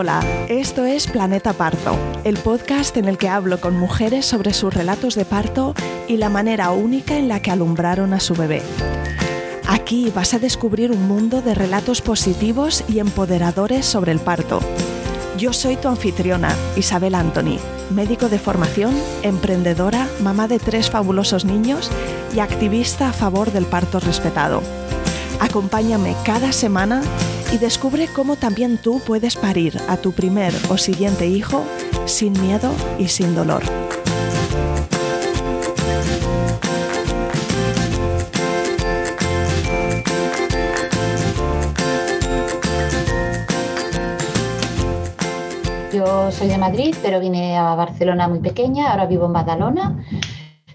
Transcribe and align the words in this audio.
Hola, 0.00 0.24
esto 0.48 0.86
es 0.86 1.06
Planeta 1.06 1.52
Parto, 1.52 1.94
el 2.24 2.38
podcast 2.38 2.96
en 2.96 3.06
el 3.06 3.18
que 3.18 3.28
hablo 3.28 3.60
con 3.60 3.78
mujeres 3.78 4.24
sobre 4.24 4.54
sus 4.54 4.72
relatos 4.72 5.14
de 5.14 5.26
parto 5.26 5.74
y 6.08 6.16
la 6.16 6.30
manera 6.30 6.70
única 6.70 7.18
en 7.18 7.28
la 7.28 7.42
que 7.42 7.50
alumbraron 7.50 8.14
a 8.14 8.18
su 8.18 8.32
bebé. 8.32 8.62
Aquí 9.68 10.10
vas 10.14 10.32
a 10.32 10.38
descubrir 10.38 10.90
un 10.90 11.06
mundo 11.06 11.42
de 11.42 11.54
relatos 11.54 12.00
positivos 12.00 12.82
y 12.88 13.00
empoderadores 13.00 13.84
sobre 13.84 14.12
el 14.12 14.20
parto. 14.20 14.60
Yo 15.36 15.52
soy 15.52 15.76
tu 15.76 15.88
anfitriona, 15.88 16.56
Isabel 16.78 17.14
Anthony, 17.14 17.58
médico 17.90 18.30
de 18.30 18.38
formación, 18.38 18.94
emprendedora, 19.22 20.08
mamá 20.22 20.48
de 20.48 20.58
tres 20.58 20.88
fabulosos 20.88 21.44
niños 21.44 21.90
y 22.34 22.38
activista 22.38 23.10
a 23.10 23.12
favor 23.12 23.52
del 23.52 23.66
parto 23.66 24.00
respetado. 24.00 24.62
Acompáñame 25.40 26.16
cada 26.24 26.52
semana 26.52 27.02
y 27.52 27.58
descubre 27.58 28.06
cómo 28.06 28.36
también 28.36 28.78
tú 28.78 29.00
puedes 29.04 29.36
parir 29.36 29.76
a 29.88 29.96
tu 29.96 30.12
primer 30.12 30.52
o 30.68 30.78
siguiente 30.78 31.26
hijo 31.26 31.64
sin 32.06 32.32
miedo 32.40 32.72
y 32.98 33.08
sin 33.08 33.34
dolor. 33.34 33.62
Yo 45.92 46.30
soy 46.30 46.48
de 46.48 46.56
Madrid, 46.56 46.94
pero 47.02 47.18
vine 47.18 47.58
a 47.58 47.74
Barcelona 47.74 48.28
muy 48.28 48.38
pequeña, 48.38 48.92
ahora 48.92 49.06
vivo 49.06 49.26
en 49.26 49.32
Badalona. 49.32 50.04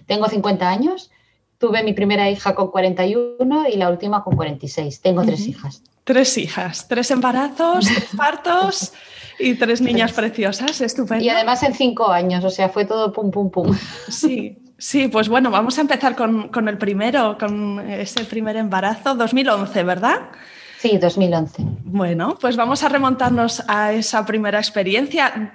Tengo 0.06 0.28
50 0.28 0.68
años. 0.68 1.10
Tuve 1.58 1.82
mi 1.82 1.92
primera 1.92 2.30
hija 2.30 2.54
con 2.54 2.70
41 2.70 3.68
y 3.68 3.76
la 3.76 3.90
última 3.90 4.22
con 4.22 4.36
46. 4.36 5.00
Tengo 5.00 5.22
tres 5.24 5.46
hijas. 5.48 5.82
Tres 6.04 6.36
hijas, 6.38 6.86
tres 6.88 7.10
embarazos, 7.10 7.86
tres 7.94 8.08
partos 8.16 8.92
y 9.38 9.54
tres 9.54 9.80
niñas 9.80 10.12
preciosas, 10.12 10.80
estupendo. 10.80 11.24
Y 11.24 11.28
además 11.28 11.62
en 11.62 11.74
cinco 11.74 12.10
años, 12.10 12.44
o 12.44 12.50
sea, 12.50 12.68
fue 12.68 12.84
todo 12.84 13.12
pum, 13.12 13.30
pum, 13.30 13.50
pum. 13.50 13.76
Sí, 14.08 14.58
sí, 14.78 15.08
pues 15.08 15.28
bueno, 15.28 15.50
vamos 15.50 15.78
a 15.78 15.80
empezar 15.80 16.14
con, 16.14 16.48
con 16.48 16.68
el 16.68 16.78
primero, 16.78 17.36
con 17.38 17.80
ese 17.90 18.24
primer 18.24 18.56
embarazo, 18.56 19.14
2011, 19.14 19.82
¿verdad? 19.82 20.30
Sí, 20.78 20.98
2011. 20.98 21.62
Bueno, 21.84 22.36
pues 22.40 22.56
vamos 22.56 22.82
a 22.82 22.88
remontarnos 22.88 23.62
a 23.66 23.92
esa 23.92 24.26
primera 24.26 24.58
experiencia. 24.58 25.54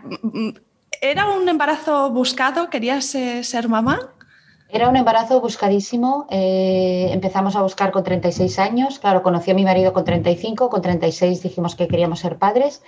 ¿Era 1.00 1.30
un 1.30 1.48
embarazo 1.48 2.10
buscado? 2.10 2.70
¿Querías 2.70 3.14
eh, 3.16 3.44
ser 3.44 3.70
mamá? 3.70 4.14
Era 4.74 4.88
un 4.88 4.96
embarazo 4.96 5.42
buscadísimo. 5.42 6.28
Eh, 6.30 7.10
empezamos 7.12 7.58
a 7.58 7.62
buscar 7.62 7.92
con 7.92 8.06
36 8.06 8.58
años. 8.58 9.00
Claro, 9.00 9.22
conocí 9.22 9.52
a 9.52 9.54
mi 9.54 9.66
marido 9.66 9.92
con 9.92 10.06
35, 10.06 10.70
con 10.70 10.82
36 10.82 11.44
dijimos 11.44 11.76
que 11.76 11.90
queríamos 11.90 12.22
ser 12.22 12.38
padres. 12.38 12.82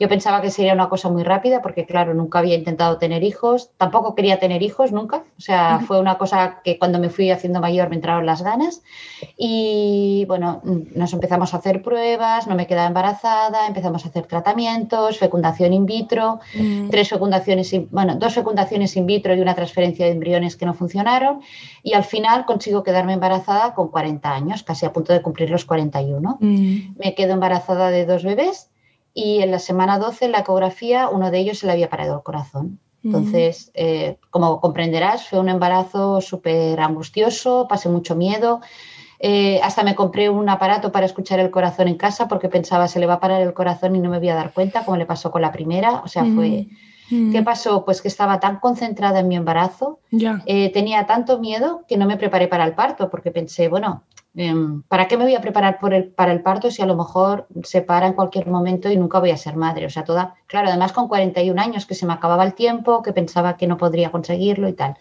Yo 0.00 0.08
pensaba 0.08 0.40
que 0.40 0.50
sería 0.50 0.72
una 0.72 0.88
cosa 0.88 1.08
muy 1.10 1.22
rápida 1.22 1.62
porque, 1.62 1.86
claro, 1.86 2.12
nunca 2.12 2.40
había 2.40 2.56
intentado 2.56 2.98
tener 2.98 3.22
hijos. 3.22 3.70
Tampoco 3.76 4.16
quería 4.16 4.40
tener 4.40 4.64
hijos 4.64 4.90
nunca. 4.90 5.22
O 5.38 5.40
sea, 5.40 5.78
fue 5.86 6.00
una 6.00 6.18
cosa 6.18 6.60
que 6.64 6.76
cuando 6.76 6.98
me 6.98 7.08
fui 7.08 7.30
haciendo 7.30 7.60
mayor 7.60 7.88
me 7.88 7.96
entraron 7.96 8.26
las 8.26 8.42
ganas. 8.42 8.82
Y 9.36 10.24
bueno, 10.26 10.60
nos 10.64 11.12
empezamos 11.12 11.54
a 11.54 11.58
hacer 11.58 11.82
pruebas, 11.82 12.48
no 12.48 12.56
me 12.56 12.66
quedaba 12.66 12.88
embarazada, 12.88 13.68
empezamos 13.68 14.04
a 14.04 14.08
hacer 14.08 14.26
tratamientos, 14.26 15.18
fecundación 15.18 15.72
in 15.72 15.86
vitro, 15.86 16.40
mm. 16.58 16.88
tres 16.88 17.08
fecundaciones, 17.10 17.72
bueno, 17.92 18.16
dos 18.16 18.34
fecundaciones 18.34 18.96
in 18.96 19.06
vitro 19.06 19.36
y 19.36 19.40
una 19.40 19.54
transferencia 19.54 20.06
de 20.06 20.12
embriones 20.12 20.56
que 20.56 20.66
no 20.66 20.74
funcionaron 20.74 21.27
y 21.82 21.94
al 21.94 22.04
final 22.04 22.44
consigo 22.44 22.82
quedarme 22.82 23.14
embarazada 23.14 23.74
con 23.74 23.88
40 23.88 24.32
años, 24.32 24.62
casi 24.62 24.86
a 24.86 24.92
punto 24.92 25.12
de 25.12 25.22
cumplir 25.22 25.50
los 25.50 25.64
41. 25.64 26.38
Mm. 26.40 26.96
Me 26.98 27.14
quedo 27.14 27.32
embarazada 27.32 27.90
de 27.90 28.06
dos 28.06 28.24
bebés 28.24 28.70
y 29.14 29.42
en 29.42 29.50
la 29.50 29.58
semana 29.58 29.98
12 29.98 30.26
en 30.26 30.32
la 30.32 30.40
ecografía 30.40 31.08
uno 31.08 31.30
de 31.30 31.38
ellos 31.38 31.58
se 31.58 31.66
le 31.66 31.72
había 31.72 31.90
parado 31.90 32.16
el 32.16 32.22
corazón. 32.22 32.78
Mm. 33.02 33.06
Entonces, 33.06 33.70
eh, 33.74 34.16
como 34.30 34.60
comprenderás, 34.60 35.28
fue 35.28 35.38
un 35.38 35.48
embarazo 35.48 36.20
súper 36.20 36.80
angustioso, 36.80 37.66
pasé 37.68 37.88
mucho 37.88 38.14
miedo. 38.16 38.60
Eh, 39.20 39.60
hasta 39.64 39.82
me 39.82 39.96
compré 39.96 40.30
un 40.30 40.48
aparato 40.48 40.92
para 40.92 41.06
escuchar 41.06 41.40
el 41.40 41.50
corazón 41.50 41.88
en 41.88 41.96
casa 41.96 42.28
porque 42.28 42.48
pensaba 42.48 42.86
se 42.86 43.00
le 43.00 43.06
va 43.06 43.14
a 43.14 43.20
parar 43.20 43.42
el 43.42 43.52
corazón 43.52 43.96
y 43.96 43.98
no 43.98 44.10
me 44.10 44.18
voy 44.18 44.28
a 44.28 44.36
dar 44.36 44.52
cuenta, 44.52 44.84
como 44.84 44.96
le 44.96 45.06
pasó 45.06 45.30
con 45.30 45.42
la 45.42 45.50
primera. 45.50 46.02
O 46.04 46.08
sea, 46.08 46.24
fue, 46.24 46.68
mm. 47.10 47.32
¿Qué 47.32 47.42
pasó? 47.42 47.84
Pues 47.84 48.02
que 48.02 48.08
estaba 48.08 48.40
tan 48.40 48.58
concentrada 48.60 49.20
en 49.20 49.28
mi 49.28 49.36
embarazo, 49.36 50.00
eh, 50.46 50.72
tenía 50.72 51.06
tanto 51.06 51.38
miedo 51.38 51.84
que 51.88 51.96
no 51.96 52.06
me 52.06 52.16
preparé 52.16 52.48
para 52.48 52.64
el 52.64 52.74
parto, 52.74 53.10
porque 53.10 53.30
pensé, 53.30 53.68
bueno, 53.68 54.04
em, 54.34 54.82
¿para 54.82 55.08
qué 55.08 55.16
me 55.16 55.24
voy 55.24 55.34
a 55.34 55.40
preparar 55.40 55.78
por 55.78 55.94
el, 55.94 56.08
para 56.08 56.32
el 56.32 56.42
parto 56.42 56.70
si 56.70 56.82
a 56.82 56.86
lo 56.86 56.96
mejor 56.96 57.46
se 57.64 57.82
para 57.82 58.06
en 58.06 58.12
cualquier 58.14 58.46
momento 58.48 58.90
y 58.90 58.96
nunca 58.96 59.18
voy 59.20 59.30
a 59.30 59.36
ser 59.36 59.56
madre? 59.56 59.86
O 59.86 59.90
sea, 59.90 60.04
toda, 60.04 60.34
claro, 60.46 60.68
además 60.68 60.92
con 60.92 61.08
41 61.08 61.58
años, 61.60 61.86
que 61.86 61.94
se 61.94 62.06
me 62.06 62.12
acababa 62.12 62.44
el 62.44 62.54
tiempo, 62.54 63.02
que 63.02 63.12
pensaba 63.12 63.56
que 63.56 63.66
no 63.66 63.76
podría 63.76 64.10
conseguirlo 64.10 64.68
y 64.68 64.72
tal. 64.72 64.96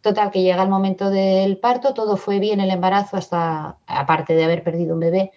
Total, 0.00 0.30
que 0.30 0.42
llega 0.42 0.62
el 0.62 0.70
momento 0.70 1.10
del 1.10 1.58
parto, 1.58 1.92
todo 1.92 2.16
fue 2.16 2.38
bien 2.38 2.60
el 2.60 2.70
embarazo 2.70 3.16
hasta, 3.18 3.76
aparte 3.86 4.34
de 4.34 4.44
haber 4.44 4.62
perdido 4.62 4.94
un 4.94 5.00
bebé, 5.00 5.32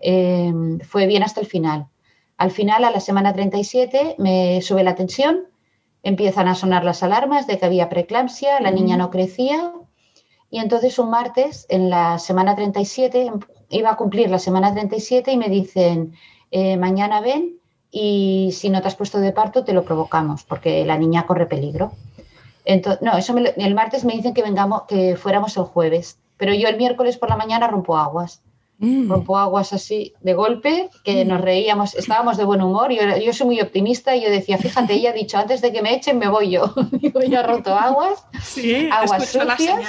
em, 0.00 0.78
fue 0.80 1.06
bien 1.06 1.22
hasta 1.22 1.40
el 1.40 1.46
final. 1.46 1.88
Al 2.36 2.50
final, 2.50 2.84
a 2.84 2.90
la 2.90 3.00
semana 3.00 3.32
37, 3.32 4.16
me 4.18 4.60
sube 4.62 4.82
la 4.82 4.94
tensión, 4.94 5.46
empiezan 6.02 6.48
a 6.48 6.54
sonar 6.54 6.84
las 6.84 7.02
alarmas 7.02 7.46
de 7.46 7.58
que 7.58 7.66
había 7.66 7.88
preeclampsia, 7.88 8.60
la 8.60 8.70
niña 8.70 8.96
no 8.96 9.10
crecía 9.10 9.72
y 10.50 10.58
entonces 10.58 10.98
un 10.98 11.10
martes, 11.10 11.66
en 11.68 11.90
la 11.90 12.18
semana 12.18 12.54
37, 12.54 13.32
iba 13.70 13.90
a 13.90 13.96
cumplir 13.96 14.30
la 14.30 14.38
semana 14.38 14.72
37 14.72 15.32
y 15.32 15.36
me 15.36 15.48
dicen, 15.48 16.14
eh, 16.50 16.76
mañana 16.76 17.20
ven 17.20 17.58
y 17.90 18.50
si 18.52 18.70
no 18.70 18.80
te 18.80 18.88
has 18.88 18.94
puesto 18.94 19.18
de 19.18 19.32
parto 19.32 19.64
te 19.64 19.72
lo 19.72 19.84
provocamos 19.84 20.44
porque 20.44 20.84
la 20.84 20.98
niña 20.98 21.26
corre 21.26 21.46
peligro. 21.46 21.92
Entonces, 22.64 23.02
no, 23.02 23.16
eso 23.16 23.34
el 23.36 23.74
martes 23.74 24.04
me 24.04 24.14
dicen 24.14 24.34
que 24.34 24.42
vengamos, 24.42 24.82
que 24.82 25.16
fuéramos 25.16 25.56
el 25.56 25.64
jueves, 25.64 26.18
pero 26.36 26.52
yo 26.52 26.68
el 26.68 26.76
miércoles 26.76 27.16
por 27.16 27.28
la 27.28 27.36
mañana 27.36 27.68
rompo 27.68 27.96
aguas. 27.96 28.42
Mm. 28.78 29.08
Rompo 29.08 29.38
aguas 29.38 29.72
así 29.72 30.12
de 30.20 30.34
golpe, 30.34 30.90
que 31.02 31.24
mm. 31.24 31.28
nos 31.28 31.40
reíamos, 31.40 31.94
estábamos 31.94 32.36
de 32.36 32.44
buen 32.44 32.60
humor. 32.60 32.92
Yo, 32.92 33.16
yo 33.16 33.32
soy 33.32 33.46
muy 33.46 33.60
optimista 33.60 34.14
y 34.14 34.22
yo 34.22 34.30
decía, 34.30 34.58
fíjate, 34.58 34.94
ella 34.94 35.10
ha 35.10 35.14
dicho, 35.14 35.38
antes 35.38 35.62
de 35.62 35.72
que 35.72 35.82
me 35.82 35.94
echen 35.94 36.18
me 36.18 36.28
voy 36.28 36.50
yo. 36.50 36.74
Digo, 36.92 37.20
ya 37.20 37.42
roto 37.42 37.74
aguas, 37.74 38.26
sí, 38.42 38.88
aguas 38.90 39.28
sucias. 39.28 39.86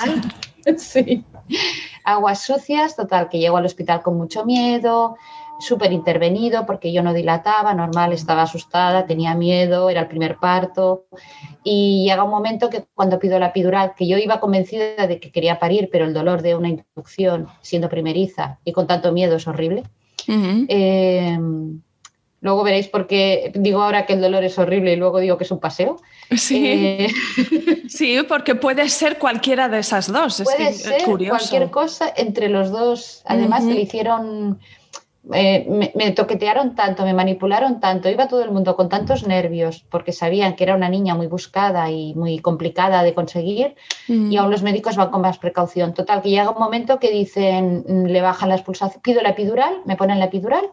sí. 0.78 1.26
Aguas 2.04 2.42
sucias, 2.42 2.96
total, 2.96 3.30
que 3.30 3.40
llego 3.40 3.58
al 3.58 3.66
hospital 3.66 4.02
con 4.02 4.18
mucho 4.18 4.46
miedo, 4.46 5.18
súper 5.60 5.92
intervenido 5.92 6.66
porque 6.66 6.92
yo 6.92 7.04
no 7.04 7.14
dilataba, 7.14 7.74
normal, 7.74 8.14
estaba 8.14 8.44
asustada, 8.44 9.06
tenía 9.06 9.36
miedo, 9.36 9.90
era 9.90 10.02
el 10.02 10.08
primer 10.08 10.38
parto. 10.38 11.06
Y 11.64 12.06
llega 12.08 12.24
un 12.24 12.32
momento 12.32 12.70
que 12.70 12.86
cuando 12.94 13.20
pido 13.20 13.40
la 13.40 13.48
epidural, 13.48 13.94
que 13.96 14.08
yo 14.08 14.18
iba 14.18 14.40
convencida 14.40 15.08
de 15.08 15.20
que 15.20 15.32
quería 15.32 15.60
parir, 15.60 15.90
pero 15.92 16.06
el 16.06 16.14
dolor 16.14 16.42
de 16.42 16.56
una 16.56 16.70
inducción 16.70 17.48
siendo 17.62 17.90
primeriza 17.90 18.60
y 18.64 18.72
con 18.72 18.88
tanto 18.88 19.12
miedo 19.12 19.36
es 19.36 19.48
horrible. 19.48 19.84
Eh, 20.28 21.38
luego 22.42 22.64
veréis 22.64 22.88
por 22.88 23.08
qué 23.08 23.52
digo 23.56 23.82
ahora 23.82 24.06
que 24.06 24.14
el 24.14 24.22
dolor 24.22 24.44
es 24.44 24.58
horrible 24.60 24.94
y 24.94 24.96
luego 24.98 25.20
digo 25.20 25.38
que 25.38 25.46
es 25.46 25.52
un 25.52 25.60
paseo. 25.60 25.98
Sí, 26.36 26.64
eh, 26.68 27.08
sí 27.88 28.18
porque 28.28 28.56
puede 28.56 28.90
ser 28.90 29.18
cualquiera 29.18 29.70
de 29.70 29.80
esas 29.80 30.12
dos. 30.12 30.42
Puede 30.44 30.74
ser 30.74 31.04
cualquier 31.04 31.70
cosa 31.70 32.14
entre 32.16 32.50
los 32.50 32.72
dos. 32.72 33.22
Además, 33.26 33.64
le 33.64 33.82
hicieron 33.82 34.60
me, 35.30 36.12
toquetearon 36.12 36.76
tanto, 36.76 37.04
me 37.04 37.14
manipularon 37.14 37.80
tanto, 37.80 38.10
iba 38.10 38.28
todo 38.28 38.44
el 38.44 38.52
mundo 38.52 38.76
con 38.76 38.90
tantos 38.90 39.28
nervios 39.28 39.86
porque 39.90 40.12
sabían 40.12 40.56
que 40.56 40.64
era 40.64 40.76
una 40.76 40.90
niña 40.90 41.16
muy 41.16 41.28
buscada 41.28 41.92
y 41.92 42.14
muy 42.16 42.40
complicada 42.40 43.04
de 43.04 43.14
conseguir 43.14 43.76
y 44.08 44.14
mm. 44.14 44.38
aún 44.38 44.52
los 44.52 44.64
médicos 44.64 44.96
van 44.96 45.12
con 45.12 45.22
más 45.22 45.38
precaución. 45.38 45.94
Total, 45.94 46.22
que 46.22 46.30
llega 46.30 46.50
un 46.50 46.60
momento 46.60 47.00
que 47.00 47.12
dicen, 47.12 47.84
mm, 47.88 48.06
le 48.06 48.22
bajan 48.22 48.50
las 48.50 48.62
pulsaciones, 48.62 49.02
pido 49.02 49.22
la 49.22 49.30
epidural, 49.30 49.82
me 49.86 49.96
ponen 49.96 50.20
la 50.20 50.26
epidural 50.26 50.72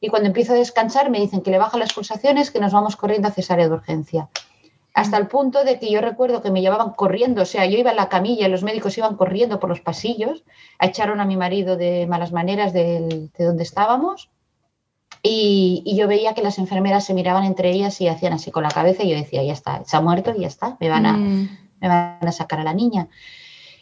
y 0.00 0.08
cuando 0.08 0.28
empiezo 0.28 0.52
a 0.52 0.56
descansar 0.56 1.10
me 1.10 1.20
dicen 1.20 1.40
que 1.40 1.50
le 1.50 1.58
bajan 1.58 1.80
las 1.80 1.92
pulsaciones, 1.92 2.50
que 2.50 2.60
nos 2.60 2.72
vamos 2.72 2.96
corriendo 2.96 3.28
a 3.28 3.32
cesárea 3.32 3.68
de 3.68 3.74
urgencia 3.74 4.28
hasta 5.00 5.16
el 5.16 5.28
punto 5.28 5.64
de 5.64 5.78
que 5.78 5.90
yo 5.90 6.02
recuerdo 6.02 6.42
que 6.42 6.50
me 6.50 6.60
llevaban 6.60 6.90
corriendo, 6.90 7.42
o 7.42 7.46
sea, 7.46 7.64
yo 7.64 7.78
iba 7.78 7.90
en 7.90 7.96
la 7.96 8.10
camilla 8.10 8.46
y 8.46 8.50
los 8.50 8.62
médicos 8.62 8.98
iban 8.98 9.16
corriendo 9.16 9.58
por 9.58 9.70
los 9.70 9.80
pasillos, 9.80 10.44
echaron 10.78 11.20
a 11.20 11.24
mi 11.24 11.38
marido 11.38 11.78
de 11.78 12.06
malas 12.06 12.32
maneras 12.32 12.74
de, 12.74 13.30
donde 13.38 13.62
estábamos 13.62 14.28
y, 15.22 15.94
yo 15.96 16.06
veía 16.06 16.34
que 16.34 16.42
las 16.42 16.58
enfermeras 16.58 17.04
se 17.06 17.14
miraban 17.14 17.44
entre 17.44 17.70
ellas 17.70 17.98
y 18.02 18.08
hacían 18.08 18.34
así 18.34 18.50
con 18.50 18.62
la 18.62 18.68
cabeza 18.68 19.02
y 19.02 19.10
yo 19.10 19.16
decía, 19.16 19.42
ya 19.42 19.54
está, 19.54 19.82
se 19.86 19.96
ha 19.96 20.02
muerto 20.02 20.34
y 20.36 20.42
ya 20.42 20.48
está, 20.48 20.76
me 20.80 20.90
van 20.90 21.06
a, 21.06 21.12
mm. 21.14 21.58
me 21.80 21.88
van 21.88 22.28
a 22.28 22.32
sacar 22.32 22.60
a 22.60 22.64
la 22.64 22.74
niña. 22.74 23.08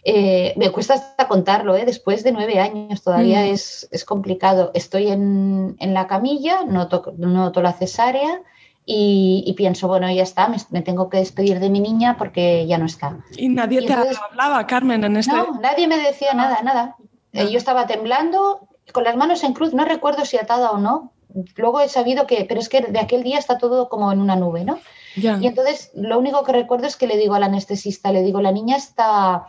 Eh, 0.05 0.55
me 0.57 0.71
cuesta 0.71 0.95
hasta 0.95 1.27
contarlo, 1.27 1.77
¿eh? 1.77 1.85
después 1.85 2.23
de 2.23 2.31
nueve 2.31 2.61
años 2.61 3.03
todavía 3.03 3.41
mm. 3.41 3.49
es, 3.49 3.89
es, 3.91 4.05
complicado. 4.05 4.71
Estoy 4.73 5.09
en, 5.09 5.77
en 5.81 5.95
la 5.95 6.07
camilla, 6.07 6.65
noto, 6.65 7.13
noto 7.19 7.61
la 7.61 7.73
cesárea, 7.73 8.41
y, 8.91 9.53
pienso, 9.53 9.87
bueno, 9.87 10.11
ya 10.11 10.23
está, 10.23 10.49
me, 10.49 10.81
tengo 10.81 11.11
que 11.11 11.19
despedir 11.19 11.61
de 11.61 11.69
mi 11.69 11.79
niña 11.79 12.17
porque 12.17 12.67
ya 12.67 12.79
no 12.79 12.87
está. 12.87 13.19
¿Y 13.37 13.51
nadie 13.51 13.83
te 13.83 13.93
hablaba, 13.93 14.67
Carmen, 14.67 15.05
en 15.05 15.19
este...? 15.19 15.37
No, 15.37 15.61
nadie 15.61 15.87
me 15.87 15.99
decía 15.99 16.33
nada, 16.33 16.63
nada. 16.63 16.97
Eh, 17.35 17.51
yo 17.51 17.59
estaba 17.59 17.87
temblando, 17.87 18.67
con 18.95 19.05
las 19.05 19.15
manos 19.15 19.45
en 19.45 19.53
cruz, 19.53 19.75
no 19.75 19.85
recuerdo 19.85 20.25
si 20.25 20.39
atada 20.39 20.71
o 20.71 20.79
no, 20.79 21.13
luego 21.57 21.81
he 21.81 21.89
sabido 21.91 22.27
que, 22.27 22.47
pero 22.49 22.61
es 22.61 22.71
que 22.71 22.81
de 22.81 22.99
aquel 22.99 23.25
día 23.25 23.39
está 23.39 23.59
todo 23.59 23.91
como 23.91 24.11
en 24.11 24.23
una 24.23 24.37
nube, 24.37 24.65
¿no? 24.65 24.79
Y 25.17 25.47
entonces 25.47 25.91
lo 25.95 26.19
único 26.19 26.43
que 26.43 26.53
recuerdo 26.53 26.87
es 26.87 26.97
que 26.97 27.07
le 27.07 27.19
digo 27.19 27.35
al 27.35 27.43
anestesista, 27.43 28.11
le 28.11 28.23
digo, 28.23 28.41
la 28.41 28.53
niña 28.53 28.77
está, 28.77 29.49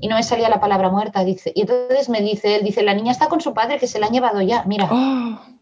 y 0.00 0.08
no 0.08 0.16
me 0.16 0.24
salía 0.24 0.48
la 0.48 0.60
palabra 0.60 0.90
muerta, 0.90 1.22
dice, 1.22 1.52
y 1.54 1.60
entonces 1.60 2.08
me 2.08 2.22
dice, 2.22 2.56
él 2.56 2.64
dice, 2.64 2.82
la 2.82 2.94
niña 2.94 3.12
está 3.12 3.28
con 3.28 3.40
su 3.40 3.54
padre 3.54 3.78
que 3.78 3.86
se 3.86 4.00
la 4.00 4.06
han 4.06 4.12
llevado 4.12 4.42
ya, 4.42 4.64
mira. 4.64 4.88
Oh. 4.90 5.53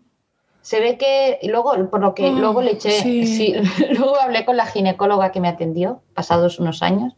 Se 0.63 0.81
ve 0.81 0.97
que 0.97 1.41
luego, 1.43 1.75
por 1.91 2.01
lo 2.01 2.15
que 2.15 2.31
luego 2.31 2.63
le 2.63 2.73
eché, 2.73 3.01
sí. 3.01 3.55
luego 3.91 4.17
hablé 4.17 4.45
con 4.45 4.57
la 4.57 4.67
ginecóloga 4.67 5.33
que 5.33 5.41
me 5.41 5.49
atendió, 5.49 6.01
pasados 6.15 6.61
unos 6.61 6.83
años, 6.83 7.15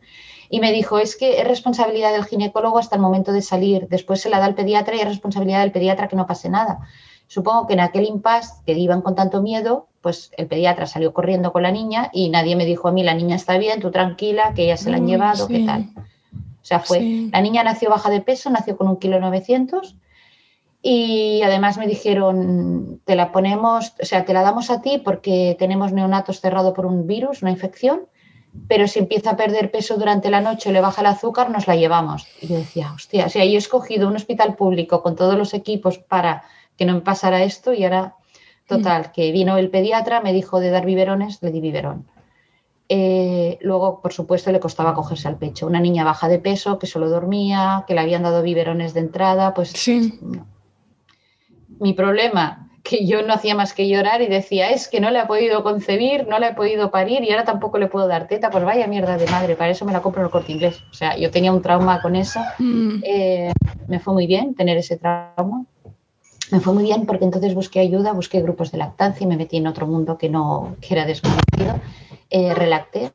y 0.49 0.61
me 0.61 0.73
dijo, 0.73 0.99
es 0.99 1.17
que 1.17 1.41
es 1.41 1.47
responsabilidad 1.47 2.13
del 2.13 2.25
ginecólogo 2.25 2.79
hasta 2.79 2.97
el 2.97 3.03
momento 3.03 3.33
de 3.33 3.43
salir, 3.43 3.87
después 3.89 4.21
se 4.21 4.31
la 4.31 4.39
da 4.39 4.47
al 4.47 4.55
pediatra 4.55 4.97
y 4.97 5.01
es 5.01 5.09
responsabilidad 5.09 5.61
del 5.61 5.73
pediatra 5.73 6.09
que 6.09 6.17
no 6.17 6.27
pase 6.27 6.49
nada. 6.49 6.81
Supongo 7.27 7.67
que 7.67 7.75
en 7.75 7.81
aquel 7.81 8.05
impasse 8.07 8.63
que 8.65 8.73
iban 8.73 9.03
con 9.03 9.15
tanto 9.15 9.43
miedo, 9.43 9.89
pues 10.01 10.31
el 10.37 10.47
pediatra 10.47 10.87
salió 10.87 11.13
corriendo 11.13 11.53
con 11.53 11.63
la 11.63 11.71
niña 11.71 12.11
y 12.13 12.29
nadie 12.29 12.57
me 12.57 12.67
dijo 12.67 12.89
a 12.89 12.93
mí, 12.93 13.03
la 13.03 13.15
niña 13.15 13.37
está 13.37 13.59
bien, 13.59 13.81
tú 13.81 13.91
tranquila, 13.91 14.53
que 14.55 14.67
ya 14.67 14.77
se 14.77 14.91
la 14.91 14.97
han 14.97 15.07
llevado, 15.07 15.49
¿qué 15.49 15.65
tal? 15.65 15.91
O 15.97 16.67
sea, 16.67 16.81
fue, 16.81 17.29
la 17.31 17.43
niña 17.43 17.63
nació 17.63 17.91
baja 17.91 18.09
de 18.09 18.21
peso, 18.23 18.49
nació 18.49 18.77
con 18.77 18.89
un 18.89 18.97
kilo 18.97 19.21
900 19.21 19.97
y 20.87 21.41
además 21.41 21.79
me 21.79 21.87
dijeron, 21.87 23.01
te 23.07 23.17
la 23.17 23.33
ponemos, 23.33 23.95
o 24.03 24.05
sea, 24.05 24.27
te 24.27 24.35
la 24.35 24.43
damos 24.43 24.69
a 24.69 24.83
ti 24.83 25.01
porque 25.03 25.57
tenemos 25.59 25.95
neonatos 25.95 26.43
cerrado 26.43 26.75
por 26.75 26.85
un 26.85 27.07
virus, 27.07 27.41
una 27.41 27.51
infección, 27.51 28.03
pero 28.69 28.87
si 28.87 28.99
empieza 28.99 29.31
a 29.31 29.37
perder 29.39 29.71
peso 29.71 29.97
durante 29.97 30.29
la 30.29 30.43
noche 30.43 30.69
o 30.69 30.73
le 30.73 30.83
baja 30.83 31.01
el 31.01 31.07
azúcar, 31.07 31.49
nos 31.49 31.67
la 31.67 31.77
llevamos. 31.77 32.27
Y 32.43 32.49
yo 32.49 32.57
decía, 32.57 32.93
hostia, 32.95 33.25
o 33.25 33.29
sea, 33.31 33.47
yo 33.47 33.53
he 33.53 33.57
escogido 33.57 34.09
un 34.09 34.17
hospital 34.17 34.57
público 34.57 35.03
con 35.03 35.17
todos 35.17 35.39
los 35.39 35.55
equipos 35.55 35.97
para 35.97 36.45
que 36.77 36.85
no 36.85 36.93
me 36.93 37.01
pasara 37.01 37.43
esto 37.43 37.73
y 37.73 37.85
ahora, 37.85 38.17
total, 38.69 39.07
mm. 39.09 39.13
que 39.13 39.33
vino 39.33 39.57
el 39.57 39.71
pediatra, 39.71 40.21
me 40.21 40.35
dijo 40.35 40.61
de 40.61 40.69
dar 40.69 40.85
biberones, 40.85 41.39
le 41.41 41.51
di 41.51 41.61
biberón. 41.61 42.07
Eh, 42.91 43.57
luego, 43.63 44.03
por 44.03 44.13
supuesto, 44.13 44.53
le 44.53 44.61
costaba 44.61 44.93
cogerse 44.93 45.29
al 45.29 45.39
pecho. 45.39 45.67
Una 45.67 45.81
niña 45.81 46.05
baja 46.05 46.29
de 46.29 46.41
peso 46.41 46.79
que 46.79 46.87
solo 46.87 47.09
dormía, 47.09 47.85
que 47.87 47.95
le 47.95 48.01
habían 48.01 48.23
dado 48.23 48.43
biberones 48.43 48.93
de 48.93 49.01
entrada, 49.01 49.55
pues 49.55 49.71
sí. 49.71 50.21
Mi 51.81 51.93
problema 51.93 52.65
que 52.85 53.07
yo 53.07 53.23
no 53.23 53.33
hacía 53.33 53.55
más 53.55 53.73
que 53.73 53.89
llorar 53.89 54.21
y 54.21 54.27
decía, 54.27 54.71
es 54.71 54.89
que 54.89 55.01
no 55.01 55.11
le 55.11 55.19
he 55.19 55.27
podido 55.27 55.63
concebir, 55.63 56.29
no 56.29 56.39
le 56.39 56.49
he 56.49 56.55
podido 56.55 56.91
parir 56.91 57.25
y 57.25 57.31
ahora 57.31 57.45
tampoco 57.45 57.79
le 57.79 57.87
puedo 57.87 58.07
dar 58.07 58.29
teta, 58.29 58.51
pues 58.51 58.63
vaya 58.63 58.87
mierda 58.87 59.17
de 59.17 59.27
madre, 59.31 59.57
para 59.57 59.71
eso 59.71 59.87
me 59.87 59.93
la 59.93 60.03
compro 60.03 60.21
en 60.21 60.27
el 60.27 60.31
corte 60.31 60.53
inglés. 60.53 60.83
O 60.91 60.95
sea, 60.95 61.17
yo 61.17 61.31
tenía 61.31 61.51
un 61.51 61.63
trauma 61.63 62.03
con 62.03 62.15
eso, 62.15 62.41
mm. 62.59 63.03
eh, 63.03 63.53
me 63.89 64.01
fue 64.01 64.13
muy 64.13 64.27
bien 64.27 64.55
tener 64.55 64.77
ese 64.77 64.99
trauma, 64.99 65.65
me 66.53 66.61
fue 66.61 66.75
muy 66.75 66.85
bien 66.85 67.07
porque 67.07 67.25
entonces 67.25 67.55
busqué 67.55 67.81
ayuda, 67.81 68.13
busqué 68.13 68.43
grupos 68.43 68.71
de 68.71 68.77
lactancia 68.77 69.25
y 69.25 69.29
me 69.29 69.39
metí 69.39 69.57
en 69.57 69.67
otro 69.67 69.87
mundo 69.87 70.19
que 70.19 70.29
no 70.29 70.77
que 70.83 70.93
era 70.93 71.07
desconocido. 71.07 71.81
Eh, 72.29 72.53
relacté, 72.53 73.13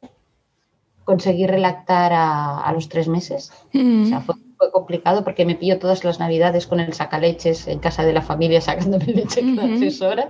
conseguí 1.04 1.46
relactar 1.46 2.12
a, 2.14 2.72
los 2.74 2.90
tres 2.90 3.08
meses. 3.08 3.52
O 3.74 4.06
sea, 4.06 4.22
fue, 4.22 4.36
complicado 4.72 5.24
porque 5.24 5.46
me 5.46 5.56
pillo 5.56 5.80
todas 5.80 6.04
las 6.04 6.20
navidades 6.20 6.68
con 6.68 6.80
el 6.80 6.94
sacaleches 6.94 7.68
en 7.68 7.80
casa 7.80 8.04
de 8.04 8.14
la 8.14 8.22
familia 8.22 8.62
sacándome 8.62 9.06
leche 9.08 9.42
cada 9.56 9.78
seis 9.78 10.02
horas. 10.02 10.28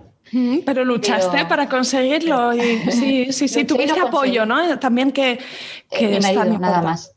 Pero 0.66 0.86
luchaste 0.86 1.46
para 1.46 1.68
conseguirlo 1.68 2.54
y 2.54 2.60
sí, 2.92 3.34
sí, 3.34 3.48
sí, 3.48 3.66
tuviste 3.66 4.00
apoyo, 4.00 4.46
¿no? 4.46 4.78
También 4.80 5.12
que, 5.12 5.40
que 5.90 6.20
nada 6.20 6.82
más. 6.82 7.14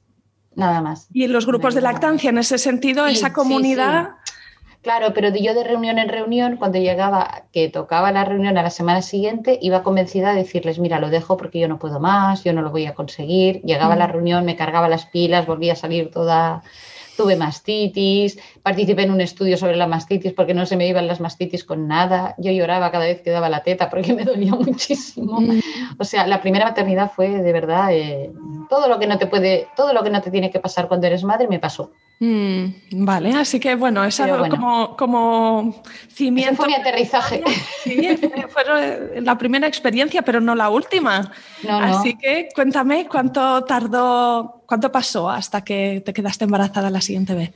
Nada 0.54 0.82
más. 0.82 1.08
Y 1.12 1.24
en 1.24 1.32
los 1.32 1.46
grupos 1.46 1.74
de 1.74 1.80
lactancia, 1.80 2.28
en 2.28 2.36
ese 2.36 2.58
sentido, 2.58 3.06
esa 3.06 3.32
comunidad 3.32 4.10
Claro, 4.82 5.14
pero 5.14 5.28
yo 5.28 5.54
de 5.54 5.62
reunión 5.62 6.00
en 6.00 6.08
reunión, 6.08 6.56
cuando 6.56 6.78
llegaba, 6.78 7.44
que 7.52 7.68
tocaba 7.68 8.10
la 8.10 8.24
reunión 8.24 8.58
a 8.58 8.64
la 8.64 8.70
semana 8.70 9.00
siguiente, 9.00 9.56
iba 9.62 9.84
convencida 9.84 10.30
de 10.32 10.38
decirles, 10.38 10.80
mira, 10.80 10.98
lo 10.98 11.08
dejo 11.08 11.36
porque 11.36 11.60
yo 11.60 11.68
no 11.68 11.78
puedo 11.78 12.00
más, 12.00 12.42
yo 12.42 12.52
no 12.52 12.62
lo 12.62 12.70
voy 12.72 12.86
a 12.86 12.94
conseguir. 12.94 13.62
Llegaba 13.62 13.94
a 13.94 13.96
la 13.96 14.08
reunión, 14.08 14.44
me 14.44 14.56
cargaba 14.56 14.88
las 14.88 15.06
pilas, 15.06 15.46
volvía 15.46 15.74
a 15.74 15.76
salir 15.76 16.10
toda, 16.10 16.64
tuve 17.16 17.36
mastitis, 17.36 18.38
participé 18.62 19.02
en 19.02 19.10
un 19.10 19.20
estudio 19.20 19.56
sobre 19.56 19.76
la 19.76 19.86
mastitis 19.86 20.32
porque 20.32 20.54
no 20.54 20.66
se 20.66 20.76
me 20.76 20.86
iban 20.86 21.06
las 21.06 21.20
mastitis 21.20 21.64
con 21.64 21.88
nada. 21.88 22.34
Yo 22.38 22.50
lloraba 22.50 22.90
cada 22.90 23.04
vez 23.04 23.22
que 23.22 23.30
daba 23.30 23.48
la 23.48 23.62
teta 23.62 23.90
porque 23.90 24.12
me 24.14 24.24
dolía 24.24 24.54
muchísimo. 24.54 25.40
O 25.98 26.04
sea, 26.04 26.26
la 26.26 26.40
primera 26.40 26.64
maternidad 26.64 27.10
fue 27.10 27.28
de 27.28 27.52
verdad 27.52 27.92
eh, 27.92 28.32
todo 28.68 28.88
lo 28.88 28.98
que 28.98 29.06
no 29.06 29.18
te 29.18 29.26
puede, 29.26 29.68
todo 29.76 29.92
lo 29.92 30.02
que 30.02 30.10
no 30.10 30.20
te 30.20 30.30
tiene 30.30 30.50
que 30.50 30.60
pasar 30.60 30.88
cuando 30.88 31.06
eres 31.06 31.24
madre 31.24 31.48
me 31.48 31.58
pasó. 31.58 31.92
Mm, 32.24 33.04
vale, 33.04 33.32
así 33.32 33.58
que 33.58 33.74
bueno, 33.74 34.04
es 34.04 34.20
algo 34.20 34.48
como, 34.48 34.96
como 34.96 35.82
cimiento. 36.08 36.54
fue 36.54 36.68
mi 36.68 36.74
aterrizaje. 36.74 37.42
Sí, 37.82 38.16
fue 38.48 39.20
la 39.20 39.36
primera 39.36 39.66
experiencia, 39.66 40.22
pero 40.22 40.40
no 40.40 40.54
la 40.54 40.70
última. 40.70 41.32
Así 41.68 42.16
que 42.16 42.48
cuéntame 42.54 43.08
cuánto 43.08 43.64
tardó, 43.64 44.62
cuánto 44.66 44.92
pasó 44.92 45.28
hasta 45.28 45.64
que 45.64 46.00
te 46.06 46.12
quedaste 46.12 46.44
embarazada 46.44 46.90
la 46.90 47.00
siguiente 47.00 47.34
vez. 47.34 47.50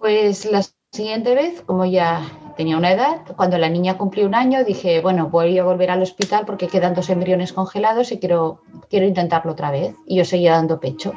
Pues 0.00 0.50
la 0.50 0.64
siguiente 0.90 1.36
vez, 1.36 1.62
como 1.62 1.84
ya 1.84 2.20
tenía 2.56 2.76
una 2.76 2.90
edad, 2.90 3.18
cuando 3.36 3.56
la 3.56 3.68
niña 3.68 3.98
cumplió 3.98 4.26
un 4.26 4.34
año, 4.34 4.64
dije, 4.64 5.00
bueno, 5.00 5.28
voy 5.28 5.56
a 5.60 5.64
volver 5.64 5.92
al 5.92 6.02
hospital 6.02 6.44
porque 6.44 6.66
quedan 6.66 6.94
dos 6.94 7.08
embriones 7.08 7.52
congelados 7.52 8.10
y 8.10 8.18
quiero, 8.18 8.62
quiero 8.90 9.06
intentarlo 9.06 9.52
otra 9.52 9.70
vez. 9.70 9.94
Y 10.08 10.16
yo 10.16 10.24
seguía 10.24 10.54
dando 10.54 10.80
pecho. 10.80 11.12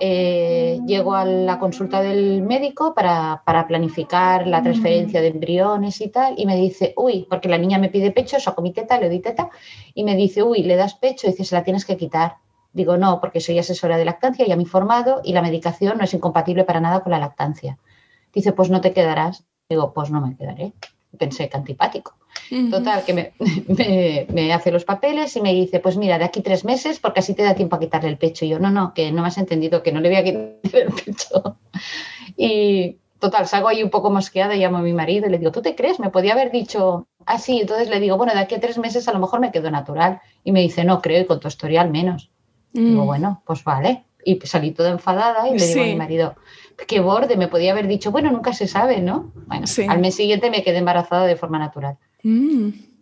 Eh, 0.00 0.80
llego 0.86 1.14
a 1.14 1.24
la 1.24 1.58
consulta 1.58 2.02
del 2.02 2.42
médico 2.42 2.94
para, 2.94 3.42
planificar 3.68 4.46
la 4.46 4.62
transferencia 4.62 5.20
de 5.20 5.28
embriones 5.28 6.00
y 6.00 6.08
tal, 6.08 6.34
y 6.36 6.46
me 6.46 6.56
dice, 6.56 6.94
uy, 6.96 7.26
porque 7.28 7.48
la 7.48 7.58
niña 7.58 7.78
me 7.78 7.88
pide 7.88 8.10
pecho, 8.10 8.40
saco 8.40 8.62
mi 8.62 8.72
teta, 8.72 8.98
le 8.98 9.08
doy 9.08 9.20
teta, 9.20 9.50
y 9.94 10.04
me 10.04 10.16
dice, 10.16 10.42
uy, 10.42 10.62
le 10.62 10.76
das 10.76 10.94
pecho, 10.94 11.26
y 11.26 11.30
dice, 11.30 11.44
se 11.44 11.54
la 11.54 11.62
tienes 11.62 11.84
que 11.84 11.96
quitar. 11.96 12.36
Digo, 12.72 12.96
no, 12.96 13.20
porque 13.20 13.40
soy 13.40 13.58
asesora 13.58 13.96
de 13.96 14.04
lactancia, 14.04 14.46
ya 14.46 14.56
me 14.56 14.62
he 14.62 14.64
informado, 14.64 15.20
y 15.22 15.32
la 15.32 15.42
medicación 15.42 15.98
no 15.98 16.04
es 16.04 16.14
incompatible 16.14 16.64
para 16.64 16.80
nada 16.80 17.00
con 17.00 17.12
la 17.12 17.18
lactancia. 17.18 17.78
Dice, 18.32 18.52
pues 18.52 18.68
no 18.68 18.80
te 18.80 18.92
quedarás. 18.92 19.44
Digo, 19.68 19.92
pues 19.92 20.10
no 20.10 20.20
me 20.20 20.36
quedaré. 20.36 20.72
Pensé 21.16 21.48
que 21.48 21.56
antipático. 21.56 22.16
Total, 22.70 23.04
que 23.04 23.32
me, 24.28 24.52
hace 24.52 24.70
los 24.70 24.84
papeles 24.84 25.34
y 25.36 25.40
me 25.40 25.52
dice, 25.52 25.80
pues 25.80 25.96
mira, 25.96 26.18
de 26.18 26.24
aquí 26.24 26.40
tres 26.40 26.64
meses, 26.64 27.00
porque 27.00 27.20
así 27.20 27.34
te 27.34 27.42
da 27.42 27.54
tiempo 27.54 27.76
a 27.76 27.80
quitarle 27.80 28.10
el 28.10 28.18
pecho. 28.18 28.44
Y 28.44 28.48
yo, 28.48 28.58
no, 28.58 28.70
no, 28.70 28.94
que 28.94 29.10
no 29.12 29.22
me 29.22 29.28
has 29.28 29.38
entendido, 29.38 29.82
que 29.82 29.92
no 29.92 30.00
le 30.00 30.08
voy 30.08 30.18
a 30.18 30.24
quitar 30.24 30.50
el 30.72 30.92
pecho. 30.92 31.56
Y 32.36 32.98
total, 33.20 33.46
salgo 33.46 33.68
ahí 33.68 33.82
un 33.82 33.90
poco 33.90 34.10
mosqueada, 34.10 34.56
llamo 34.56 34.78
a 34.78 34.82
mi 34.82 34.92
marido 34.92 35.28
y 35.28 35.30
le 35.30 35.38
digo, 35.38 35.52
¿tú 35.52 35.62
te 35.62 35.76
crees? 35.76 36.00
Me 36.00 36.10
podía 36.10 36.32
haber 36.32 36.50
dicho 36.50 37.06
así. 37.26 37.60
entonces 37.60 37.88
le 37.88 38.00
digo, 38.00 38.16
bueno, 38.16 38.32
de 38.32 38.40
aquí 38.40 38.56
a 38.56 38.60
tres 38.60 38.76
meses 38.76 39.06
a 39.06 39.12
lo 39.12 39.20
mejor 39.20 39.38
me 39.38 39.52
quedo 39.52 39.70
natural. 39.70 40.20
Y 40.42 40.50
me 40.50 40.60
dice, 40.60 40.84
no, 40.84 41.00
creo, 41.00 41.20
y 41.20 41.26
con 41.26 41.38
tu 41.38 41.46
historial 41.46 41.90
menos. 41.90 42.30
Digo, 42.72 43.04
mm. 43.04 43.06
bueno, 43.06 43.42
pues 43.46 43.62
vale. 43.62 44.04
Y 44.24 44.40
salí 44.40 44.72
toda 44.72 44.90
enfadada 44.90 45.48
y 45.48 45.58
le 45.58 45.66
digo 45.66 45.82
a 45.82 45.84
mi 45.84 45.94
marido, 45.94 46.34
qué 46.88 46.98
borde, 47.00 47.36
me 47.36 47.46
podía 47.46 47.72
haber 47.72 47.86
dicho, 47.86 48.10
bueno, 48.10 48.32
nunca 48.32 48.52
se 48.52 48.66
sabe, 48.66 49.00
¿no? 49.00 49.32
Bueno, 49.46 49.66
al 49.88 49.98
mes 50.00 50.14
siguiente 50.14 50.50
me 50.50 50.62
quedé 50.62 50.78
embarazada 50.78 51.26
de 51.26 51.36
forma 51.36 51.58
natural. 51.58 51.98
Mm. 52.24 52.93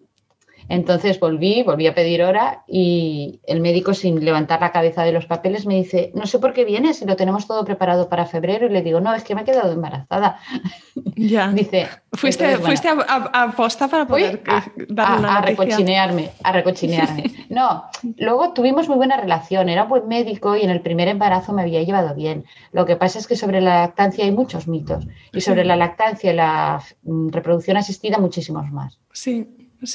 Entonces 0.68 1.18
volví, 1.20 1.62
volví 1.62 1.86
a 1.86 1.94
pedir 1.94 2.22
hora 2.22 2.64
y 2.66 3.40
el 3.46 3.60
médico, 3.60 3.94
sin 3.94 4.24
levantar 4.24 4.60
la 4.60 4.72
cabeza 4.72 5.02
de 5.02 5.12
los 5.12 5.26
papeles, 5.26 5.66
me 5.66 5.74
dice, 5.74 6.12
no 6.14 6.26
sé 6.26 6.38
por 6.38 6.52
qué 6.52 6.64
vienes 6.64 6.98
si 6.98 7.04
lo 7.04 7.16
tenemos 7.16 7.46
todo 7.46 7.64
preparado 7.64 8.08
para 8.08 8.26
febrero. 8.26 8.66
Y 8.66 8.70
le 8.70 8.82
digo, 8.82 9.00
no, 9.00 9.14
es 9.14 9.24
que 9.24 9.34
me 9.34 9.42
he 9.42 9.44
quedado 9.44 9.72
embarazada. 9.72 10.38
Ya. 11.14 11.48
Dice, 11.52 11.88
fuiste, 12.12 12.56
fuiste 12.58 12.88
a, 12.88 13.52
posta 13.56 13.88
para 13.88 14.06
poder 14.06 14.42
a, 14.46 14.64
a, 14.98 15.38
a 15.38 15.42
recochinearme, 15.42 16.30
a 16.42 16.52
recochinearme. 16.52 17.24
No, 17.48 17.84
luego 18.16 18.54
tuvimos 18.54 18.88
muy 18.88 18.96
buena 18.96 19.18
relación, 19.18 19.68
era 19.68 19.84
buen 19.84 20.08
médico 20.08 20.56
y 20.56 20.62
en 20.62 20.70
el 20.70 20.80
primer 20.80 21.08
embarazo 21.08 21.52
me 21.52 21.62
había 21.62 21.82
llevado 21.82 22.14
bien. 22.14 22.46
Lo 22.72 22.86
que 22.86 22.96
pasa 22.96 23.18
es 23.18 23.26
que 23.26 23.36
sobre 23.36 23.60
la 23.60 23.80
lactancia 23.80 24.24
hay 24.24 24.32
muchos 24.32 24.68
mitos 24.68 25.06
y 25.32 25.40
sobre 25.42 25.64
la 25.64 25.76
lactancia 25.76 26.32
y 26.32 26.36
la 26.36 26.82
mm, 27.02 27.28
reproducción 27.28 27.76
asistida 27.76 28.18
muchísimos 28.18 28.70
más. 28.70 28.98
Sí. 29.12 29.46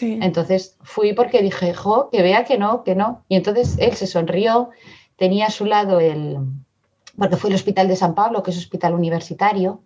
Entonces 0.01 0.77
fui 0.82 1.13
porque 1.13 1.41
dije, 1.41 1.74
jo, 1.74 2.10
que 2.12 2.22
vea 2.22 2.44
que 2.44 2.58
no, 2.58 2.84
que 2.84 2.96
no. 2.96 3.24
Y 3.29 3.36
entonces 3.36 3.77
él 3.79 3.94
se 3.94 4.08
sonrió, 4.08 4.70
tenía 5.15 5.48
a 5.48 5.51
su 5.51 5.65
lado 5.65 6.00
el, 6.00 6.38
porque 7.17 7.38
fue 7.38 7.50
el 7.50 7.56
Hospital 7.56 7.88
de 7.88 7.96
San 7.96 8.15
Pablo, 8.15 8.44
que 8.44 8.51
es 8.51 8.58
hospital 8.58 8.94
universitario, 8.94 9.82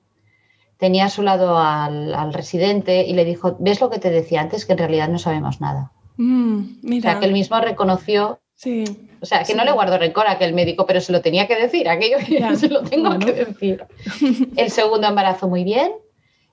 tenía 0.78 1.06
a 1.06 1.10
su 1.10 1.22
lado 1.22 1.58
al, 1.58 2.34
residente 2.34 3.06
y 3.06 3.14
le 3.14 3.26
dijo, 3.26 3.56
¿ves 3.60 3.82
lo 3.82 3.90
que 3.90 4.00
te 4.00 4.10
decía 4.10 4.42
antes? 4.42 4.66
Que 4.66 4.74
en 4.74 4.80
realidad 4.80 5.10
no 5.10 5.20
sabemos 5.20 5.62
nada. 5.62 5.92
Mm, 6.18 6.98
o 6.98 7.02
sea, 7.02 7.20
que 7.20 7.26
él 7.26 7.34
mismo 7.34 7.60
reconoció 7.60 8.40
Sí, 8.62 8.84
o 9.20 9.26
sea, 9.26 9.44
que 9.44 9.56
no 9.56 9.66
le 9.66 9.72
guardo 9.72 9.98
rencor 9.98 10.28
a 10.28 10.34
aquel 10.34 10.54
médico, 10.54 10.86
pero 10.86 11.02
se 11.02 11.12
lo 11.12 11.22
tenía 11.22 11.48
que 11.48 11.56
decir, 11.56 11.90
aquello 11.90 12.18
que 12.28 12.56
se 12.56 12.70
lo 12.70 12.84
tengo 12.84 13.18
que 13.18 13.34
decir. 13.34 13.84
El 14.56 14.70
segundo 14.70 15.08
embarazo 15.08 15.48
muy 15.48 15.64
bien, 15.64 15.94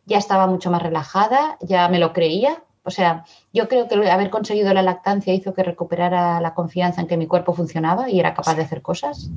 ya 0.07 0.17
estaba 0.17 0.47
mucho 0.47 0.71
más 0.71 0.83
relajada, 0.83 1.59
ya 1.61 1.87
me 1.91 1.99
lo 1.99 2.15
creía, 2.15 2.63
o 2.89 2.91
sea, 2.91 3.25
yo 3.53 3.69
creo 3.69 3.87
que 3.87 4.11
haber 4.11 4.31
conseguido 4.31 4.73
la 4.73 4.83
lactancia 4.83 5.35
hizo 5.35 5.53
que 5.53 5.63
recuperara 5.63 6.41
la 6.41 6.55
confianza 6.55 7.03
en 7.03 7.07
que 7.07 7.19
mi 7.19 7.27
cuerpo 7.27 7.53
funcionaba 7.53 8.11
y 8.11 8.19
era 8.19 8.33
capaz 8.35 8.57
de 8.57 8.63
hacer 8.63 8.81
cosas. 8.81 9.31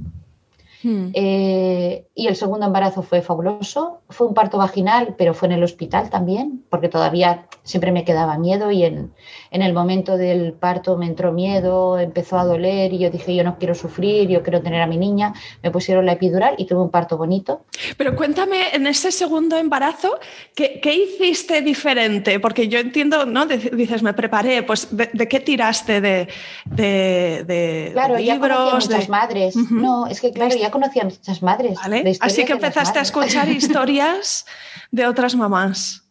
Hmm. 0.83 1.09
Eh, 1.13 2.05
y 2.15 2.27
el 2.27 2.35
segundo 2.35 2.65
embarazo 2.65 3.01
fue 3.03 3.21
fabuloso. 3.21 4.01
Fue 4.09 4.27
un 4.27 4.33
parto 4.33 4.57
vaginal, 4.57 5.15
pero 5.17 5.33
fue 5.33 5.47
en 5.47 5.53
el 5.53 5.63
hospital 5.63 6.09
también, 6.09 6.63
porque 6.69 6.89
todavía 6.89 7.47
siempre 7.63 7.91
me 7.91 8.03
quedaba 8.03 8.37
miedo 8.37 8.71
y 8.71 8.83
en, 8.83 9.13
en, 9.51 9.61
el 9.61 9.73
momento 9.73 10.17
del 10.17 10.53
parto 10.53 10.97
me 10.97 11.05
entró 11.05 11.31
miedo, 11.31 11.99
empezó 11.99 12.39
a 12.39 12.45
doler 12.45 12.93
y 12.93 12.99
yo 12.99 13.09
dije, 13.09 13.35
yo 13.35 13.43
no 13.43 13.57
quiero 13.59 13.75
sufrir, 13.75 14.29
yo 14.29 14.41
quiero 14.41 14.61
tener 14.61 14.81
a 14.81 14.87
mi 14.87 14.97
niña. 14.97 15.33
Me 15.61 15.71
pusieron 15.71 16.05
la 16.05 16.13
epidural 16.13 16.55
y 16.57 16.65
tuve 16.65 16.81
un 16.81 16.89
parto 16.89 17.17
bonito. 17.17 17.65
Pero 17.97 18.15
cuéntame, 18.15 18.73
en 18.73 18.87
ese 18.87 19.11
segundo 19.11 19.57
embarazo, 19.57 20.19
¿qué, 20.55 20.79
qué 20.81 20.95
hiciste 20.95 21.61
diferente? 21.61 22.39
Porque 22.39 22.67
yo 22.67 22.79
entiendo, 22.79 23.25
¿no? 23.25 23.45
Dices, 23.45 24.01
me 24.01 24.13
preparé, 24.13 24.63
pues 24.63 24.87
¿de, 24.91 25.27
qué 25.27 25.39
tiraste? 25.39 26.01
¿De, 26.01 26.27
de, 26.65 27.89
claro, 27.93 28.17
libros? 28.17 28.87
Ya 28.87 28.95
muchas 28.95 29.09
madres. 29.09 29.55
No, 29.71 30.07
es 30.07 30.19
que 30.19 30.31
claro, 30.31 30.55
ya 30.55 30.70
conocía 30.71 31.03
a 31.03 31.05
muchas 31.05 31.41
madres. 31.43 31.77
Así 32.19 32.45
que 32.45 32.53
empezaste 32.53 32.99
a 32.99 33.01
escuchar 33.01 33.47
historias 33.49 34.45
de 34.91 35.05
otras 35.05 35.35
mamás. 35.35 36.03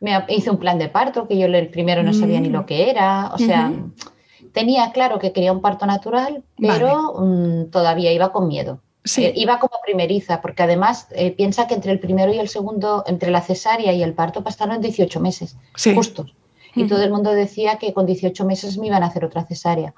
Me 0.00 0.24
hice 0.28 0.50
un 0.50 0.58
plan 0.58 0.78
de 0.78 0.88
parto, 0.88 1.26
que 1.26 1.38
yo 1.38 1.46
el 1.46 1.68
primero 1.68 2.02
no 2.02 2.12
sabía 2.12 2.40
ni 2.40 2.50
lo 2.50 2.62
mm. 2.62 2.66
que 2.66 2.90
era. 2.90 3.30
O 3.32 3.38
sea, 3.38 3.72
tenía 4.52 4.92
claro 4.92 5.18
que 5.18 5.32
quería 5.32 5.52
un 5.52 5.60
parto 5.60 5.86
natural, 5.86 6.44
pero 6.56 7.14
mm, 7.18 7.70
todavía 7.70 8.12
iba 8.12 8.30
con 8.30 8.46
miedo. 8.46 8.80
Eh, 9.16 9.32
iba 9.36 9.58
como 9.58 9.74
primeriza, 9.82 10.40
porque 10.40 10.62
además 10.62 11.08
eh, 11.12 11.30
piensa 11.30 11.66
que 11.66 11.74
entre 11.74 11.92
el 11.92 11.98
primero 11.98 12.32
y 12.32 12.38
el 12.38 12.48
segundo, 12.48 13.04
entre 13.06 13.30
la 13.30 13.40
cesárea 13.40 13.92
y 13.92 14.02
el 14.02 14.12
parto, 14.12 14.44
pasaron 14.44 14.80
18 14.80 15.20
meses, 15.20 15.56
justos. 15.94 16.34
Y 16.74 16.86
todo 16.86 17.02
el 17.02 17.10
mundo 17.10 17.32
decía 17.32 17.78
que 17.78 17.92
con 17.92 18.06
18 18.06 18.44
meses 18.44 18.78
me 18.78 18.88
iban 18.88 19.02
a 19.02 19.06
hacer 19.06 19.24
otra 19.24 19.44
cesárea. 19.44 19.94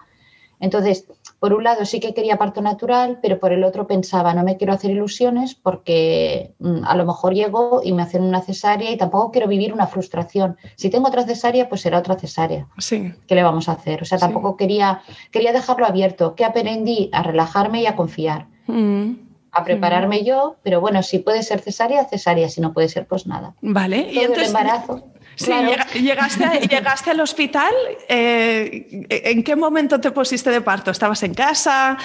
Entonces, 0.61 1.07
por 1.41 1.55
un 1.55 1.65
lado 1.65 1.87
sí 1.87 2.01
que 2.01 2.13
quería 2.13 2.37
parto 2.37 2.61
natural, 2.61 3.19
pero 3.23 3.41
por 3.41 3.53
el 3.53 3.65
otro 3.65 3.87
pensaba, 3.87 4.35
no 4.35 4.45
me 4.45 4.59
quiero 4.59 4.75
hacer 4.75 4.91
ilusiones 4.91 5.55
porque 5.55 6.53
mm, 6.59 6.85
a 6.85 6.95
lo 6.95 7.07
mejor 7.07 7.33
llego 7.33 7.81
y 7.83 7.93
me 7.95 8.03
hacen 8.03 8.23
una 8.23 8.43
cesárea 8.43 8.91
y 8.91 8.99
tampoco 8.99 9.33
quiero 9.33 9.49
vivir 9.49 9.73
una 9.73 9.87
frustración. 9.87 10.59
Si 10.77 10.91
tengo 10.91 11.09
otra 11.09 11.25
cesárea, 11.25 11.71
pues 11.71 11.81
será 11.81 11.99
otra 11.99 12.17
cesárea. 12.17 12.69
Sí. 12.77 13.15
¿Qué 13.27 13.35
le 13.35 13.43
vamos 13.43 13.71
a 13.71 13.73
hacer? 13.73 14.03
O 14.03 14.05
sea, 14.05 14.19
tampoco 14.19 14.59
quería, 14.59 15.01
quería 15.31 15.55
dejarlo 15.55 15.87
abierto. 15.87 16.35
¿Qué 16.35 16.45
aprendí? 16.45 17.09
A 17.13 17.23
relajarme 17.23 17.81
y 17.81 17.87
a 17.87 17.97
confiar. 17.97 18.47
Mm. 18.67 19.13
A 19.53 19.65
prepararme 19.65 20.21
mm. 20.21 20.25
yo, 20.25 20.57
pero 20.63 20.83
bueno, 20.83 21.03
si 21.03 21.21
puede 21.21 21.43
ser 21.43 21.61
cesárea, 21.61 22.05
cesárea, 22.05 22.51
si 22.51 22.61
no 22.61 22.75
puede 22.75 22.91
ser, 22.91 23.07
pues 23.07 23.27
nada. 23.27 23.55
Vale, 23.63 24.11
y 24.13 24.19
entonces. 24.19 24.43
El 24.43 24.47
embarazo. 24.49 25.05
Sí, 25.41 26.01
llegaste, 26.03 26.69
llegaste 26.69 27.11
al 27.11 27.21
hospital. 27.21 27.73
Eh, 28.09 29.07
¿En 29.09 29.43
qué 29.43 29.57
momento 29.57 29.99
te 29.99 30.11
pusiste 30.11 30.51
de 30.51 30.61
parto? 30.61 30.91
¿Estabas 30.91 31.23
en 31.23 31.33
casa? 31.33 31.97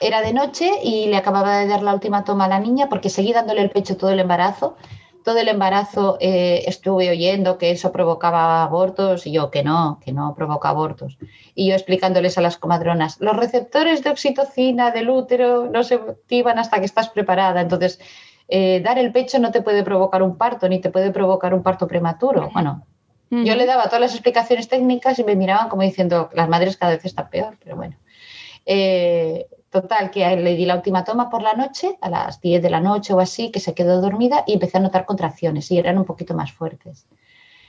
Era 0.00 0.20
de 0.20 0.32
noche 0.34 0.70
y 0.82 1.06
le 1.06 1.16
acababa 1.16 1.58
de 1.58 1.66
dar 1.66 1.82
la 1.82 1.94
última 1.94 2.22
toma 2.22 2.44
a 2.44 2.48
la 2.48 2.58
niña 2.58 2.88
porque 2.90 3.08
seguí 3.08 3.32
dándole 3.32 3.62
el 3.62 3.70
pecho 3.70 3.96
todo 3.96 4.10
el 4.10 4.20
embarazo. 4.20 4.76
Todo 5.24 5.38
el 5.38 5.48
embarazo 5.48 6.18
eh, 6.20 6.64
estuve 6.66 7.08
oyendo 7.08 7.56
que 7.56 7.70
eso 7.70 7.92
provocaba 7.92 8.62
abortos 8.62 9.26
y 9.26 9.32
yo 9.32 9.50
que 9.50 9.64
no, 9.64 9.98
que 10.04 10.12
no 10.12 10.34
provoca 10.36 10.68
abortos. 10.68 11.16
Y 11.54 11.68
yo 11.68 11.74
explicándoles 11.74 12.36
a 12.36 12.42
las 12.42 12.58
comadronas, 12.58 13.16
los 13.20 13.34
receptores 13.34 14.04
de 14.04 14.10
oxitocina 14.10 14.90
del 14.90 15.08
útero 15.08 15.70
no 15.72 15.82
se 15.82 15.94
activan 15.94 16.58
hasta 16.58 16.78
que 16.78 16.84
estás 16.84 17.08
preparada. 17.08 17.62
Entonces, 17.62 18.00
eh, 18.48 18.80
dar 18.84 18.98
el 18.98 19.12
pecho 19.12 19.38
no 19.38 19.50
te 19.50 19.62
puede 19.62 19.82
provocar 19.82 20.22
un 20.22 20.36
parto, 20.36 20.68
ni 20.68 20.80
te 20.80 20.90
puede 20.90 21.10
provocar 21.10 21.54
un 21.54 21.62
parto 21.62 21.86
prematuro. 21.86 22.50
Bueno, 22.52 22.86
yo 23.30 23.56
le 23.56 23.66
daba 23.66 23.84
todas 23.86 24.00
las 24.00 24.12
explicaciones 24.12 24.68
técnicas 24.68 25.18
y 25.18 25.24
me 25.24 25.34
miraban 25.34 25.68
como 25.68 25.82
diciendo, 25.82 26.30
las 26.34 26.48
madres 26.48 26.76
cada 26.76 26.92
vez 26.92 27.04
están 27.04 27.30
peor, 27.30 27.56
pero 27.62 27.74
bueno. 27.74 27.96
Eh, 28.64 29.46
total, 29.70 30.10
que 30.10 30.36
le 30.36 30.54
di 30.54 30.64
la 30.66 30.76
última 30.76 31.02
toma 31.02 31.28
por 31.30 31.42
la 31.42 31.54
noche, 31.54 31.98
a 32.00 32.08
las 32.08 32.40
10 32.40 32.62
de 32.62 32.70
la 32.70 32.80
noche 32.80 33.12
o 33.12 33.18
así, 33.18 33.50
que 33.50 33.58
se 33.58 33.74
quedó 33.74 34.00
dormida 34.00 34.44
y 34.46 34.52
empecé 34.52 34.78
a 34.78 34.80
notar 34.80 35.04
contracciones 35.04 35.68
y 35.72 35.78
eran 35.78 35.98
un 35.98 36.04
poquito 36.04 36.34
más 36.34 36.52
fuertes. 36.52 37.06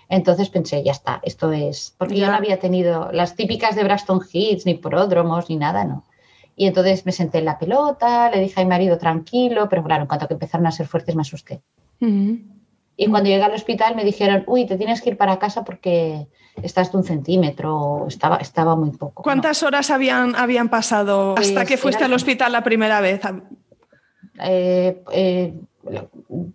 Entonces 0.07 0.49
pensé, 0.49 0.83
ya 0.83 0.91
está, 0.91 1.19
esto 1.23 1.51
es. 1.51 1.95
Porque 1.97 2.15
yo 2.15 2.27
no 2.27 2.35
había 2.35 2.59
tenido 2.59 3.11
las 3.11 3.35
típicas 3.35 3.75
de 3.75 3.83
Braston 3.83 4.21
Hits, 4.31 4.67
ni 4.67 4.75
pródromos, 4.75 5.49
ni 5.49 5.57
nada, 5.57 5.83
no. 5.83 6.03
Y 6.55 6.67
entonces 6.67 7.05
me 7.05 7.11
senté 7.11 7.39
en 7.39 7.45
la 7.45 7.59
pelota, 7.59 8.29
le 8.31 8.39
dije 8.39 8.61
a 8.61 8.63
mi 8.63 8.69
marido 8.69 8.97
tranquilo, 8.97 9.67
pero 9.69 9.83
claro, 9.83 10.03
en 10.03 10.07
cuanto 10.07 10.27
que 10.27 10.35
empezaron 10.35 10.65
a 10.67 10.71
ser 10.71 10.87
fuertes 10.87 11.15
me 11.15 11.21
asusté. 11.21 11.61
Y 11.99 13.07
cuando 13.07 13.29
llegué 13.29 13.43
al 13.43 13.53
hospital 13.53 13.95
me 13.95 14.05
dijeron, 14.05 14.43
uy, 14.47 14.65
te 14.65 14.77
tienes 14.77 15.01
que 15.01 15.09
ir 15.09 15.17
para 15.17 15.37
casa 15.37 15.65
porque 15.65 16.27
estás 16.61 16.91
de 16.91 16.97
un 16.97 17.03
centímetro, 17.03 18.05
estaba, 18.07 18.37
estaba 18.37 18.75
muy 18.75 18.91
poco. 18.91 19.23
¿Cuántas 19.23 19.63
horas 19.63 19.91
habían, 19.91 20.35
habían 20.35 20.69
pasado 20.69 21.35
hasta 21.37 21.53
pues 21.53 21.67
que 21.67 21.77
fuiste 21.77 22.03
al 22.05 22.13
hospital 22.13 22.53
la 22.53 22.63
primera 22.63 23.01
vez? 23.01 23.21
Eh, 24.43 25.03
eh, 25.11 25.53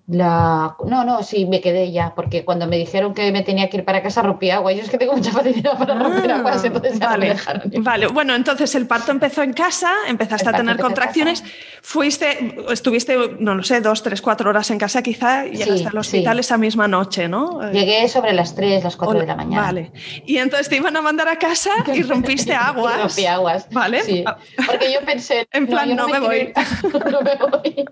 la, 0.09 0.77
no, 0.87 1.05
no, 1.05 1.23
sí, 1.23 1.47
me 1.47 1.61
quedé 1.61 1.93
ya, 1.93 2.15
porque 2.15 2.45
cuando 2.45 2.67
me 2.67 2.77
dijeron 2.77 3.15
que 3.15 3.31
me 3.31 3.43
tenía 3.43 3.71
que 3.71 3.79
ir 3.79 3.85
para 3.85 4.03
casa 4.03 4.23
rompí 4.23 4.51
agua. 4.51 4.73
Yo 4.73 4.83
es 4.83 4.91
que 4.91 4.99
tengo 4.99 5.15
mucha 5.15 5.31
facilidad 5.31 5.79
para 5.79 5.95
romper 5.95 6.33
agua, 6.33 6.53
ah, 6.55 6.61
entonces 6.63 6.99
ya 6.99 7.07
vale, 7.07 7.27
me 7.27 7.33
dejaron. 7.35 7.71
Vale, 7.79 8.07
bueno, 8.09 8.35
entonces 8.35 8.75
el 8.75 8.87
parto 8.87 9.13
empezó 9.13 9.43
en 9.43 9.53
casa, 9.53 9.93
empezaste 10.09 10.49
a 10.49 10.53
tener 10.53 10.79
contracciones, 10.79 11.45
fuiste, 11.81 12.57
estuviste, 12.71 13.17
no 13.39 13.55
lo 13.55 13.63
sé, 13.63 13.81
dos, 13.81 14.03
tres, 14.03 14.21
cuatro 14.21 14.51
horas 14.51 14.71
en 14.71 14.79
casa 14.79 15.03
quizá 15.03 15.47
y 15.47 15.57
llegaste 15.57 15.89
al 15.89 15.99
hospital 15.99 16.41
esa 16.41 16.59
misma 16.59 16.89
noche, 16.89 17.29
¿no? 17.29 17.71
Llegué 17.71 18.09
sobre 18.09 18.33
las 18.33 18.55
tres, 18.55 18.83
las 18.83 18.97
cuatro 18.97 19.21
de 19.21 19.27
la 19.27 19.37
mañana. 19.37 19.63
Vale, 19.63 19.93
y 20.27 20.39
entonces 20.39 20.69
te 20.69 20.77
iban 20.77 20.97
a 20.97 21.03
mandar 21.03 21.29
a 21.29 21.37
casa 21.37 21.71
y 21.95 22.03
rompiste 22.03 22.53
aguas. 22.53 23.01
rompí 23.01 23.27
aguas. 23.27 23.69
Vale. 23.71 24.03
Sí. 24.03 24.25
Porque 24.67 24.93
yo 24.93 25.01
pensé... 25.07 25.47
En 25.53 25.67
plan, 25.67 25.95
no, 25.95 26.09
me, 26.09 26.19
voy. 26.19 26.53
no 27.11 27.21
me 27.23 27.37
voy. 27.37 27.85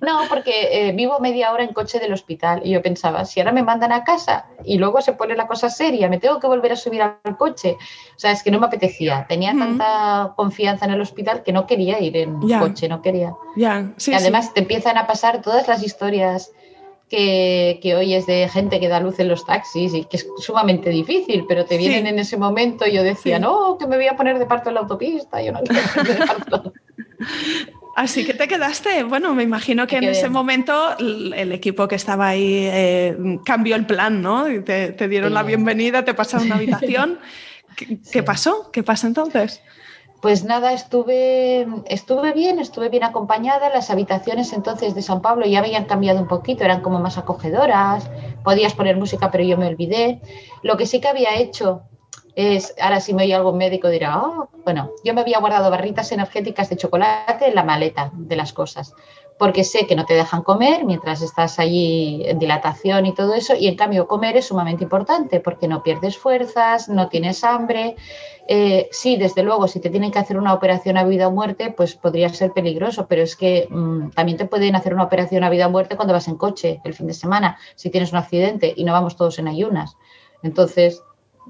No, 0.00 0.22
porque 0.28 0.57
eh, 0.62 0.92
vivo 0.92 1.18
medio 1.20 1.46
ahora 1.46 1.64
en 1.64 1.72
coche 1.72 1.98
del 1.98 2.12
hospital. 2.12 2.62
Y 2.64 2.70
yo 2.70 2.82
pensaba, 2.82 3.24
si 3.24 3.40
ahora 3.40 3.52
me 3.52 3.62
mandan 3.62 3.92
a 3.92 4.04
casa 4.04 4.46
y 4.64 4.78
luego 4.78 5.00
se 5.00 5.12
pone 5.12 5.36
la 5.36 5.46
cosa 5.46 5.70
seria, 5.70 6.08
me 6.08 6.18
tengo 6.18 6.40
que 6.40 6.46
volver 6.46 6.72
a 6.72 6.76
subir 6.76 7.02
al 7.02 7.36
coche. 7.36 7.76
O 8.16 8.18
sea, 8.18 8.32
es 8.32 8.42
que 8.42 8.50
no 8.50 8.60
me 8.60 8.66
apetecía. 8.66 9.26
Tenía 9.28 9.52
tanta 9.56 10.32
confianza 10.36 10.86
en 10.86 10.92
el 10.92 11.00
hospital 11.00 11.42
que 11.42 11.52
no 11.52 11.66
quería 11.66 12.00
ir 12.00 12.16
en 12.16 12.40
coche, 12.40 12.88
no 12.88 13.02
quería. 13.02 13.34
y 13.56 13.64
además 14.12 14.54
te 14.54 14.60
empiezan 14.60 14.98
a 14.98 15.06
pasar 15.06 15.42
todas 15.42 15.68
las 15.68 15.82
historias 15.82 16.52
que, 17.08 17.78
que, 17.82 17.94
oyes 17.94 18.26
de 18.26 18.48
gente 18.48 18.80
que 18.80 18.88
da 18.88 19.00
luz 19.00 19.18
en 19.18 19.28
los 19.28 19.46
taxis 19.46 19.94
y 19.94 20.04
que 20.04 20.18
es 20.18 20.28
sumamente 20.38 20.90
difícil, 20.90 21.46
pero 21.48 21.64
te 21.64 21.78
vienen 21.78 22.06
en 22.06 22.18
ese 22.18 22.36
momento. 22.36 22.86
Y 22.86 22.92
yo 22.92 23.02
decía, 23.02 23.38
no, 23.38 23.78
que 23.78 23.86
me 23.86 23.96
voy 23.96 24.06
a 24.06 24.16
poner 24.16 24.38
de 24.38 24.46
parto 24.46 24.68
en 24.68 24.74
la 24.74 24.80
autopista. 24.80 25.42
Yo 25.42 25.52
no 25.52 25.60
quiero 25.60 25.80
de 26.04 26.26
parto. 26.26 26.72
Así 27.98 28.24
que 28.24 28.32
te 28.32 28.46
quedaste. 28.46 29.02
Bueno, 29.02 29.34
me 29.34 29.42
imagino 29.42 29.88
que 29.88 29.96
en 29.96 30.04
ese 30.04 30.28
momento 30.28 30.96
el 30.98 31.50
equipo 31.50 31.88
que 31.88 31.96
estaba 31.96 32.28
ahí 32.28 32.68
eh, 32.70 33.16
cambió 33.44 33.74
el 33.74 33.86
plan, 33.86 34.22
¿no? 34.22 34.44
Te, 34.62 34.92
te 34.92 35.08
dieron 35.08 35.34
la 35.34 35.42
bienvenida, 35.42 36.04
te 36.04 36.14
pasaron 36.14 36.46
una 36.46 36.54
habitación. 36.54 37.18
¿Qué, 38.12 38.22
pasó? 38.22 38.70
¿Qué 38.70 38.84
pasa 38.84 39.08
entonces? 39.08 39.62
Pues 40.22 40.44
nada, 40.44 40.72
estuve, 40.74 41.66
estuve 41.86 42.32
bien, 42.34 42.60
estuve 42.60 42.88
bien 42.88 43.02
acompañada. 43.02 43.68
Las 43.68 43.90
habitaciones 43.90 44.52
entonces 44.52 44.94
de 44.94 45.02
San 45.02 45.20
Pablo 45.20 45.44
ya 45.46 45.58
habían 45.58 45.86
cambiado 45.86 46.20
un 46.20 46.28
poquito, 46.28 46.62
eran 46.62 46.82
como 46.82 47.00
más 47.00 47.18
acogedoras, 47.18 48.08
podías 48.44 48.74
poner 48.74 48.96
música, 48.96 49.32
pero 49.32 49.42
yo 49.42 49.56
me 49.56 49.66
olvidé. 49.66 50.20
Lo 50.62 50.76
que 50.76 50.86
sí 50.86 51.00
que 51.00 51.08
había 51.08 51.34
hecho 51.34 51.82
es, 52.38 52.72
ahora 52.80 53.00
si 53.00 53.12
me 53.14 53.24
oye 53.24 53.34
algún 53.34 53.58
médico 53.58 53.88
dirá, 53.88 54.22
oh, 54.22 54.48
bueno, 54.64 54.92
yo 55.02 55.12
me 55.12 55.22
había 55.22 55.40
guardado 55.40 55.72
barritas 55.72 56.12
energéticas 56.12 56.70
de 56.70 56.76
chocolate 56.76 57.48
en 57.48 57.56
la 57.56 57.64
maleta 57.64 58.12
de 58.14 58.36
las 58.36 58.52
cosas, 58.52 58.94
porque 59.40 59.64
sé 59.64 59.88
que 59.88 59.96
no 59.96 60.04
te 60.04 60.14
dejan 60.14 60.44
comer 60.44 60.84
mientras 60.84 61.20
estás 61.20 61.58
allí 61.58 62.22
en 62.26 62.38
dilatación 62.38 63.06
y 63.06 63.12
todo 63.12 63.34
eso, 63.34 63.56
y 63.56 63.66
en 63.66 63.74
cambio 63.74 64.06
comer 64.06 64.36
es 64.36 64.46
sumamente 64.46 64.84
importante 64.84 65.40
porque 65.40 65.66
no 65.66 65.82
pierdes 65.82 66.16
fuerzas, 66.16 66.88
no 66.88 67.08
tienes 67.08 67.42
hambre. 67.42 67.96
Eh, 68.46 68.88
sí, 68.92 69.16
desde 69.16 69.42
luego, 69.42 69.66
si 69.66 69.80
te 69.80 69.90
tienen 69.90 70.12
que 70.12 70.20
hacer 70.20 70.38
una 70.38 70.54
operación 70.54 70.96
a 70.96 71.02
vida 71.02 71.26
o 71.26 71.32
muerte, 71.32 71.74
pues 71.76 71.96
podría 71.96 72.28
ser 72.28 72.52
peligroso, 72.52 73.08
pero 73.08 73.22
es 73.22 73.34
que 73.34 73.66
mm, 73.68 74.10
también 74.10 74.38
te 74.38 74.44
pueden 74.44 74.76
hacer 74.76 74.94
una 74.94 75.02
operación 75.02 75.42
a 75.42 75.50
vida 75.50 75.66
o 75.66 75.70
muerte 75.70 75.96
cuando 75.96 76.14
vas 76.14 76.28
en 76.28 76.36
coche 76.36 76.80
el 76.84 76.94
fin 76.94 77.08
de 77.08 77.14
semana, 77.14 77.58
si 77.74 77.90
tienes 77.90 78.12
un 78.12 78.18
accidente 78.18 78.72
y 78.76 78.84
no 78.84 78.92
vamos 78.92 79.16
todos 79.16 79.40
en 79.40 79.48
ayunas. 79.48 79.96
Entonces, 80.44 81.02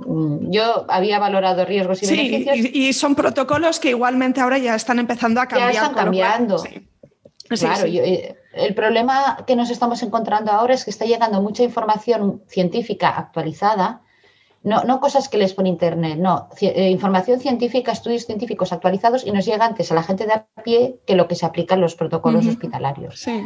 yo 0.07 0.87
había 0.89 1.19
valorado 1.19 1.65
riesgos 1.65 2.03
y 2.03 2.07
beneficios. 2.07 2.75
Y, 2.75 2.93
son 2.93 3.15
protocolos 3.15 3.81
que 3.81 3.91
igualmente 3.91 4.41
ahora 4.41 4.59
ya 4.59 4.75
están 4.75 4.99
empezando 4.99 5.41
a 5.41 5.47
cambiar. 5.47 5.73
Ya 5.73 5.81
están 5.81 5.95
cambiando. 5.95 6.63
Claro, 7.49 7.87
eh, 7.87 8.37
el 8.53 8.75
problema 8.75 9.45
que 9.47 9.57
nos 9.57 9.71
estamos 9.71 10.03
encontrando 10.03 10.53
ahora 10.53 10.75
es 10.75 10.85
que 10.85 10.91
está 10.91 11.07
llegando 11.07 11.41
mucha 11.41 11.63
información 11.63 12.43
científica 12.47 13.09
actualizada, 13.09 14.03
no, 14.63 14.85
no 14.85 15.01
cosas 15.01 15.29
que 15.29 15.39
les 15.39 15.55
pone 15.55 15.69
Internet, 15.69 16.19
no, 16.19 16.49
eh, 16.61 16.91
información 16.91 17.41
científica, 17.41 17.93
estudios 17.93 18.27
científicos 18.27 18.73
actualizados 18.73 19.25
y 19.25 19.31
nos 19.31 19.47
llega 19.47 19.65
antes 19.65 19.91
a 19.93 19.95
la 19.95 20.03
gente 20.03 20.27
de 20.27 20.33
a 20.33 20.47
pie 20.63 21.01
que 21.07 21.15
lo 21.15 21.29
que 21.29 21.37
se 21.37 21.47
aplica 21.47 21.75
en 21.75 21.81
los 21.81 21.95
protocolos 21.95 22.47
hospitalarios. 22.47 23.21
Sí. 23.21 23.43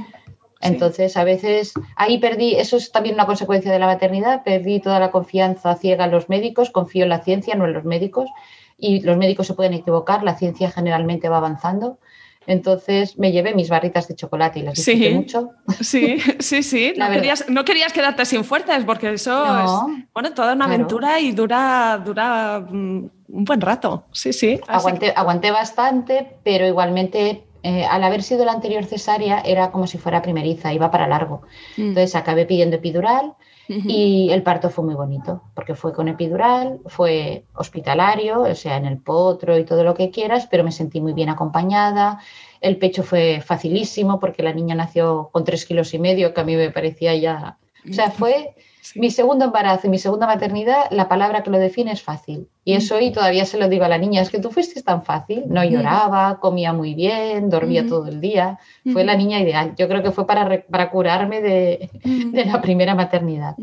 Entonces, 0.62 1.16
a 1.16 1.24
veces 1.24 1.72
ahí 1.96 2.18
perdí, 2.18 2.54
eso 2.54 2.76
es 2.76 2.92
también 2.92 3.16
una 3.16 3.26
consecuencia 3.26 3.72
de 3.72 3.78
la 3.78 3.86
maternidad, 3.86 4.44
perdí 4.44 4.80
toda 4.80 5.00
la 5.00 5.10
confianza 5.10 5.74
ciega 5.74 6.04
en 6.04 6.12
los 6.12 6.28
médicos, 6.28 6.70
confío 6.70 7.02
en 7.02 7.08
la 7.08 7.22
ciencia, 7.22 7.54
no 7.56 7.64
en 7.66 7.72
los 7.72 7.84
médicos, 7.84 8.30
y 8.78 9.00
los 9.00 9.16
médicos 9.16 9.48
se 9.48 9.54
pueden 9.54 9.74
equivocar, 9.74 10.22
la 10.22 10.36
ciencia 10.36 10.70
generalmente 10.70 11.28
va 11.28 11.38
avanzando. 11.38 11.98
Entonces 12.46 13.18
me 13.18 13.30
llevé 13.30 13.54
mis 13.54 13.68
barritas 13.68 14.08
de 14.08 14.16
chocolate 14.16 14.60
y 14.60 14.62
las 14.62 14.74
disfruté 14.74 15.14
mucho. 15.14 15.50
Sí, 15.80 16.18
sí, 16.40 16.62
sí. 16.62 16.92
No 16.96 17.08
querías, 17.10 17.48
no 17.48 17.64
querías, 17.64 17.92
quedarte 17.92 18.24
sin 18.24 18.44
fuerzas 18.44 18.84
porque 18.84 19.12
eso 19.12 19.64
es 19.64 20.04
bueno, 20.12 20.32
toda 20.32 20.54
una 20.54 20.64
aventura 20.64 21.20
y 21.20 21.32
dura, 21.32 22.00
dura 22.04 22.60
mm, 22.68 23.10
un 23.28 23.44
buen 23.44 23.60
rato. 23.60 24.06
Sí, 24.12 24.32
sí. 24.32 24.60
Aguanté, 24.66 25.12
aguanté 25.14 25.50
bastante, 25.50 26.36
pero 26.42 26.66
igualmente 26.66 27.44
eh, 27.62 27.84
al 27.84 28.02
haber 28.02 28.22
sido 28.22 28.44
la 28.44 28.52
anterior 28.52 28.84
cesárea 28.84 29.40
era 29.40 29.70
como 29.70 29.86
si 29.86 29.98
fuera 29.98 30.22
primeriza, 30.22 30.72
iba 30.72 30.90
para 30.90 31.06
largo. 31.06 31.42
Mm. 31.76 31.88
Entonces 31.88 32.14
acabé 32.16 32.46
pidiendo 32.46 32.76
epidural 32.76 33.34
y 33.68 34.28
el 34.30 34.42
parto 34.42 34.68
fue 34.68 34.84
muy 34.84 34.94
bonito, 34.94 35.40
porque 35.54 35.74
fue 35.74 35.94
con 35.94 36.06
epidural, 36.06 36.80
fue 36.86 37.44
hospitalario, 37.54 38.42
o 38.42 38.54
sea, 38.54 38.76
en 38.76 38.84
el 38.84 38.98
potro 38.98 39.56
y 39.56 39.64
todo 39.64 39.82
lo 39.82 39.94
que 39.94 40.10
quieras, 40.10 40.46
pero 40.50 40.62
me 40.62 40.72
sentí 40.72 41.00
muy 41.00 41.14
bien 41.14 41.30
acompañada. 41.30 42.20
El 42.60 42.76
pecho 42.76 43.02
fue 43.02 43.40
facilísimo 43.40 44.20
porque 44.20 44.42
la 44.42 44.52
niña 44.52 44.74
nació 44.74 45.30
con 45.32 45.44
tres 45.44 45.64
kilos 45.64 45.94
y 45.94 45.98
medio, 45.98 46.34
que 46.34 46.40
a 46.42 46.44
mí 46.44 46.54
me 46.54 46.70
parecía 46.70 47.14
ya... 47.14 47.56
O 47.88 47.94
sea, 47.94 48.10
fue 48.10 48.54
mi 48.96 49.10
segundo 49.10 49.44
embarazo 49.44 49.86
y 49.86 49.90
mi 49.90 49.98
segunda 49.98 50.26
maternidad, 50.26 50.90
la 50.90 51.08
palabra 51.08 51.42
que 51.42 51.50
lo 51.50 51.58
define 51.58 51.92
es 51.92 52.02
fácil. 52.02 52.48
Y 52.64 52.74
eso 52.74 53.00
y 53.00 53.12
todavía 53.12 53.44
se 53.44 53.58
lo 53.58 53.68
digo 53.68 53.84
a 53.84 53.88
la 53.88 53.98
niña, 53.98 54.22
es 54.22 54.30
que 54.30 54.38
tú 54.38 54.50
fuiste 54.50 54.82
tan 54.82 55.04
fácil, 55.04 55.44
no 55.48 55.64
lloraba, 55.64 56.38
comía 56.40 56.72
muy 56.72 56.94
bien, 56.94 57.48
dormía 57.48 57.86
todo 57.86 58.08
el 58.08 58.20
día. 58.20 58.58
Fue 58.92 59.04
la 59.04 59.16
niña 59.16 59.40
ideal. 59.40 59.74
Yo 59.76 59.88
creo 59.88 60.02
que 60.02 60.10
fue 60.10 60.26
para, 60.26 60.62
para 60.62 60.90
curarme 60.90 61.40
de, 61.40 61.90
de, 62.04 62.44
la 62.44 62.60
primera 62.60 62.94
maternidad. 62.94 63.54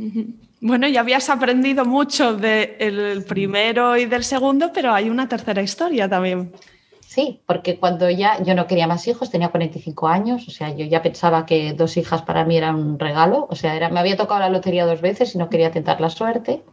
Bueno, 0.62 0.88
ya 0.88 1.02
habías 1.02 1.30
aprendido 1.30 1.86
mucho 1.86 2.36
del 2.36 3.24
primero 3.28 3.98
y 3.98 4.06
del 4.06 4.24
segundo, 4.24 4.72
pero 4.74 4.94
hay 4.94 5.10
una 5.10 5.28
tercera 5.28 5.62
historia 5.62 6.10
también. 6.10 6.52
Sí, 7.10 7.42
porque 7.48 7.80
cuando 7.80 8.08
ya 8.12 8.40
yo 8.44 8.54
no 8.54 8.68
quería 8.68 8.86
más 8.86 9.08
hijos, 9.08 9.32
tenía 9.32 9.50
45 9.50 10.08
años, 10.08 10.48
o 10.48 10.52
sea, 10.52 10.76
yo 10.76 10.86
ya 10.86 11.02
pensaba 11.02 11.48
que 11.48 11.74
dos 11.74 11.98
hijas 11.98 12.22
para 12.22 12.46
mí 12.46 12.56
eran 12.56 12.76
un 12.76 13.00
regalo, 13.00 13.48
o 13.50 13.56
sea, 13.56 13.76
era, 13.76 13.90
me 13.90 14.00
había 14.00 14.16
tocado 14.16 14.42
la 14.42 14.50
lotería 14.50 14.86
dos 14.86 15.02
veces 15.02 15.34
y 15.34 15.40
no 15.40 15.50
quería 15.50 15.72
tentar 15.72 16.00
la 16.02 16.12
suerte. 16.12 16.64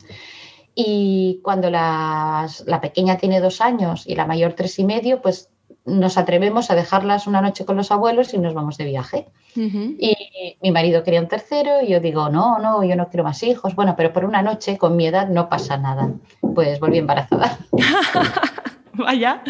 Y 0.74 1.40
cuando 1.42 1.70
la 1.70 2.46
pequeña 2.82 3.16
tiene 3.16 3.40
dos 3.40 3.62
años 3.62 4.06
y 4.06 4.14
la 4.14 4.26
mayor 4.26 4.52
tres 4.52 4.78
y 4.78 4.84
medio, 4.84 5.22
pues 5.22 5.48
nos 5.86 6.18
atrevemos 6.18 6.70
a 6.70 6.74
dejarlas 6.74 7.26
una 7.26 7.40
noche 7.40 7.64
con 7.64 7.78
los 7.78 7.90
abuelos 7.90 8.34
y 8.34 8.38
nos 8.38 8.52
vamos 8.52 8.76
de 8.76 8.84
viaje. 8.84 9.28
Y 9.54 10.58
mi 10.60 10.70
marido 10.70 11.02
quería 11.02 11.22
un 11.22 11.28
tercero 11.28 11.80
y 11.80 11.88
yo 11.88 12.00
digo, 12.00 12.28
no, 12.28 12.58
no, 12.58 12.84
yo 12.84 12.94
no 12.94 13.08
quiero 13.08 13.24
más 13.24 13.42
hijos. 13.42 13.74
Bueno, 13.74 13.94
pero 13.96 14.12
por 14.12 14.26
una 14.26 14.42
noche 14.42 14.76
con 14.76 14.96
mi 14.96 15.06
edad 15.06 15.28
no 15.28 15.48
pasa 15.48 15.78
nada. 15.78 16.12
Pues 16.54 16.78
volví 16.78 16.98
embarazada. 16.98 17.58
Vaya. 18.98 19.42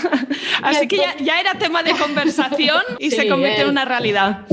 Así 0.62 0.88
que 0.88 0.96
ya, 0.96 1.40
era 1.40 1.54
tema 1.54 1.82
de 1.82 1.92
conversación 1.92 2.82
y 2.98 3.10
se 3.10 3.28
convirtió 3.28 3.64
en 3.64 3.70
una 3.70 3.84
realidad. 3.84 4.46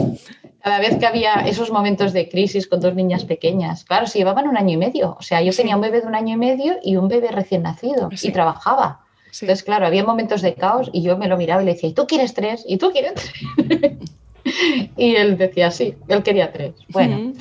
Cada 0.63 0.79
vez 0.79 0.97
que 0.97 1.05
había 1.05 1.35
esos 1.45 1.71
momentos 1.71 2.13
de 2.13 2.27
crisis 2.27 2.67
con 2.67 2.81
dos 2.81 2.93
niñas 2.93 3.23
pequeñas, 3.25 3.85
claro, 3.85 4.07
se 4.07 4.19
llevaban 4.19 4.47
un 4.47 4.57
año 4.57 4.73
y 4.73 4.77
medio. 4.77 5.15
O 5.19 5.21
sea, 5.21 5.41
yo 5.41 5.53
tenía 5.53 5.75
un 5.75 5.81
bebé 5.81 6.01
de 6.01 6.07
un 6.07 6.15
año 6.15 6.33
y 6.33 6.37
medio 6.37 6.75
y 6.83 6.97
un 6.97 7.07
bebé 7.07 7.29
recién 7.31 7.63
nacido 7.63 8.09
y 8.11 8.31
trabajaba. 8.31 9.01
Entonces, 9.25 9.63
claro, 9.63 9.85
había 9.85 10.03
momentos 10.03 10.41
de 10.41 10.55
caos 10.55 10.89
y 10.91 11.03
yo 11.03 11.17
me 11.17 11.27
lo 11.27 11.37
miraba 11.37 11.61
y 11.61 11.65
le 11.65 11.73
decía, 11.73 11.89
¿y 11.89 11.93
tú 11.93 12.07
quieres 12.07 12.33
tres? 12.33 12.65
¿Y 12.67 12.77
tú 12.77 12.91
quieres 12.91 13.13
tres? 13.13 13.93
y 14.97 15.15
él 15.15 15.37
decía, 15.37 15.71
sí, 15.71 15.95
él 16.07 16.23
quería 16.23 16.51
tres. 16.51 16.73
Bueno. 16.89 17.33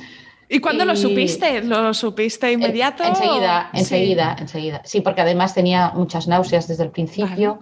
¿Y 0.49 0.59
cuándo 0.59 0.85
lo 0.85 0.95
supiste? 0.95 1.61
¿Lo 1.61 1.93
supiste 1.93 2.51
inmediato? 2.51 3.03
enseguida, 3.03 3.69
enseguida, 3.73 4.35
enseguida. 4.39 4.81
Sí, 4.85 5.01
porque 5.01 5.21
además 5.21 5.53
tenía 5.53 5.91
muchas 5.93 6.27
náuseas 6.27 6.67
desde 6.67 6.83
el 6.83 6.91
principio. 6.91 7.59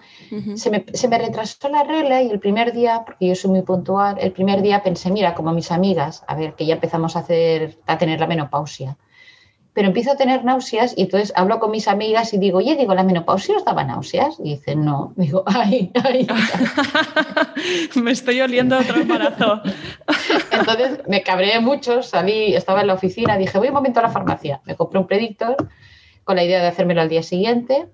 se, 0.56 0.70
me, 0.70 0.86
se, 0.94 1.08
me, 1.08 1.18
retrasó 1.18 1.68
la 1.70 1.84
regla 1.84 2.22
y 2.22 2.30
el 2.30 2.40
primer 2.40 2.74
día, 2.74 3.04
porque 3.06 3.28
yo 3.28 3.36
soy 3.36 3.52
muy 3.52 3.62
puntual, 3.64 4.18
el 4.20 4.32
primer 4.32 4.62
día 4.62 4.84
pensé, 4.84 5.10
mira, 5.10 5.34
como 5.34 5.52
mis 5.52 5.72
amigas, 5.72 6.24
a 6.28 6.36
ver, 6.36 6.54
que 6.54 6.66
ya 6.66 6.76
empezamos 6.76 7.16
a, 7.16 7.20
hacer, 7.20 7.80
a 7.88 7.98
tener 7.98 8.20
la 8.20 8.28
menopausia 8.28 8.98
pero 9.76 9.90
empiezo 9.90 10.14
a 10.14 10.16
tener 10.16 10.46
náuseas 10.46 10.94
y 10.98 11.02
entonces 11.02 11.34
hablo 11.36 11.60
con 11.60 11.70
mis 11.70 11.90
amigas 11.90 12.34
y 12.34 12.38
digo, 12.38 12.60
oye, 12.60 12.78
digo, 12.78 12.96
¿la 12.96 13.04
menopausia 13.04 13.58
os 13.58 13.66
daba 13.66 13.84
náuseas? 13.84 14.38
Y 14.40 14.56
dicen, 14.56 14.86
no. 14.86 15.14
Digo, 15.18 15.44
ay, 15.46 15.92
ay. 16.02 16.26
me 18.02 18.12
estoy 18.12 18.40
oliendo 18.40 18.80
otro 18.80 19.02
embarazo. 19.02 19.62
entonces 20.52 21.02
me 21.10 21.22
cabreé 21.24 21.60
mucho, 21.60 22.02
salí, 22.02 22.56
estaba 22.56 22.82
en 22.82 22.88
la 22.88 22.94
oficina, 22.94 23.38
dije, 23.38 23.58
voy 23.58 23.68
un 23.68 23.74
momento 23.74 24.00
a 24.00 24.04
la 24.04 24.10
farmacia. 24.10 24.62
Me 24.64 24.76
compré 24.76 24.98
un 24.98 25.08
predictor 25.08 25.58
con 26.24 26.38
la 26.38 26.46
idea 26.46 26.62
de 26.62 26.68
hacérmelo 26.68 27.02
al 27.02 27.10
día 27.10 27.22
siguiente 27.22 27.86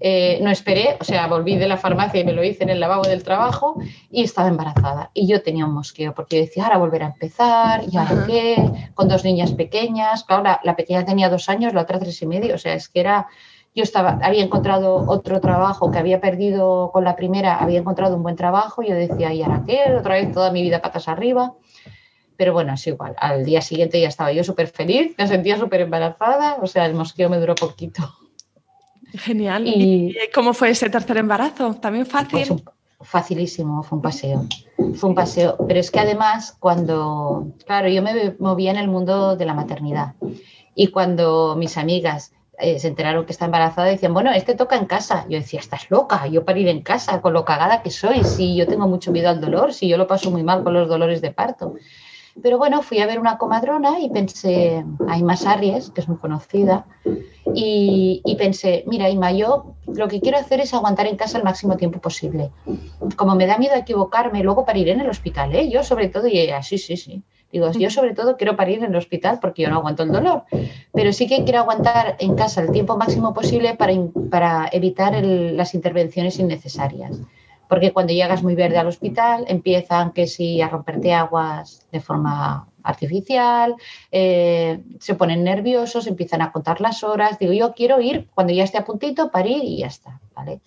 eh, 0.00 0.38
no 0.42 0.50
esperé, 0.50 0.96
o 1.00 1.04
sea, 1.04 1.26
volví 1.26 1.56
de 1.56 1.68
la 1.68 1.76
farmacia 1.76 2.20
y 2.20 2.24
me 2.24 2.32
lo 2.32 2.44
hice 2.44 2.64
en 2.64 2.70
el 2.70 2.80
lavabo 2.80 3.02
del 3.02 3.22
trabajo 3.22 3.76
y 4.10 4.22
estaba 4.22 4.48
embarazada. 4.48 5.10
Y 5.14 5.26
yo 5.26 5.42
tenía 5.42 5.66
un 5.66 5.74
mosqueo 5.74 6.14
porque 6.14 6.38
decía, 6.40 6.64
ahora 6.64 6.78
volver 6.78 7.02
a 7.02 7.06
empezar, 7.06 7.82
¿y 7.90 7.96
ahora 7.96 8.24
qué? 8.26 8.90
Con 8.94 9.08
dos 9.08 9.24
niñas 9.24 9.52
pequeñas. 9.52 10.24
Claro, 10.24 10.42
la, 10.62 10.76
pequeña 10.76 11.04
tenía 11.04 11.28
dos 11.28 11.48
años, 11.48 11.74
la 11.74 11.82
otra 11.82 11.98
tres 11.98 12.20
y 12.22 12.26
medio. 12.26 12.54
O 12.54 12.58
sea, 12.58 12.74
es 12.74 12.88
que 12.88 13.00
era. 13.00 13.28
Yo 13.76 13.82
estaba, 13.82 14.20
había 14.22 14.44
encontrado 14.44 15.04
otro 15.08 15.40
trabajo 15.40 15.90
que 15.90 15.98
había 15.98 16.20
perdido 16.20 16.90
con 16.92 17.02
la 17.02 17.16
primera, 17.16 17.56
había 17.56 17.80
encontrado 17.80 18.16
un 18.16 18.22
buen 18.22 18.36
trabajo. 18.36 18.82
Yo 18.82 18.94
decía, 18.94 19.32
¿y 19.32 19.42
ahora 19.42 19.64
qué? 19.66 19.80
Otra 19.98 20.14
vez 20.14 20.30
toda 20.32 20.52
mi 20.52 20.62
vida 20.62 20.80
patas 20.80 21.08
arriba. 21.08 21.54
Pero 22.36 22.52
bueno, 22.52 22.74
es 22.74 22.86
igual. 22.86 23.14
Al 23.18 23.44
día 23.44 23.60
siguiente 23.60 24.00
ya 24.00 24.08
estaba 24.08 24.32
yo 24.32 24.44
súper 24.44 24.68
feliz, 24.68 25.14
me 25.18 25.26
sentía 25.26 25.58
súper 25.58 25.80
embarazada. 25.80 26.56
O 26.62 26.66
sea, 26.68 26.86
el 26.86 26.94
mosqueo 26.94 27.28
me 27.28 27.38
duró 27.38 27.56
poquito. 27.56 28.23
Genial. 29.14 29.66
¿Y, 29.66 30.16
cómo 30.34 30.54
fue 30.54 30.70
ese 30.70 30.90
tercer 30.90 31.16
embarazo? 31.18 31.74
¿También 31.74 32.06
fácil? 32.06 32.46
Pues 32.48 32.62
facilísimo, 33.00 33.82
fue 33.82 33.96
un 33.96 34.02
paseo. 34.02 34.46
Fue 34.94 35.10
un 35.10 35.14
paseo. 35.14 35.56
Pero 35.66 35.80
es 35.80 35.90
que 35.90 36.00
además, 36.00 36.56
cuando, 36.58 37.48
claro, 37.66 37.88
yo 37.88 38.02
me 38.02 38.34
movía 38.38 38.70
en 38.70 38.78
el 38.78 38.88
mundo 38.88 39.36
de 39.36 39.44
la 39.44 39.54
maternidad. 39.54 40.14
Y 40.74 40.88
cuando 40.88 41.54
mis 41.56 41.76
amigas 41.76 42.32
eh, 42.58 42.78
se 42.78 42.88
enteraron 42.88 43.26
que 43.26 43.32
está 43.32 43.44
embarazada, 43.44 43.88
decían, 43.88 44.14
bueno, 44.14 44.32
este 44.32 44.54
toca 44.54 44.76
en 44.76 44.86
casa. 44.86 45.26
Yo 45.28 45.38
decía, 45.38 45.60
estás 45.60 45.90
loca, 45.90 46.26
yo 46.26 46.44
parir 46.44 46.68
en 46.68 46.82
casa, 46.82 47.20
con 47.20 47.32
lo 47.32 47.44
cagada 47.44 47.82
que 47.82 47.90
soy, 47.90 48.24
si 48.24 48.56
yo 48.56 48.66
tengo 48.66 48.88
mucho 48.88 49.12
miedo 49.12 49.28
al 49.28 49.40
dolor, 49.40 49.72
si 49.74 49.88
yo 49.88 49.96
lo 49.96 50.06
paso 50.06 50.30
muy 50.30 50.42
mal 50.42 50.62
con 50.64 50.74
los 50.74 50.88
dolores 50.88 51.20
de 51.20 51.30
parto. 51.30 51.74
Pero 52.42 52.58
bueno, 52.58 52.82
fui 52.82 52.98
a 52.98 53.06
ver 53.06 53.20
una 53.20 53.38
comadrona 53.38 54.00
y 54.00 54.10
pensé, 54.10 54.84
a 55.08 55.18
Ima 55.18 55.36
Sarries, 55.36 55.90
que 55.90 56.00
es 56.00 56.08
muy 56.08 56.18
conocida, 56.18 56.86
y, 57.54 58.34
pensé, 58.36 58.82
mira, 58.86 59.08
Ima, 59.08 59.30
yo 59.32 59.76
lo 59.86 60.08
que 60.08 60.20
quiero 60.20 60.38
hacer 60.38 60.60
es 60.60 60.74
aguantar 60.74 61.06
en 61.06 61.16
casa 61.16 61.38
el 61.38 61.44
máximo 61.44 61.76
tiempo 61.76 62.00
posible. 62.00 62.50
Como 63.16 63.36
me 63.36 63.46
da 63.46 63.58
miedo 63.58 63.76
equivocarme, 63.76 64.42
luego 64.42 64.64
parir 64.64 64.88
en 64.88 65.00
el 65.00 65.08
hospital, 65.08 65.54
¿eh? 65.54 65.70
Yo 65.70 65.84
sobre 65.84 66.08
todo, 66.08 66.26
y 66.26 66.38
ella, 66.38 66.62
sí, 66.62 66.78
sí, 66.78 66.96
sí. 66.96 67.22
Digo, 67.52 67.70
yo 67.70 67.88
sobre 67.88 68.14
todo 68.14 68.36
quiero 68.36 68.56
parir 68.56 68.78
en 68.78 68.90
el 68.90 68.96
hospital 68.96 69.38
porque 69.40 69.62
yo 69.62 69.70
no 69.70 69.76
aguanto 69.76 70.02
el 70.02 70.10
dolor, 70.10 70.42
pero 70.92 71.12
sí 71.12 71.28
que 71.28 71.44
quiero 71.44 71.60
aguantar 71.60 72.16
en 72.18 72.34
casa 72.34 72.62
el 72.62 72.72
tiempo 72.72 72.96
máximo 72.96 73.32
posible 73.32 73.74
para, 73.74 73.92
para 74.28 74.68
evitar 74.72 75.14
las 75.22 75.72
intervenciones 75.74 76.40
innecesarias 76.40 77.20
porque 77.74 77.92
cuando 77.92 78.12
llegas 78.12 78.44
muy 78.44 78.54
verde 78.54 78.78
al 78.78 78.86
hospital 78.86 79.46
empiezan 79.48 80.12
que 80.12 80.28
si 80.28 80.60
a 80.60 80.68
romperte 80.68 81.12
aguas 81.12 81.84
de 81.90 81.98
forma 81.98 82.68
artificial, 82.84 83.74
eh, 84.12 84.80
se 85.00 85.16
ponen 85.16 85.42
nerviosos, 85.42 86.06
empiezan 86.06 86.40
a 86.40 86.52
contar 86.52 86.80
las 86.80 87.02
horas, 87.02 87.36
digo 87.40 87.52
yo 87.52 87.74
quiero 87.74 88.00
ir 88.00 88.28
cuando 88.32 88.52
ya 88.52 88.62
esté 88.62 88.78
a 88.78 88.84
puntito, 88.84 89.32
parir 89.32 89.64
y 89.64 89.78
ya 89.78 89.88
está, 89.88 90.20
¿vale? 90.36 90.60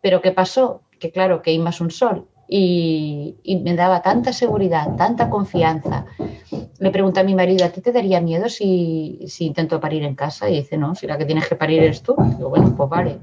Pero 0.00 0.22
¿qué 0.22 0.30
pasó? 0.30 0.82
Que 1.00 1.10
claro, 1.10 1.42
que 1.42 1.50
hay 1.50 1.58
más 1.58 1.80
un 1.80 1.90
sol 1.90 2.28
y, 2.46 3.34
me 3.64 3.74
daba 3.74 4.00
tanta 4.00 4.32
seguridad, 4.32 4.94
tanta 4.94 5.28
confianza. 5.28 6.06
Le 6.78 6.90
pregunté 6.92 7.18
a 7.18 7.24
mi 7.24 7.34
marido, 7.34 7.64
¿a 7.64 7.70
ti 7.70 7.80
te 7.80 7.90
daría 7.90 8.20
miedo 8.20 8.48
si, 8.48 9.18
si 9.26 9.46
intento 9.46 9.80
parir 9.80 10.04
en 10.04 10.14
casa? 10.14 10.48
Y 10.48 10.58
dice, 10.58 10.76
no, 10.76 10.94
si 10.94 11.08
la 11.08 11.18
que 11.18 11.24
tienes 11.24 11.48
que 11.48 11.56
parir 11.56 11.82
eres 11.82 12.02
tú. 12.02 12.14
Digo, 12.36 12.50
bueno, 12.50 12.72
pues 12.76 12.88
vale. 12.88 13.18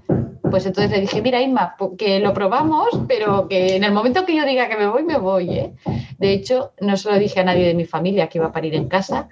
Pues 0.54 0.68
entonces 0.68 0.92
le 0.92 1.02
dije, 1.02 1.20
mira, 1.20 1.42
Inma, 1.42 1.76
que 1.98 2.20
lo 2.20 2.32
probamos, 2.32 2.90
pero 3.08 3.48
que 3.48 3.76
en 3.76 3.84
el 3.84 3.92
momento 3.92 4.24
que 4.24 4.36
yo 4.36 4.46
diga 4.46 4.70
que 4.70 4.78
me 4.78 4.86
voy, 4.86 5.02
me 5.02 5.18
voy. 5.18 5.50
¿eh? 5.50 5.74
De 6.20 6.32
hecho, 6.32 6.74
no 6.80 6.96
se 6.96 7.10
lo 7.10 7.18
dije 7.18 7.40
a 7.40 7.44
nadie 7.44 7.66
de 7.66 7.74
mi 7.74 7.86
familia 7.86 8.28
que 8.28 8.38
iba 8.38 8.46
a 8.46 8.52
parir 8.52 8.76
en 8.76 8.88
casa 8.88 9.30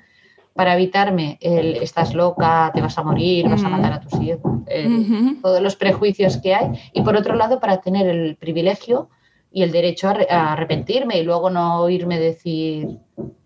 para 0.55 0.73
evitarme 0.73 1.37
el 1.39 1.75
estás 1.75 2.15
loca, 2.15 2.71
te 2.73 2.81
vas 2.81 2.97
a 2.97 3.03
morir, 3.03 3.47
vas 3.47 3.63
a 3.63 3.69
matar 3.69 3.93
a 3.93 3.99
tus 4.01 4.19
hijos, 4.19 4.63
todos 5.43 5.61
los 5.61 5.75
prejuicios 5.75 6.37
que 6.37 6.55
hay. 6.55 6.71
Y 6.91 7.03
por 7.03 7.15
otro 7.15 7.35
lado, 7.35 7.59
para 7.59 7.81
tener 7.81 8.07
el 8.07 8.35
privilegio 8.35 9.09
y 9.53 9.63
el 9.63 9.71
derecho 9.71 10.07
a, 10.07 10.53
arrepentirme 10.53 11.17
y 11.17 11.23
luego 11.23 11.49
no 11.49 11.81
oírme 11.81 12.17
decir, 12.17 12.87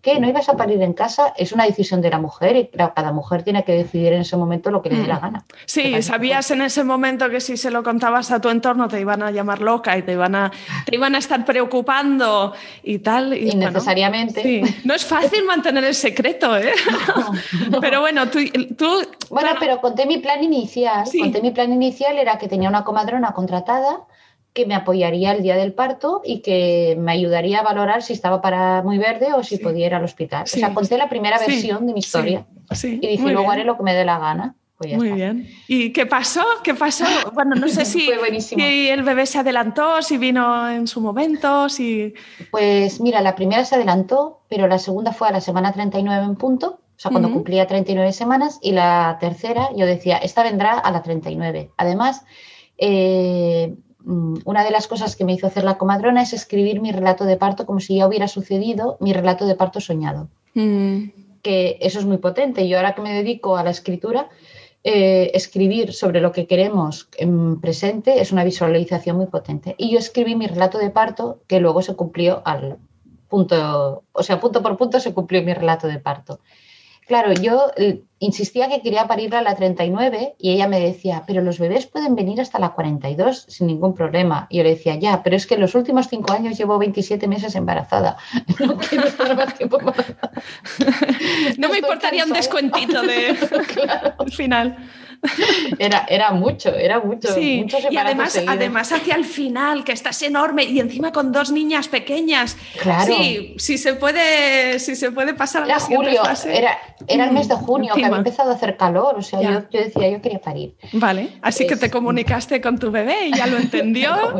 ¿qué? 0.00 0.20
¿No 0.20 0.28
ibas 0.28 0.48
a 0.48 0.56
parir 0.56 0.80
en 0.80 0.92
casa? 0.92 1.34
Es 1.36 1.50
una 1.50 1.64
decisión 1.64 2.00
de 2.00 2.10
la 2.10 2.20
mujer 2.20 2.54
y 2.54 2.68
cada 2.68 3.10
mujer 3.10 3.42
tiene 3.42 3.64
que 3.64 3.72
decidir 3.72 4.12
en 4.12 4.20
ese 4.20 4.36
momento 4.36 4.70
lo 4.70 4.82
que 4.82 4.90
le 4.90 4.98
dé 4.98 5.06
la 5.08 5.16
mm. 5.16 5.20
gana. 5.20 5.44
Sí, 5.64 6.00
sabías 6.02 6.48
en 6.52 6.62
ese 6.62 6.84
momento 6.84 7.28
que 7.28 7.40
si 7.40 7.56
se 7.56 7.72
lo 7.72 7.82
contabas 7.82 8.30
a 8.30 8.40
tu 8.40 8.50
entorno 8.50 8.86
te 8.86 9.00
iban 9.00 9.20
a 9.24 9.32
llamar 9.32 9.60
loca 9.60 9.98
y 9.98 10.02
te 10.02 10.12
iban 10.12 10.36
a, 10.36 10.52
te 10.84 10.94
iban 10.94 11.16
a 11.16 11.18
estar 11.18 11.44
preocupando 11.44 12.52
y 12.84 13.00
tal. 13.00 13.36
Y, 13.36 13.50
Innecesariamente. 13.50 14.62
No 14.84 14.94
es 14.94 15.04
fácil 15.04 15.44
mantener 15.44 15.82
el 15.82 15.94
secreto, 15.94 16.56
¿eh? 16.56 16.72
Pero 17.80 18.00
bueno, 18.00 18.28
tú... 18.28 18.38
tú 18.78 18.86
bueno, 19.28 19.50
pero 19.58 19.80
conté 19.80 20.06
mi 20.06 20.18
plan 20.18 20.42
inicial. 20.42 21.04
Conté 21.18 21.42
mi 21.42 21.50
plan 21.50 21.72
inicial, 21.72 22.16
era 22.16 22.38
que 22.38 22.46
tenía 22.46 22.68
una 22.68 22.84
comadrona 22.84 23.32
contratada 23.32 24.06
que 24.56 24.64
me 24.64 24.74
apoyaría 24.74 25.32
el 25.32 25.42
día 25.42 25.54
del 25.54 25.74
parto 25.74 26.22
y 26.24 26.40
que 26.40 26.96
me 26.98 27.12
ayudaría 27.12 27.60
a 27.60 27.62
valorar 27.62 28.02
si 28.02 28.14
estaba 28.14 28.40
para 28.40 28.82
muy 28.82 28.96
verde 28.96 29.34
o 29.34 29.44
si 29.44 29.58
podía 29.58 29.86
ir 29.86 29.94
al 29.94 30.02
hospital. 30.02 30.44
O 30.44 30.46
sea, 30.46 30.72
conté 30.72 30.96
la 30.96 31.10
primera 31.10 31.38
versión 31.38 31.86
de 31.86 31.92
mi 31.92 31.98
historia 32.00 32.46
y 32.82 33.06
dije, 33.06 33.30
luego 33.30 33.50
haré 33.50 33.64
lo 33.64 33.76
que 33.76 33.82
me 33.82 33.94
dé 33.94 34.06
la 34.06 34.18
gana. 34.18 34.54
Pues 34.78 34.94
Muy 34.94 35.12
bien. 35.12 35.48
¿Y 35.68 35.92
qué 35.92 36.04
pasó? 36.04 36.42
¿Qué 36.62 36.74
pasó? 36.74 37.04
Bueno, 37.34 37.54
no 37.54 37.68
sé 37.68 37.84
si, 37.84 38.08
si, 38.40 38.88
el 38.88 39.02
bebé 39.02 39.26
se 39.26 39.38
adelantó, 39.38 40.02
si 40.02 40.18
vino 40.18 40.68
en 40.68 40.86
su 40.86 41.00
momento, 41.00 41.68
si... 41.68 42.14
Pues 42.50 43.00
mira, 43.00 43.20
la 43.20 43.34
primera 43.34 43.64
se 43.64 43.74
adelantó, 43.74 44.42
pero 44.48 44.66
la 44.68 44.78
segunda 44.78 45.12
fue 45.12 45.28
a 45.28 45.32
la 45.32 45.40
semana 45.40 45.72
39 45.72 46.24
en 46.24 46.36
punto, 46.36 46.80
o 46.96 46.98
sea, 46.98 47.10
cuando 47.10 47.30
cumplía 47.30 47.66
39 47.66 48.12
semanas, 48.12 48.58
y 48.62 48.72
la 48.72 49.18
tercera 49.20 49.68
yo 49.76 49.84
decía, 49.84 50.16
esta 50.16 50.42
vendrá 50.42 50.78
a 50.78 50.90
la 50.90 51.02
39. 51.02 51.70
Además, 51.76 52.24
eh, 52.78 53.74
una 54.06 54.64
de 54.64 54.70
las 54.70 54.86
cosas 54.86 55.16
que 55.16 55.24
me 55.24 55.32
hizo 55.32 55.48
hacer 55.48 55.64
la 55.64 55.78
comadrona 55.78 56.22
es 56.22 56.32
escribir 56.32 56.80
mi 56.80 56.92
relato 56.92 57.24
de 57.24 57.36
parto 57.36 57.66
como 57.66 57.80
si 57.80 57.96
ya 57.96 58.06
hubiera 58.06 58.28
sucedido 58.28 58.96
mi 59.00 59.12
relato 59.12 59.46
de 59.46 59.56
parto 59.56 59.80
soñado. 59.80 60.28
Mm. 60.54 61.08
Que 61.42 61.78
eso 61.80 61.98
es 61.98 62.04
muy 62.04 62.18
potente. 62.18 62.68
Yo 62.68 62.76
ahora 62.76 62.94
que 62.94 63.02
me 63.02 63.12
dedico 63.12 63.56
a 63.56 63.64
la 63.64 63.70
escritura, 63.70 64.28
eh, 64.84 65.32
escribir 65.34 65.92
sobre 65.92 66.20
lo 66.20 66.30
que 66.30 66.46
queremos 66.46 67.08
en 67.16 67.60
presente 67.60 68.20
es 68.20 68.30
una 68.30 68.44
visualización 68.44 69.16
muy 69.16 69.26
potente. 69.26 69.74
Y 69.76 69.90
yo 69.90 69.98
escribí 69.98 70.36
mi 70.36 70.46
relato 70.46 70.78
de 70.78 70.90
parto 70.90 71.40
que 71.48 71.58
luego 71.58 71.82
se 71.82 71.96
cumplió 71.96 72.42
al 72.44 72.78
punto, 73.28 74.04
o 74.12 74.22
sea, 74.22 74.38
punto 74.38 74.62
por 74.62 74.76
punto 74.76 75.00
se 75.00 75.12
cumplió 75.12 75.42
mi 75.42 75.52
relato 75.52 75.88
de 75.88 75.98
parto. 75.98 76.38
Claro, 77.06 77.32
yo 77.32 77.70
eh, 77.76 78.02
insistía 78.18 78.68
que 78.68 78.82
quería 78.82 79.06
parirla 79.06 79.38
a 79.38 79.42
la 79.42 79.54
39 79.54 80.34
y 80.40 80.50
ella 80.50 80.66
me 80.66 80.80
decía, 80.80 81.22
pero 81.24 81.40
los 81.40 81.60
bebés 81.60 81.86
pueden 81.86 82.16
venir 82.16 82.40
hasta 82.40 82.58
la 82.58 82.70
42 82.70 83.46
sin 83.48 83.68
ningún 83.68 83.94
problema. 83.94 84.48
Y 84.50 84.58
yo 84.58 84.64
le 84.64 84.70
decía, 84.70 84.96
ya, 84.96 85.22
pero 85.22 85.36
es 85.36 85.46
que 85.46 85.54
en 85.54 85.60
los 85.60 85.76
últimos 85.76 86.08
cinco 86.08 86.32
años 86.32 86.58
llevo 86.58 86.78
27 86.78 87.28
meses 87.28 87.54
embarazada. 87.54 88.16
No 88.58 88.76
quiero 88.76 89.06
estar 89.06 89.36
más 89.36 89.54
tiempo 89.54 89.78
No, 91.58 91.68
me 91.68 91.78
importaría 91.78 92.24
un 92.24 92.32
descuentito 92.32 93.02
de 93.02 93.36
al 94.18 94.32
final. 94.32 94.76
Era, 95.78 96.06
era 96.08 96.32
mucho, 96.32 96.74
era 96.74 97.00
mucho. 97.00 97.32
Sí, 97.32 97.66
y 97.90 97.96
además, 97.96 98.40
además 98.46 98.92
hacia 98.92 99.14
el 99.14 99.24
final, 99.24 99.84
que 99.84 99.92
estás 99.92 100.22
enorme 100.22 100.64
y 100.64 100.80
encima 100.80 101.12
con 101.12 101.32
dos 101.32 101.50
niñas 101.50 101.88
pequeñas. 101.88 102.56
Claro. 102.80 103.12
Sí, 103.12 103.54
si 103.58 103.78
se 103.78 103.94
puede, 103.94 104.78
si 104.78 104.96
se 104.96 105.10
puede 105.10 105.34
pasar 105.34 105.64
a 105.64 105.66
la 105.66 105.80
julio, 105.80 106.22
era, 106.46 106.78
era 107.06 107.24
el 107.24 107.32
mes 107.32 107.48
de 107.48 107.56
junio, 107.56 107.94
que 107.94 108.04
había 108.04 108.16
empezado 108.16 108.52
a 108.52 108.54
hacer 108.54 108.76
calor. 108.76 109.16
O 109.18 109.22
sea, 109.22 109.40
yo, 109.40 109.68
yo, 109.70 109.80
decía, 109.80 110.08
yo 110.08 110.20
quería 110.22 110.40
parir. 110.40 110.76
Vale, 110.92 111.30
así 111.42 111.66
que 111.66 111.76
te 111.76 111.90
comunicaste 111.90 112.60
con 112.60 112.78
tu 112.78 112.90
bebé 112.90 113.26
y 113.28 113.36
ya 113.36 113.46
lo 113.46 113.56
entendió. 113.58 114.34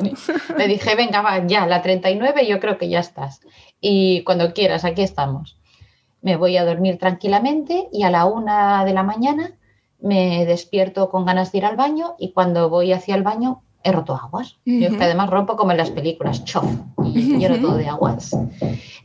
Le 0.57 0.69
dije, 0.69 0.95
venga, 0.95 1.23
va, 1.23 1.47
ya, 1.47 1.67
la 1.67 1.83
39, 1.83 2.47
yo 2.47 2.61
creo 2.61 2.79
que 2.79 2.89
ya 2.89 3.01
estás. 3.01 3.41
Y 3.81 4.23
cuando 4.25 4.53
quieras, 4.53 4.85
aquí 4.85 5.03
estamos. 5.03 5.59
Me 6.23 6.37
voy 6.37 6.57
a 6.57 6.65
dormir 6.65 6.99
tranquilamente 6.99 7.89
y 7.93 8.03
a 8.03 8.11
la 8.11 8.25
una 8.25 8.85
de 8.85 8.93
la 8.93 9.03
mañana 9.03 9.53
me 10.01 10.45
despierto 10.47 11.09
con 11.11 11.25
ganas 11.25 11.53
de 11.53 11.59
ir 11.59 11.65
al 11.65 11.77
baño 11.77 12.15
y 12.19 12.33
cuando 12.33 12.69
voy 12.69 12.93
hacia 12.93 13.15
el 13.15 13.23
baño 13.23 13.63
he 13.87 13.93
roto 13.93 14.17
aguas. 14.17 14.57
Yo 14.65 14.91
que 14.97 15.05
además 15.05 15.31
rompo 15.31 15.57
como 15.57 15.71
en 15.71 15.77
las 15.77 15.91
películas, 15.91 16.45
chof, 16.45 16.67
y 17.05 17.39
lleno 17.39 17.61
todo 17.61 17.77
de 17.77 17.87
aguas. 17.87 18.37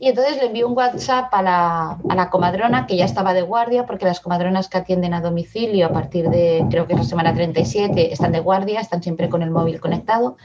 Y 0.00 0.08
entonces 0.08 0.38
le 0.38 0.46
envío 0.46 0.66
un 0.66 0.76
WhatsApp 0.76 1.32
a 1.32 1.40
la, 1.40 1.98
a 2.08 2.14
la, 2.16 2.30
comadrona 2.30 2.86
que 2.88 2.96
ya 2.96 3.04
estaba 3.04 3.32
de 3.32 3.42
guardia, 3.42 3.86
porque 3.86 4.04
las 4.04 4.18
comadronas 4.18 4.68
que 4.68 4.78
atienden 4.78 5.14
a 5.14 5.20
domicilio 5.20 5.86
a 5.86 5.90
partir 5.90 6.28
de, 6.28 6.66
creo 6.68 6.88
que 6.88 6.94
es 6.94 6.98
la 6.98 7.04
semana 7.04 7.32
37, 7.32 8.12
están 8.12 8.32
de 8.32 8.40
guardia, 8.40 8.80
están 8.80 9.04
siempre 9.04 9.28
con 9.28 9.42
el 9.42 9.52
móvil 9.52 9.78
conectado. 9.78 10.36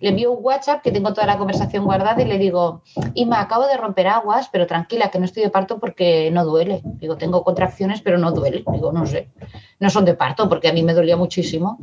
Le 0.00 0.08
envío 0.08 0.32
un 0.32 0.44
WhatsApp 0.44 0.82
que 0.82 0.90
tengo 0.90 1.14
toda 1.14 1.28
la 1.28 1.38
conversación 1.38 1.84
guardada 1.84 2.20
y 2.20 2.24
le 2.24 2.38
digo, 2.38 2.82
Ima, 3.14 3.40
acabo 3.40 3.68
de 3.68 3.76
romper 3.76 4.08
aguas, 4.08 4.48
pero 4.50 4.66
tranquila, 4.66 5.10
que 5.10 5.20
no 5.20 5.26
estoy 5.26 5.44
de 5.44 5.50
parto 5.50 5.78
porque 5.78 6.32
no 6.32 6.44
duele. 6.44 6.82
Digo, 6.84 7.16
tengo 7.16 7.44
contracciones, 7.44 8.00
pero 8.00 8.18
no 8.18 8.32
duele. 8.32 8.64
Digo, 8.72 8.90
no 8.90 9.06
sé, 9.06 9.30
no 9.78 9.90
son 9.90 10.04
de 10.04 10.14
parto 10.14 10.48
porque 10.48 10.68
a 10.68 10.72
mí 10.72 10.82
me 10.82 10.94
dolía 10.94 11.16
muchísimo. 11.16 11.78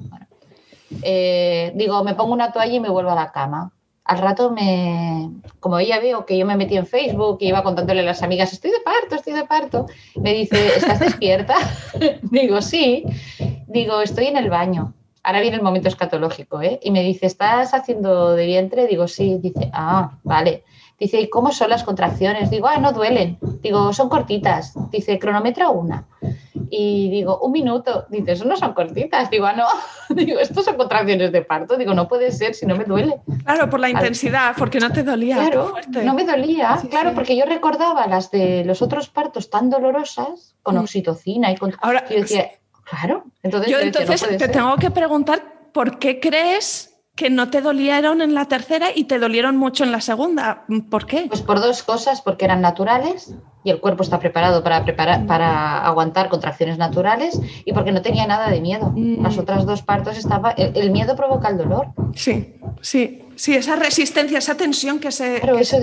Eh, 1.02 1.72
digo, 1.76 2.04
me 2.04 2.16
pongo 2.16 2.34
una 2.34 2.52
toalla 2.52 2.74
y 2.74 2.80
me 2.80 2.90
vuelvo 2.90 3.12
a 3.12 3.16
la 3.16 3.32
cama. 3.32 3.72
Al 4.06 4.18
rato 4.18 4.52
me, 4.52 5.30
como 5.62 5.80
ella 5.80 6.00
veo 6.00 6.26
que 6.26 6.38
yo 6.38 6.46
me 6.46 6.58
metí 6.58 6.76
en 6.76 6.86
Facebook 6.86 7.38
y 7.40 7.48
iba 7.48 7.64
contándole 7.64 8.02
a 8.02 8.04
las 8.04 8.22
amigas, 8.22 8.52
estoy 8.52 8.72
de 8.72 8.82
parto, 8.82 9.16
estoy 9.16 9.32
de 9.34 9.46
parto, 9.46 9.86
me 10.16 10.34
dice, 10.34 10.76
¿estás 10.76 11.00
despierta? 11.00 11.56
Digo, 12.22 12.62
sí. 12.62 13.06
Digo, 13.68 14.02
estoy 14.02 14.26
en 14.26 14.38
el 14.38 14.50
baño. 14.50 14.94
Ahora 15.24 15.40
viene 15.40 15.56
el 15.56 15.64
momento 15.64 15.88
escatológico, 15.88 16.62
¿eh? 16.62 16.80
Y 16.84 16.92
me 16.92 17.02
dice, 17.02 17.28
¿estás 17.28 17.74
haciendo 17.74 18.36
de 18.36 18.46
vientre? 18.46 18.88
Digo, 18.88 19.08
sí. 19.08 19.40
Dice, 19.42 19.70
ah, 19.72 20.18
vale. 20.24 20.66
Dice, 21.04 21.20
¿y 21.20 21.30
cómo 21.30 21.52
son 21.52 21.70
las 21.70 21.84
contracciones? 21.84 22.50
Digo, 22.50 22.70
ah, 22.70 22.78
no 22.78 22.94
duelen. 22.94 23.38
Digo, 23.62 23.92
son 23.92 24.08
cortitas. 24.08 24.74
Dice, 24.90 25.20
cronometra 25.20 25.70
una 25.70 26.06
y 26.70 27.10
digo, 27.10 27.40
un 27.40 27.52
minuto. 27.52 28.06
Dice, 28.08 28.32
eso 28.32 28.46
no 28.46 28.56
son 28.56 28.74
cortitas. 28.74 29.30
Digo, 29.30 29.46
ah, 29.46 29.52
no. 29.52 29.68
Digo, 30.16 30.40
estos 30.40 30.64
son 30.64 30.78
contracciones 30.78 31.34
de 31.34 31.42
parto. 31.42 31.76
Digo, 31.76 31.94
no 31.94 32.08
puede 32.08 32.32
ser 32.32 32.56
si 32.56 32.66
no 32.66 32.78
me 32.78 32.86
duele. 32.86 33.20
Claro, 33.44 33.70
por 33.70 33.82
la 33.82 33.90
intensidad, 33.90 34.56
porque 34.58 34.80
no 34.80 34.94
te 34.94 35.04
dolía. 35.04 35.36
Claro, 35.36 35.76
no 35.90 36.14
me 36.14 36.24
dolía. 36.24 36.80
claro, 36.90 37.14
porque 37.14 37.36
yo 37.36 37.44
recordaba 37.44 38.08
las 38.08 38.32
de 38.32 38.64
los 38.64 38.82
otros 38.82 39.10
partos 39.10 39.50
tan 39.50 39.70
dolorosas 39.70 40.56
con 40.64 40.76
mm. 40.76 40.80
oxitocina 40.80 41.52
y 41.52 41.58
con. 41.58 41.76
Ahora, 41.82 42.06
yo 42.10 42.22
decía, 42.22 42.52
claro. 42.86 43.26
Entonces, 43.44 43.70
yo 43.70 43.80
entonces 43.80 44.38
te 44.38 44.48
tengo 44.48 44.78
que 44.78 44.90
preguntar, 44.90 45.44
¿por 45.74 46.00
qué 46.00 46.22
crees 46.22 46.93
que 47.16 47.30
no 47.30 47.50
te 47.50 47.62
dolieron 47.62 48.22
en 48.22 48.34
la 48.34 48.46
tercera 48.46 48.88
y 48.94 49.04
te 49.04 49.20
dolieron 49.20 49.56
mucho 49.56 49.84
en 49.84 49.92
la 49.92 50.02
segunda. 50.02 50.66
¿Por 50.90 51.06
qué? 51.06 51.26
Pues 51.28 51.42
por 51.42 51.60
dos 51.60 51.84
cosas, 51.84 52.22
porque 52.22 52.46
eran 52.46 52.62
naturales 52.62 53.36
y 53.64 53.70
el 53.70 53.80
cuerpo 53.80 54.02
está 54.02 54.20
preparado 54.20 54.64
para, 54.64 54.84
preparar, 54.84 55.26
para 55.28 55.86
aguantar 55.86 56.28
contracciones 56.30 56.80
naturales 56.80 57.40
y 57.66 57.72
porque 57.72 57.92
no 57.92 58.02
tenía 58.02 58.26
nada 58.26 58.50
de 58.50 58.62
miedo. 58.62 58.92
Mm. 58.96 59.22
Las 59.22 59.38
otras 59.38 59.66
dos 59.66 59.84
partos 59.84 60.18
estaba... 60.18 60.52
El, 60.52 60.90
miedo 60.90 61.16
provoca 61.16 61.50
el 61.50 61.58
dolor. 61.58 61.90
Sí, 62.16 62.56
sí, 62.82 63.24
sí, 63.36 63.56
esa 63.56 63.76
resistencia, 63.76 64.40
esa 64.40 64.56
tensión 64.56 65.00
que 65.00 65.12
se... 65.12 65.38
Pero 65.40 65.60
eso 65.60 65.78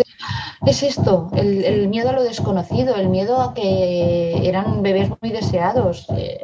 es 0.66 0.83
esto, 0.83 1.31
el, 1.35 1.88
miedo 1.88 2.11
a 2.11 2.12
lo 2.12 2.23
desconocido, 2.23 2.97
el 2.97 3.09
miedo 3.09 3.40
a 3.40 3.55
que 3.55 4.47
eran 4.47 4.83
bebés 4.83 5.11
muy 5.23 5.31
deseados. 5.31 6.07
Eh, 6.16 6.40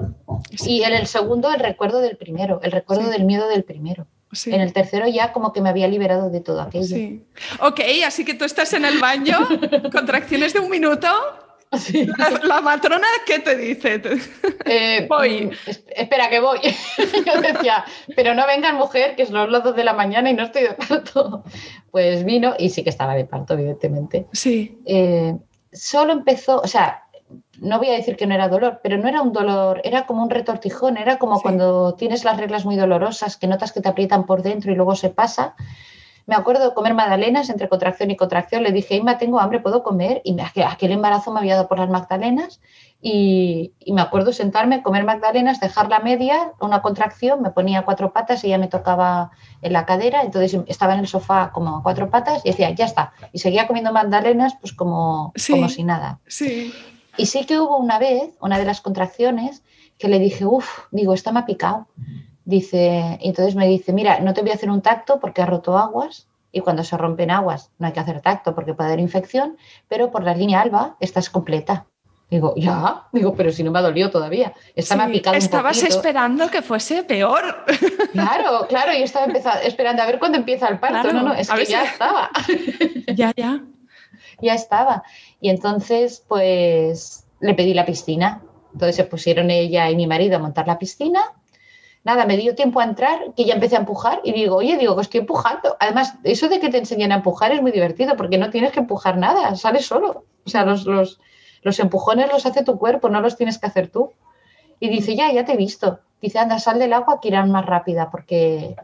y 0.65 0.83
en 0.83 0.95
el 0.95 1.07
segundo, 1.07 1.53
el 1.53 1.61
recuerdo 1.61 2.01
del 2.01 2.17
primero, 2.17 2.61
el 2.63 2.71
recuerdo 2.71 3.11
del 3.11 3.25
miedo 3.25 3.49
del 3.49 3.65
primero. 3.65 4.07
En 4.47 4.61
el 4.61 4.73
tercero 4.73 5.07
ya 5.07 5.33
como 5.33 5.53
que 5.53 5.61
me 5.61 5.69
había 5.69 5.89
liberado 5.89 6.31
de 6.31 6.41
todo 6.41 6.61
aquello. 6.61 6.97
Sí. 6.97 7.25
Ok, 7.61 7.81
así 8.05 8.25
que 8.25 8.35
tú 8.35 8.45
estás 8.45 8.73
en 8.73 8.85
el 8.85 8.99
baño, 8.99 9.39
contracciones 9.93 10.53
de 10.53 10.61
un 10.61 10.71
minuto. 10.71 11.09
La, 12.43 12.61
matrona, 12.61 13.07
¿qué 13.27 13.41
te 13.41 13.57
dice? 13.57 14.01
Eh, 14.65 15.07
voy. 15.09 15.47
Mm, 15.47 15.51
espera, 15.97 16.31
que 16.31 16.41
voy. 16.41 16.61
Yo 17.27 17.41
decía, 17.41 17.85
pero 18.15 18.35
no 18.35 18.47
vengan 18.47 18.77
mujer, 18.77 19.17
que 19.17 19.27
son 19.27 19.51
las 19.51 19.65
dos 19.65 19.75
de 19.75 19.85
la 19.85 19.93
mañana 19.93 20.31
y 20.31 20.35
no 20.35 20.45
estoy 20.45 20.63
de 20.63 20.75
parto. 20.75 21.45
Pues 21.91 22.25
vino 22.25 22.55
y 22.59 22.71
sí 22.71 22.83
que 22.85 22.91
estaba 22.91 23.15
de 23.15 23.25
parto, 23.25 23.55
evidentemente. 23.55 24.27
Sí. 24.33 24.79
Eh, 24.87 25.37
solo 25.73 26.13
empezó, 26.13 26.61
o 26.61 26.69
sea, 26.69 27.06
no 27.61 27.79
voy 27.79 27.89
a 27.89 27.95
decir 27.95 28.17
que 28.17 28.27
no 28.27 28.35
era 28.35 28.49
dolor, 28.49 28.81
pero 28.83 28.99
no 28.99 29.09
era 29.09 29.23
un 29.23 29.33
dolor, 29.33 29.81
era 29.85 30.07
como 30.07 30.23
un 30.23 30.31
retortijón, 30.31 30.97
era 30.97 31.19
como 31.19 31.41
cuando 31.41 31.95
tienes 31.95 32.25
las 32.25 32.37
reglas 32.37 32.65
muy 32.65 32.77
dolorosas, 32.77 33.37
que 33.37 33.47
notas 33.47 33.73
que 33.73 33.81
te 33.81 33.89
aprietan 33.89 34.27
por 34.27 34.43
dentro 34.43 34.73
y 34.73 34.75
luego 34.75 34.95
se 34.95 35.11
pasa. 35.11 35.55
Me 36.27 36.35
acuerdo 36.35 36.69
de 36.69 36.75
comer 36.75 36.93
magdalenas 36.93 37.51
entre 37.51 37.69
contracción 37.69 38.11
y 38.11 38.17
contracción. 38.17 38.65
Le 38.65 38.73
dije, 38.73 38.97
Inma, 38.97 39.17
tengo 39.17 39.39
hambre, 39.39 39.61
¿puedo 39.61 39.85
comer? 39.85 40.23
Y 40.25 40.37
aquel 40.41 40.91
embarazo 40.91 41.33
me 41.33 41.39
había 41.39 41.55
dado 41.55 41.69
por 41.69 41.79
las 41.79 41.89
magdalenas. 41.89 42.61
Y, 43.01 43.75
me 43.87 44.01
acuerdo 44.01 44.33
sentarme, 44.33 44.83
comer 44.83 45.05
magdalenas, 45.05 45.61
dejar 45.61 45.89
la 45.89 46.01
media, 46.01 46.53
una 46.61 46.83
contracción, 46.83 47.43
me 47.43 47.51
ponía 47.51 47.85
cuatro 47.85 48.13
patas 48.13 48.43
y 48.43 48.49
ya 48.49 48.59
me 48.59 48.67
tocaba 48.67 49.31
en 49.63 49.73
la 49.73 49.87
cadera. 49.87 50.23
Entonces 50.23 50.61
estaba 50.67 50.95
en 50.95 51.01
el 51.01 51.07
sofá 51.07 51.53
como 51.53 51.77
a 51.77 51.83
cuatro 51.85 52.11
patas 52.11 52.45
y 52.45 52.51
decía, 52.51 52.71
ya 52.71 52.87
está. 52.87 53.13
Y 53.33 53.39
seguía 53.39 53.69
comiendo 53.69 53.93
magdalenas 53.93 54.57
pues 54.61 54.73
como, 54.73 55.33
como 55.49 55.69
si 55.69 55.85
nada. 55.85 56.19
Sí. 56.27 56.75
Y 57.17 57.27
sí 57.27 57.45
que 57.45 57.59
hubo 57.59 57.77
una 57.79 57.99
vez, 57.99 58.31
una 58.41 58.59
de 58.59 58.65
las 58.65 58.81
contracciones, 58.81 59.63
que 59.99 60.09
le 60.09 60.19
dije, 60.19 60.45
uff, 60.45 60.69
digo, 60.91 61.15
esta 61.15 61.33
me 61.33 61.41
ha 61.41 61.47
picado. 61.47 61.87
Dice, 62.45 63.19
y 63.21 63.29
entonces 63.29 63.55
me 63.55 63.67
dice, 63.67 63.93
mira, 63.93 64.21
no 64.21 64.35
te 64.35 64.43
voy 64.43 64.51
a 64.51 64.55
hacer 64.55 64.71
un 64.71 64.83
tacto 64.83 65.19
porque 65.19 65.43
ha 65.43 65.47
roto 65.47 65.77
aguas 65.77 66.29
y 66.53 66.61
cuando 66.61 66.85
se 66.85 66.97
rompen 66.97 67.31
aguas 67.31 67.71
no 67.79 67.87
hay 67.87 67.93
que 67.93 68.01
hacer 68.01 68.21
tacto 68.21 68.55
porque 68.55 68.73
puede 68.75 68.89
haber 68.89 69.01
infección, 69.01 69.57
pero 69.89 70.11
por 70.11 70.23
la 70.23 70.35
línea 70.35 70.61
alba 70.61 70.97
estás 71.01 71.29
completa. 71.29 71.87
Digo, 72.31 72.55
ya, 72.57 73.05
digo, 73.13 73.37
pero 73.37 73.53
si 73.53 73.63
no 73.63 73.71
me 73.71 73.79
ha 73.79 73.83
dolido 73.83 74.11
todavía. 74.11 74.53
Esta 74.75 74.97
me 74.97 75.05
ha 75.05 75.09
picado 75.09 75.37
Estabas 75.37 75.81
esperando 75.85 76.51
que 76.51 76.63
fuese 76.63 77.03
peor. 77.05 77.65
Claro, 78.13 78.67
claro, 78.67 78.93
yo 78.95 79.05
estaba 79.05 79.27
esperando 79.63 80.03
a 80.03 80.07
ver 80.07 80.19
cuándo 80.19 80.39
empieza 80.39 80.69
el 80.69 80.79
parto. 80.79 81.13
no, 81.13 81.23
no, 81.23 81.35
es 81.35 81.51
que 81.51 81.67
ya 81.67 81.85
estaba. 81.85 82.31
Ya, 83.15 83.31
ya. 83.37 83.61
Ya 84.41 84.55
estaba. 84.55 85.03
Y 85.41 85.51
entonces, 85.51 86.25
pues 86.27 87.27
le 87.41 87.55
pedí 87.55 87.75
la 87.75 87.87
piscina. 87.87 88.43
Entonces 88.73 88.97
se 88.97 89.05
pusieron 89.05 89.51
ella 89.51 89.91
y 89.91 89.97
mi 89.97 90.07
marido 90.07 90.37
a 90.37 90.41
montar 90.41 90.67
la 90.67 90.79
piscina. 90.79 91.33
nada, 92.05 92.25
me 92.27 92.37
dio 92.37 92.55
tiempo 92.55 92.81
a 92.81 92.85
entrar, 92.85 93.35
que 93.37 93.45
ya 93.45 93.55
empecé 93.55 93.77
a 93.77 93.81
empujar 93.81 94.21
y 94.23 94.33
digo, 94.33 94.57
oye, 94.57 94.77
digo, 94.77 94.95
que 94.95 95.03
estoy 95.03 95.21
empujando. 95.21 95.77
Además, 95.81 96.15
eso 96.23 96.49
de 96.49 96.61
que 96.61 96.69
te 96.69 96.79
enseñan 96.79 97.11
a 97.13 97.17
empujar 97.17 97.53
es 97.53 97.63
muy 97.63 97.73
divertido 97.73 98.17
porque 98.17 98.39
no 98.39 98.51
tienes 98.51 98.73
que 98.73 98.81
empujar 98.81 99.17
nada, 99.19 99.57
sales 99.57 99.87
solo. 99.87 100.25
O 100.45 100.49
sea, 100.49 100.65
los, 100.65 100.85
los, 100.87 101.21
los 101.63 101.81
empujones 101.81 102.29
los 102.31 102.47
hace 102.47 102.63
tu 102.63 102.79
cuerpo, 102.79 103.09
no 103.09 103.21
los 103.21 103.37
tienes 103.37 103.59
que 103.59 103.67
hacer 103.67 103.89
tú. 103.89 104.13
Y 104.79 104.89
dice, 104.89 105.17
ya, 105.17 105.33
ya 105.33 105.45
te 105.45 105.55
he 105.55 105.57
visto. 105.57 106.01
Dice, 106.21 106.39
anda, 106.39 106.59
sal 106.59 106.79
del 106.79 106.93
agua 106.93 107.21
que 107.21 107.29
irán 107.29 107.51
más 107.51 107.67
rápida 107.67 108.11
porque 108.11 108.77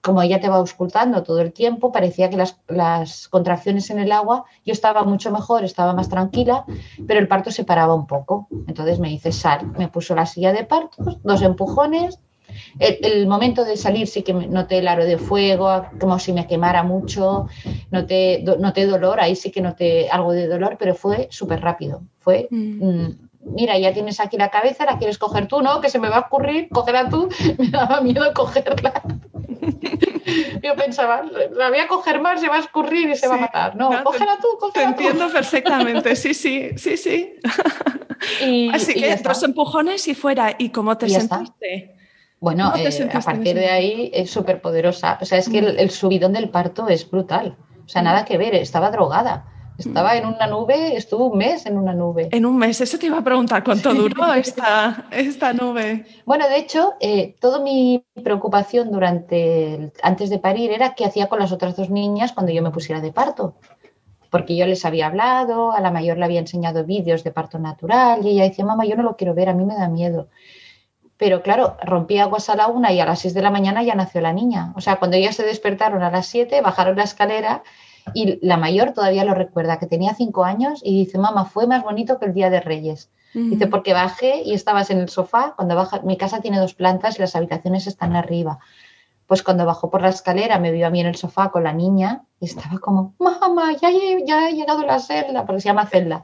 como 0.00 0.22
ella 0.22 0.40
te 0.40 0.48
va 0.48 0.56
auscultando 0.56 1.22
todo 1.22 1.40
el 1.40 1.52
tiempo, 1.52 1.92
parecía 1.92 2.30
que 2.30 2.36
las, 2.36 2.58
las, 2.68 3.28
contracciones 3.28 3.90
en 3.90 3.98
el 3.98 4.12
agua, 4.12 4.44
yo 4.64 4.72
estaba 4.72 5.04
mucho 5.04 5.30
mejor, 5.30 5.64
estaba 5.64 5.92
más 5.92 6.08
tranquila, 6.08 6.64
pero 7.06 7.20
el 7.20 7.28
parto 7.28 7.50
se 7.50 7.64
paraba 7.64 7.94
un 7.94 8.06
poco. 8.06 8.48
Entonces 8.66 8.98
me 9.00 9.08
dice, 9.08 9.32
sal, 9.32 9.72
me 9.76 9.88
puso 9.88 10.14
la 10.14 10.26
silla 10.26 10.52
de 10.52 10.64
partos, 10.64 11.18
dos 11.22 11.42
empujones. 11.42 12.20
El, 12.78 12.98
el 13.02 13.26
momento 13.26 13.64
de 13.64 13.76
salir 13.76 14.06
sí 14.06 14.22
que 14.22 14.32
noté 14.32 14.78
el 14.78 14.88
aro 14.88 15.04
de 15.04 15.18
fuego, 15.18 15.84
como 16.00 16.18
si 16.18 16.32
me 16.32 16.46
quemara 16.46 16.82
mucho, 16.82 17.46
noté, 17.90 18.42
noté 18.58 18.86
dolor, 18.86 19.20
ahí 19.20 19.36
sí 19.36 19.50
que 19.50 19.60
noté 19.60 20.08
algo 20.08 20.32
de 20.32 20.46
dolor, 20.46 20.76
pero 20.78 20.94
fue 20.94 21.28
súper 21.30 21.60
rápido. 21.60 22.02
Fue, 22.20 22.48
mm. 22.50 23.27
Mm, 23.48 23.54
mira, 23.54 23.78
ya 23.78 23.92
tienes 23.92 24.20
aquí 24.20 24.36
la 24.36 24.50
cabeza, 24.50 24.84
la 24.84 24.98
quieres 24.98 25.18
coger 25.18 25.48
tú, 25.48 25.62
¿no? 25.62 25.80
Que 25.80 25.90
se 25.90 25.98
me 25.98 26.08
va 26.08 26.16
a 26.16 26.20
ocurrir, 26.20 26.68
cógela 26.70 27.08
tú. 27.08 27.28
Me 27.58 27.68
daba 27.68 28.00
miedo 28.00 28.32
cogerla. 28.34 29.02
Yo 30.62 30.74
pensaba, 30.76 31.22
la 31.52 31.70
voy 31.70 31.78
a 31.78 31.88
coger 31.88 32.20
más, 32.20 32.40
se 32.40 32.48
va 32.48 32.56
a 32.56 32.60
escurrir 32.60 33.08
y 33.10 33.16
se 33.16 33.28
va 33.28 33.36
a 33.36 33.38
matar. 33.38 33.76
No, 33.76 33.88
cógela 34.04 34.36
tú, 34.40 34.48
cógela 34.58 34.94
Te 34.94 35.02
entiendo 35.02 35.28
perfectamente, 35.32 36.16
sí, 36.16 36.34
sí, 36.34 36.70
sí, 36.76 36.96
sí. 36.96 37.34
Así 38.72 38.94
que 38.94 39.16
dos 39.16 39.42
empujones 39.42 40.06
y 40.08 40.14
fuera. 40.14 40.54
¿Y 40.58 40.70
cómo 40.70 40.96
te 40.98 41.08
sentiste? 41.08 41.94
Bueno, 42.40 42.72
eh, 42.76 43.10
a 43.12 43.20
partir 43.20 43.56
de 43.56 43.68
ahí 43.68 44.10
es 44.14 44.30
súper 44.30 44.60
poderosa. 44.60 45.18
O 45.20 45.24
sea, 45.24 45.38
es 45.38 45.48
que 45.48 45.58
el, 45.58 45.78
el, 45.78 45.90
subidón 45.90 46.32
del 46.32 46.50
parto 46.50 46.88
es 46.88 47.10
brutal. 47.10 47.56
O 47.84 47.88
sea, 47.88 48.02
nada 48.02 48.24
que 48.24 48.38
ver, 48.38 48.54
estaba 48.54 48.90
drogada. 48.90 49.46
Estaba 49.78 50.16
en 50.16 50.26
una 50.26 50.48
nube, 50.48 50.96
estuvo 50.96 51.26
un 51.26 51.38
mes 51.38 51.64
en 51.64 51.78
una 51.78 51.94
nube. 51.94 52.28
En 52.32 52.44
un 52.44 52.58
mes, 52.58 52.80
eso 52.80 52.98
te 52.98 53.06
iba 53.06 53.18
a 53.18 53.22
preguntar, 53.22 53.62
¿cuánto 53.62 53.94
duró 53.94 54.34
esta, 54.34 55.06
esta 55.12 55.52
nube? 55.52 56.04
Bueno, 56.26 56.48
de 56.48 56.56
hecho, 56.58 56.94
eh, 56.98 57.36
toda 57.40 57.60
mi 57.60 58.04
preocupación 58.24 58.90
durante, 58.90 59.92
antes 60.02 60.30
de 60.30 60.40
parir 60.40 60.72
era 60.72 60.94
qué 60.94 61.04
hacía 61.04 61.28
con 61.28 61.38
las 61.38 61.52
otras 61.52 61.76
dos 61.76 61.90
niñas 61.90 62.32
cuando 62.32 62.50
yo 62.50 62.60
me 62.60 62.72
pusiera 62.72 63.00
de 63.00 63.12
parto. 63.12 63.54
Porque 64.30 64.56
yo 64.56 64.66
les 64.66 64.84
había 64.84 65.06
hablado, 65.06 65.70
a 65.70 65.80
la 65.80 65.92
mayor 65.92 66.18
le 66.18 66.24
había 66.24 66.40
enseñado 66.40 66.84
vídeos 66.84 67.22
de 67.22 67.30
parto 67.30 67.60
natural 67.60 68.26
y 68.26 68.30
ella 68.30 68.42
decía, 68.42 68.64
mamá, 68.64 68.84
yo 68.84 68.96
no 68.96 69.04
lo 69.04 69.16
quiero 69.16 69.32
ver, 69.32 69.48
a 69.48 69.54
mí 69.54 69.64
me 69.64 69.76
da 69.76 69.88
miedo. 69.88 70.28
Pero 71.16 71.40
claro, 71.42 71.76
rompí 71.82 72.18
aguas 72.18 72.50
a 72.50 72.56
la 72.56 72.66
una 72.66 72.92
y 72.92 72.98
a 72.98 73.06
las 73.06 73.20
seis 73.20 73.32
de 73.32 73.42
la 73.42 73.50
mañana 73.50 73.84
ya 73.84 73.94
nació 73.94 74.20
la 74.20 74.32
niña. 74.32 74.72
O 74.76 74.80
sea, 74.80 74.96
cuando 74.96 75.16
ellas 75.16 75.36
se 75.36 75.44
despertaron 75.44 76.02
a 76.02 76.10
las 76.10 76.26
siete, 76.26 76.60
bajaron 76.60 76.96
la 76.96 77.04
escalera 77.04 77.62
y 78.14 78.44
la 78.46 78.56
mayor 78.56 78.92
todavía 78.92 79.24
lo 79.24 79.34
recuerda, 79.34 79.78
que 79.78 79.86
tenía 79.86 80.14
cinco 80.14 80.44
años 80.44 80.80
y 80.84 81.04
dice, 81.04 81.18
mamá, 81.18 81.44
fue 81.44 81.66
más 81.66 81.82
bonito 81.82 82.18
que 82.18 82.26
el 82.26 82.34
Día 82.34 82.50
de 82.50 82.60
Reyes. 82.60 83.10
Dice, 83.34 83.66
porque 83.66 83.92
bajé 83.92 84.42
y 84.42 84.54
estabas 84.54 84.90
en 84.90 84.98
el 84.98 85.10
sofá, 85.10 85.52
cuando 85.54 85.76
baja, 85.76 86.00
mi 86.00 86.16
casa 86.16 86.40
tiene 86.40 86.58
dos 86.58 86.74
plantas 86.74 87.18
y 87.18 87.20
las 87.20 87.36
habitaciones 87.36 87.86
están 87.86 88.16
arriba. 88.16 88.58
Pues 89.26 89.42
cuando 89.42 89.66
bajó 89.66 89.90
por 89.90 90.00
la 90.00 90.08
escalera 90.08 90.58
me 90.58 90.72
vio 90.72 90.86
a 90.86 90.90
mí 90.90 91.00
en 91.00 91.08
el 91.08 91.16
sofá 91.16 91.50
con 91.50 91.62
la 91.62 91.74
niña 91.74 92.22
y 92.40 92.46
estaba 92.46 92.78
como, 92.78 93.14
mamá, 93.18 93.72
ya, 93.74 93.90
ya 94.24 94.46
ha 94.46 94.50
llegado 94.50 94.82
la 94.82 94.98
celda, 94.98 95.44
porque 95.44 95.60
se 95.60 95.68
llama 95.68 95.86
celda. 95.86 96.22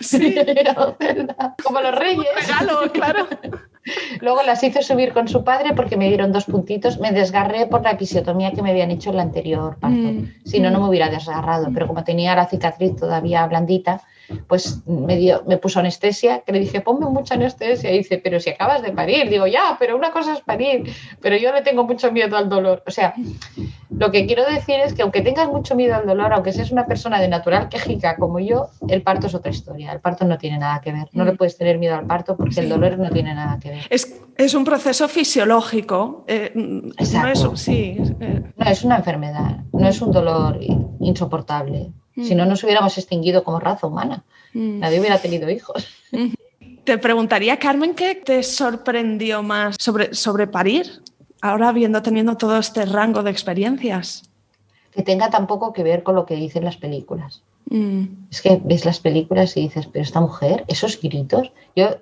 Sí, 0.00 0.34
celda. 0.98 1.54
como 1.62 1.80
los 1.82 1.94
reyes. 1.94 2.26
regalo, 2.34 2.90
claro. 2.90 3.26
Luego 4.20 4.42
las 4.42 4.62
hice 4.62 4.82
subir 4.82 5.12
con 5.12 5.28
su 5.28 5.44
padre 5.44 5.72
porque 5.74 5.96
me 5.96 6.08
dieron 6.08 6.32
dos 6.32 6.44
puntitos. 6.44 6.98
Me 6.98 7.12
desgarré 7.12 7.66
por 7.66 7.82
la 7.82 7.92
episiotomía 7.92 8.52
que 8.52 8.62
me 8.62 8.70
habían 8.70 8.90
hecho 8.90 9.10
en 9.10 9.16
la 9.16 9.22
anterior 9.22 9.76
parto. 9.78 9.96
Mm, 9.96 10.32
si 10.44 10.60
no, 10.60 10.70
no 10.70 10.80
me 10.80 10.86
mm. 10.86 10.88
hubiera 10.88 11.08
desgarrado. 11.08 11.68
Pero 11.72 11.86
como 11.86 12.04
tenía 12.04 12.34
la 12.34 12.46
cicatriz 12.46 12.96
todavía 12.96 13.46
blandita, 13.46 14.02
pues 14.46 14.82
me, 14.86 15.16
dio, 15.16 15.42
me 15.46 15.58
puso 15.58 15.80
anestesia, 15.80 16.40
que 16.40 16.52
le 16.52 16.60
dije, 16.60 16.80
ponme 16.80 17.06
mucha 17.06 17.34
anestesia. 17.34 17.92
Y 17.92 17.98
dice, 17.98 18.18
pero 18.18 18.40
si 18.40 18.50
acabas 18.50 18.82
de 18.82 18.92
parir. 18.92 19.28
Digo, 19.28 19.46
ya, 19.46 19.76
pero 19.78 19.96
una 19.96 20.10
cosa 20.10 20.34
es 20.34 20.40
parir. 20.40 20.92
Pero 21.20 21.36
yo 21.36 21.52
le 21.52 21.62
tengo 21.62 21.84
mucho 21.84 22.12
miedo 22.12 22.36
al 22.36 22.48
dolor. 22.48 22.82
O 22.86 22.90
sea, 22.90 23.14
lo 23.90 24.10
que 24.10 24.26
quiero 24.26 24.44
decir 24.44 24.76
es 24.80 24.94
que 24.94 25.02
aunque 25.02 25.22
tengas 25.22 25.48
mucho 25.48 25.74
miedo 25.74 25.94
al 25.94 26.06
dolor, 26.06 26.32
aunque 26.32 26.52
seas 26.52 26.70
una 26.70 26.86
persona 26.86 27.20
de 27.20 27.28
natural 27.28 27.68
quejica 27.68 28.16
como 28.16 28.40
yo, 28.40 28.68
el 28.88 29.02
parto 29.02 29.26
es 29.26 29.34
otra 29.34 29.50
historia. 29.50 29.92
El 29.92 30.00
parto 30.00 30.24
no 30.24 30.38
tiene 30.38 30.58
nada 30.58 30.80
que 30.80 30.92
ver. 30.92 31.08
No 31.12 31.24
le 31.24 31.32
mm. 31.32 31.36
puedes 31.36 31.56
tener 31.56 31.78
miedo 31.78 31.96
al 31.96 32.06
parto 32.06 32.36
porque 32.36 32.60
el 32.60 32.68
dolor 32.68 32.98
no 32.98 33.10
tiene 33.10 33.34
nada 33.34 33.58
que 33.58 33.70
ver. 33.70 33.82
Es, 33.90 34.20
es 34.36 34.54
un 34.54 34.64
proceso 34.64 35.08
fisiológico. 35.08 36.24
Eh, 36.26 36.52
no, 36.54 36.92
es, 36.98 37.60
sí, 37.60 37.96
eh. 38.20 38.42
no 38.56 38.70
es 38.70 38.84
una 38.84 38.96
enfermedad, 38.96 39.58
no 39.72 39.88
es 39.88 40.00
un 40.00 40.12
dolor 40.12 40.58
insoportable. 41.00 41.92
Si 42.16 42.34
no, 42.34 42.46
mm. 42.46 42.48
nos 42.48 42.64
hubiéramos 42.64 42.96
extinguido 42.96 43.44
como 43.44 43.60
raza 43.60 43.86
humana. 43.86 44.24
Mm. 44.54 44.80
Nadie 44.80 45.00
hubiera 45.00 45.18
tenido 45.18 45.50
hijos. 45.50 45.86
Te 46.84 46.98
preguntaría, 46.98 47.58
Carmen, 47.58 47.94
¿qué 47.94 48.14
te 48.14 48.42
sorprendió 48.42 49.42
más 49.42 49.76
sobre, 49.78 50.14
sobre 50.14 50.46
parir? 50.46 51.02
Ahora 51.42 51.68
habiendo 51.68 52.00
tenido 52.02 52.36
todo 52.36 52.58
este 52.58 52.86
rango 52.86 53.22
de 53.22 53.30
experiencias. 53.30 54.22
Que 54.92 55.02
tenga 55.02 55.28
tan 55.28 55.46
poco 55.46 55.72
que 55.72 55.82
ver 55.82 56.02
con 56.02 56.14
lo 56.14 56.24
que 56.24 56.36
dicen 56.36 56.64
las 56.64 56.76
películas. 56.76 57.42
Mm. 57.68 58.04
Es 58.30 58.40
que 58.40 58.60
ves 58.64 58.84
las 58.84 59.00
películas 59.00 59.56
y 59.56 59.62
dices, 59.62 59.86
pero 59.86 60.02
esta 60.02 60.20
mujer, 60.20 60.64
esos 60.68 61.00
gritos. 61.00 61.52
Yo 61.74 61.96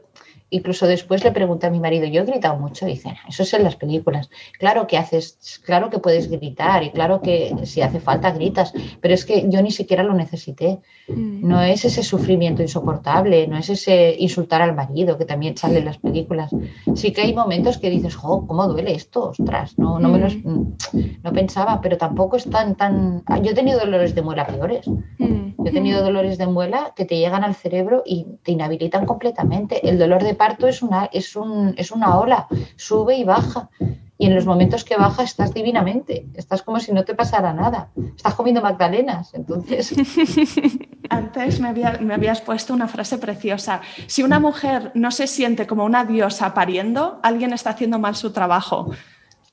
Incluso 0.55 0.87
después 0.87 1.25
le 1.25 1.33
pregunté 1.33 1.67
a 1.67 1.71
mi 1.71 1.81
marido, 1.81 2.07
yo 2.07 2.23
he 2.23 2.25
gritado 2.25 2.57
mucho, 2.57 2.87
y 2.87 2.93
dice, 2.93 3.17
eso 3.29 3.43
es 3.43 3.53
en 3.55 3.65
las 3.65 3.75
películas. 3.75 4.31
Claro 4.57 4.87
que 4.87 4.97
haces, 4.97 5.61
claro 5.65 5.91
que 5.91 5.99
puedes 5.99 6.31
gritar 6.31 6.85
y 6.85 6.91
claro 6.91 7.21
que 7.23 7.53
si 7.65 7.83
hace 7.83 7.99
falta 7.99 8.31
gritas, 8.31 8.73
pero 9.01 9.15
es 9.15 9.25
que 9.25 9.47
yo 9.49 9.61
ni 9.63 9.73
siquiera 9.73 10.05
lo 10.05 10.15
necesité. 10.15 10.79
Mm. 11.09 11.49
No 11.49 11.61
es 11.61 11.85
ese 11.85 12.05
sufrimiento 12.05 12.63
insoportable, 12.63 13.49
no 13.49 13.57
es 13.59 13.69
ese 13.69 14.15
insultar 14.17 14.63
al 14.63 14.77
marido 14.77 15.19
que 15.19 15.25
también 15.25 15.57
sale 15.57 15.81
en 15.81 15.87
las 15.87 15.99
películas. 15.99 16.55
Sí 16.95 17.13
que 17.13 17.23
hay 17.23 17.35
momentos 17.35 17.79
que 17.79 17.91
dices, 17.91 18.15
jo, 18.15 18.47
¿cómo 18.47 18.69
duele 18.69 18.95
esto? 18.95 19.31
Ostras, 19.31 19.77
no, 19.77 19.99
no 19.99 20.09
me 20.09 20.21
los, 20.21 20.37
mm. 20.37 21.21
no 21.21 21.33
pensaba, 21.33 21.81
pero 21.81 21.99
tampoco 21.99 22.37
es 22.37 22.49
tan, 22.49 22.77
tan... 22.77 23.25
Yo 23.43 23.51
he 23.51 23.55
tenido 23.55 23.81
dolores 23.81 24.15
de 24.15 24.23
muela 24.23 24.47
peores. 24.47 24.87
Mm. 25.19 25.55
Yo 25.59 25.65
he 25.65 25.73
tenido 25.73 26.05
dolores 26.05 26.39
de 26.39 26.47
muela 26.47 26.93
que 26.95 27.05
te 27.05 27.19
llegan 27.19 27.43
al 27.43 27.57
cerebro 27.57 28.05
y 28.07 28.27
te 28.45 28.53
inhabilitan 28.53 29.05
completamente. 29.05 29.89
El 29.89 29.99
dolor 29.99 30.23
de 30.23 30.35
parto 30.45 30.69
es 30.69 30.83
una, 30.83 31.09
es, 31.13 31.37
un, 31.37 31.75
es 31.79 31.91
una 31.91 32.19
ola, 32.19 32.47
sube 32.77 33.17
y 33.17 33.25
baja. 33.25 33.71
Y 34.17 34.27
en 34.27 34.35
los 34.35 34.47
momentos 34.47 34.85
que 34.85 34.97
baja 34.97 35.23
estás 35.23 35.53
divinamente, 35.53 36.27
estás 36.35 36.63
como 36.63 36.79
si 36.79 36.93
no 36.93 37.05
te 37.05 37.15
pasara 37.15 37.53
nada, 37.53 37.89
estás 38.17 38.35
comiendo 38.35 38.61
magdalenas, 38.61 39.35
entonces... 39.35 39.93
Antes 41.11 41.61
me, 41.61 41.73
me 41.73 42.15
habías 42.15 42.41
puesto 42.41 42.73
una 42.73 42.89
frase 42.89 43.19
preciosa. 43.19 43.81
Si 44.07 44.23
una 44.23 44.39
mujer 44.39 44.93
no 44.95 45.11
se 45.11 45.27
siente 45.27 45.67
como 45.67 45.85
una 45.85 46.05
diosa 46.05 46.55
pariendo, 46.55 47.19
alguien 47.23 47.53
está 47.53 47.71
haciendo 47.71 47.99
mal 47.99 48.15
su 48.15 48.33
trabajo. 48.33 48.93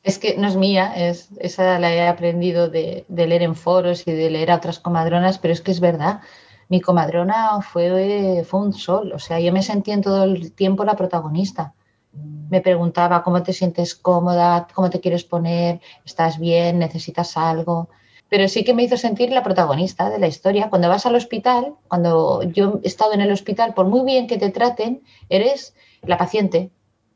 Es 0.03 0.17
que 0.17 0.37
no 0.37 0.47
es 0.47 0.55
mía, 0.55 0.93
es, 0.95 1.29
esa 1.39 1.79
la 1.79 1.93
he 1.93 2.07
aprendido 2.07 2.69
de, 2.69 3.05
leer 3.09 3.43
en 3.43 3.55
foros 3.55 4.07
y 4.07 4.11
de 4.11 4.29
leer 4.29 4.51
a 4.51 4.55
otras 4.57 4.79
comadronas, 4.79 5.37
pero 5.37 5.53
es 5.53 5.61
que 5.61 5.71
es 5.71 5.79
verdad. 5.79 6.21
Mi 6.71 6.79
comadrona 6.79 7.59
fue, 7.59 8.45
fue 8.45 8.61
un 8.61 8.71
sol, 8.71 9.11
o 9.11 9.19
sea, 9.19 9.41
yo 9.41 9.51
me 9.51 9.61
sentí 9.61 9.91
en 9.91 10.01
todo 10.01 10.23
el 10.23 10.53
tiempo 10.53 10.85
la 10.85 10.95
protagonista. 10.95 11.73
Me 12.49 12.61
preguntaba 12.61 13.23
cómo 13.23 13.43
te 13.43 13.51
sientes 13.51 13.93
cómoda, 13.93 14.67
cómo 14.73 14.89
te 14.89 15.01
quieres 15.01 15.25
poner, 15.25 15.81
estás 16.05 16.39
bien, 16.39 16.79
necesitas 16.79 17.35
algo. 17.35 17.89
Pero 18.29 18.47
sí 18.47 18.63
que 18.63 18.73
me 18.73 18.83
hizo 18.83 18.95
sentir 18.95 19.31
la 19.31 19.43
protagonista 19.43 20.09
de 20.09 20.19
la 20.19 20.27
historia. 20.27 20.69
Cuando 20.69 20.87
vas 20.87 21.05
al 21.05 21.15
hospital, 21.15 21.75
cuando 21.89 22.41
yo 22.43 22.79
he 22.83 22.87
estado 22.87 23.11
en 23.15 23.19
el 23.19 23.33
hospital, 23.33 23.73
por 23.73 23.87
muy 23.87 24.05
bien 24.05 24.27
que 24.27 24.37
te 24.37 24.49
traten, 24.49 25.03
eres 25.27 25.75
la 26.03 26.17
paciente, 26.17 26.71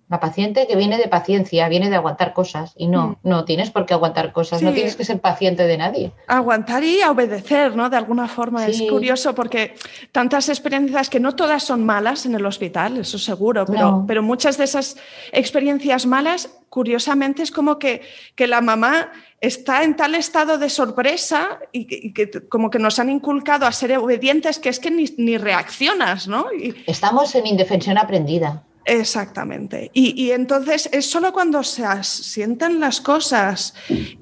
la 0.08 0.20
paciente 0.20 0.68
que 0.68 0.76
viene 0.76 0.98
de 0.98 1.08
paciencia, 1.08 1.68
viene 1.68 1.90
de 1.90 1.96
aguantar 1.96 2.34
cosas 2.34 2.74
y 2.78 2.88
no, 2.88 3.08
mm. 3.08 3.16
no 3.24 3.46
tienes 3.46 3.72
por 3.72 3.88
qué 3.88 3.96
aguantar 3.96 4.32
cosas, 4.34 4.62
no 4.62 4.72
tienes 4.72 4.96
que 4.96 5.04
ser 5.04 5.20
paciente 5.20 5.66
de 5.66 5.78
nadie. 5.78 6.12
Aguantar 6.28 6.84
y 6.84 7.02
obedecer, 7.04 7.76
¿no? 7.76 7.90
De 7.90 7.98
alguna 7.98 8.28
forma 8.28 8.68
es 8.68 8.84
curioso 8.84 9.34
porque 9.34 9.74
tantas 10.12 10.50
experiencias 10.50 11.10
que 11.10 11.20
no 11.20 11.36
todas 11.36 11.64
son 11.64 11.84
malas 11.84 12.28
en 12.28 12.36
el 12.36 12.46
hospital, 12.46 12.98
eso 12.98 13.18
seguro, 13.18 13.66
pero, 13.66 14.06
pero 14.08 14.22
muchas 14.22 14.58
de 14.58 14.66
esas 14.66 14.98
experiencias 15.32 16.06
malas, 16.06 16.50
curiosamente, 16.70 17.42
es 17.42 17.50
como 17.50 17.80
que, 17.80 18.02
que 18.36 18.46
la 18.46 18.62
mamá 18.62 19.12
está 19.42 19.84
en 19.84 19.96
tal 19.96 20.14
estado 20.14 20.60
de 20.60 20.70
sorpresa 20.70 21.60
y 21.72 22.14
que, 22.14 22.30
como 22.48 22.70
que 22.70 22.78
nos 22.78 23.00
han 23.00 23.10
inculcado 23.10 23.66
a 23.66 23.72
ser 23.72 23.98
obedientes 23.98 24.60
que 24.60 24.70
es 24.70 24.80
que 24.80 24.92
ni, 24.92 25.06
ni 25.18 25.38
reaccionas, 25.40 26.28
¿no? 26.28 26.46
Estamos 26.86 27.34
en 27.34 27.48
indefensión 27.48 27.98
aprendida. 27.98 28.64
Exactamente. 28.86 29.90
Y, 29.94 30.30
entonces 30.30 30.88
es 30.94 31.10
solo 31.10 31.34
cuando 31.34 31.64
se 31.64 31.86
sientan 32.04 32.80
las 32.80 33.02
cosas 33.02 33.74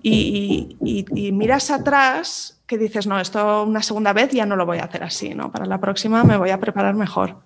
y, 0.02 0.78
miras 1.34 1.70
atrás 1.70 2.62
que 2.66 2.78
dices, 2.78 3.06
no, 3.06 3.20
esto 3.20 3.64
una 3.64 3.84
segunda 3.84 4.14
vez 4.14 4.32
ya 4.32 4.46
no 4.46 4.56
lo 4.56 4.66
voy 4.66 4.78
a 4.78 4.86
hacer 4.86 5.04
así, 5.04 5.36
¿no? 5.36 5.52
Para 5.52 5.66
la 5.66 5.80
próxima 5.80 6.24
me 6.24 6.38
voy 6.38 6.50
a 6.50 6.60
preparar 6.60 6.96
mejor. 6.96 7.42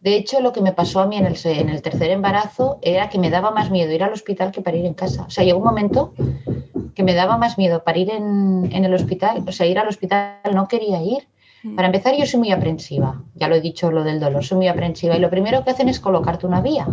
De 0.00 0.14
hecho, 0.16 0.40
lo 0.40 0.52
que 0.52 0.62
me 0.62 0.72
pasó 0.72 1.00
a 1.00 1.06
mí 1.06 1.18
en 1.18 1.26
el, 1.26 1.36
en 1.44 1.68
el 1.68 1.82
tercer 1.82 2.10
embarazo 2.10 2.78
era 2.80 3.10
que 3.10 3.18
me 3.18 3.28
daba 3.28 3.50
más 3.50 3.70
miedo 3.70 3.92
ir 3.92 4.02
al 4.02 4.12
hospital 4.12 4.52
que 4.52 4.62
parir 4.62 4.86
en 4.86 4.94
casa. 4.94 5.24
O 5.24 5.30
sea, 5.30 5.44
llegó 5.44 5.58
un 5.58 5.64
momento 5.64 6.14
que 6.94 7.02
me 7.02 7.12
daba 7.12 7.36
más 7.36 7.58
miedo 7.58 7.82
parir 7.82 8.08
en, 8.10 8.70
en 8.72 8.84
el 8.84 8.94
hospital, 8.94 9.44
o 9.46 9.52
sea, 9.52 9.66
ir 9.66 9.78
al 9.78 9.88
hospital 9.88 10.38
no 10.54 10.68
quería 10.68 11.02
ir. 11.02 11.26
Para 11.76 11.88
empezar, 11.88 12.14
yo 12.16 12.24
soy 12.24 12.40
muy 12.40 12.52
aprensiva, 12.52 13.22
ya 13.34 13.48
lo 13.48 13.54
he 13.54 13.60
dicho 13.60 13.90
lo 13.90 14.02
del 14.02 14.18
dolor, 14.18 14.42
soy 14.42 14.56
muy 14.56 14.68
aprensiva. 14.68 15.16
Y 15.16 15.20
lo 15.20 15.28
primero 15.28 15.62
que 15.62 15.70
hacen 15.70 15.88
es 15.88 16.00
colocarte 16.00 16.46
una 16.46 16.60
vía. 16.60 16.86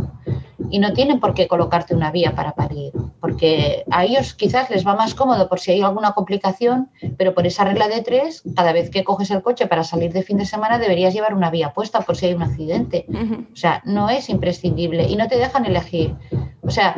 Y 0.69 0.79
no 0.79 0.91
tienen 0.91 1.21
por 1.21 1.33
qué 1.33 1.47
colocarte 1.47 1.95
una 1.95 2.11
vía 2.11 2.35
para 2.35 2.53
parir, 2.53 2.91
porque 3.21 3.85
a 3.89 4.03
ellos 4.03 4.33
quizás 4.33 4.69
les 4.69 4.85
va 4.85 4.95
más 4.95 5.15
cómodo 5.15 5.47
por 5.47 5.61
si 5.61 5.71
hay 5.71 5.81
alguna 5.81 6.11
complicación, 6.11 6.89
pero 7.17 7.33
por 7.33 7.47
esa 7.47 7.63
regla 7.63 7.87
de 7.87 8.01
tres, 8.01 8.43
cada 8.55 8.73
vez 8.73 8.89
que 8.89 9.05
coges 9.05 9.31
el 9.31 9.41
coche 9.41 9.67
para 9.67 9.85
salir 9.85 10.11
de 10.11 10.23
fin 10.23 10.37
de 10.37 10.45
semana 10.45 10.77
deberías 10.77 11.13
llevar 11.13 11.33
una 11.33 11.49
vía 11.49 11.71
puesta 11.73 12.01
por 12.01 12.17
si 12.17 12.25
hay 12.25 12.33
un 12.33 12.41
accidente. 12.41 13.05
O 13.53 13.55
sea, 13.55 13.81
no 13.85 14.09
es 14.09 14.29
imprescindible 14.29 15.07
y 15.07 15.15
no 15.15 15.29
te 15.29 15.37
dejan 15.37 15.65
elegir. 15.65 16.15
O 16.61 16.69
sea, 16.69 16.95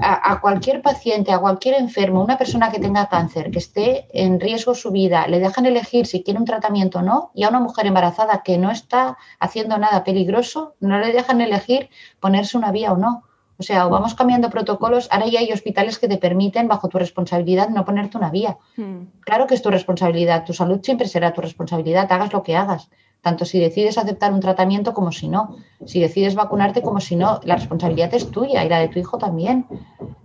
a, 0.00 0.40
cualquier 0.40 0.82
paciente, 0.82 1.32
a 1.32 1.38
cualquier 1.38 1.76
enfermo, 1.76 2.22
una 2.22 2.38
persona 2.38 2.70
que 2.70 2.78
tenga 2.78 3.08
cáncer, 3.08 3.50
que 3.50 3.58
esté 3.58 4.08
en 4.12 4.40
riesgo 4.40 4.74
su 4.74 4.90
vida, 4.90 5.26
le 5.28 5.38
dejan 5.38 5.66
elegir 5.66 6.06
si 6.06 6.22
quiere 6.22 6.40
un 6.40 6.46
tratamiento 6.46 6.98
o 6.98 7.02
no, 7.02 7.30
y 7.34 7.44
a 7.44 7.48
una 7.48 7.60
mujer 7.60 7.86
embarazada 7.86 8.42
que 8.42 8.58
no 8.58 8.70
está 8.70 9.16
haciendo 9.38 9.78
nada 9.78 10.04
peligroso, 10.04 10.74
no 10.80 10.98
le 10.98 11.12
dejan 11.12 11.40
elegir 11.40 11.90
ponerse 12.20 12.56
una 12.56 12.72
vía 12.72 12.92
o 12.92 12.96
no. 12.96 13.24
O 13.56 13.62
sea, 13.62 13.86
o 13.86 13.90
vamos 13.90 14.16
cambiando 14.16 14.50
protocolos, 14.50 15.06
ahora 15.12 15.28
ya 15.28 15.38
hay 15.38 15.52
hospitales 15.52 16.00
que 16.00 16.08
te 16.08 16.18
permiten, 16.18 16.66
bajo 16.66 16.88
tu 16.88 16.98
responsabilidad, 16.98 17.68
no 17.68 17.84
ponerte 17.84 18.18
una 18.18 18.30
vía. 18.30 18.58
Hmm. 18.76 19.04
Claro 19.20 19.46
que 19.46 19.54
es 19.54 19.62
tu 19.62 19.70
responsabilidad, 19.70 20.44
tu 20.44 20.52
salud 20.52 20.80
siempre 20.82 21.06
será 21.06 21.32
tu 21.32 21.40
responsabilidad, 21.40 22.10
hagas 22.10 22.32
lo 22.32 22.42
que 22.42 22.56
hagas 22.56 22.88
tanto 23.24 23.46
si 23.46 23.58
decides 23.58 23.96
aceptar 23.96 24.34
un 24.34 24.40
tratamiento 24.40 24.92
como 24.92 25.10
si 25.10 25.28
no, 25.28 25.56
si 25.86 25.98
decides 25.98 26.34
vacunarte 26.34 26.82
como 26.82 27.00
si 27.00 27.16
no, 27.16 27.40
la 27.42 27.56
responsabilidad 27.56 28.12
es 28.12 28.30
tuya 28.30 28.62
y 28.62 28.68
la 28.68 28.78
de 28.78 28.88
tu 28.88 28.98
hijo 28.98 29.16
también. 29.16 29.66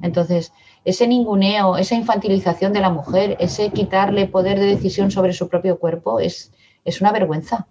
Entonces, 0.02 0.52
ese 0.84 1.08
ninguneo, 1.08 1.78
esa 1.78 1.96
infantilización 1.96 2.74
de 2.74 2.82
la 2.82 2.90
mujer, 2.90 3.38
ese 3.40 3.70
quitarle 3.70 4.28
poder 4.28 4.60
de 4.60 4.66
decisión 4.66 5.12
sobre 5.12 5.32
su 5.32 5.48
propio 5.48 5.80
cuerpo 5.80 6.20
es, 6.20 6.52
es 6.84 7.00
una 7.00 7.14
vergüenza, 7.14 7.68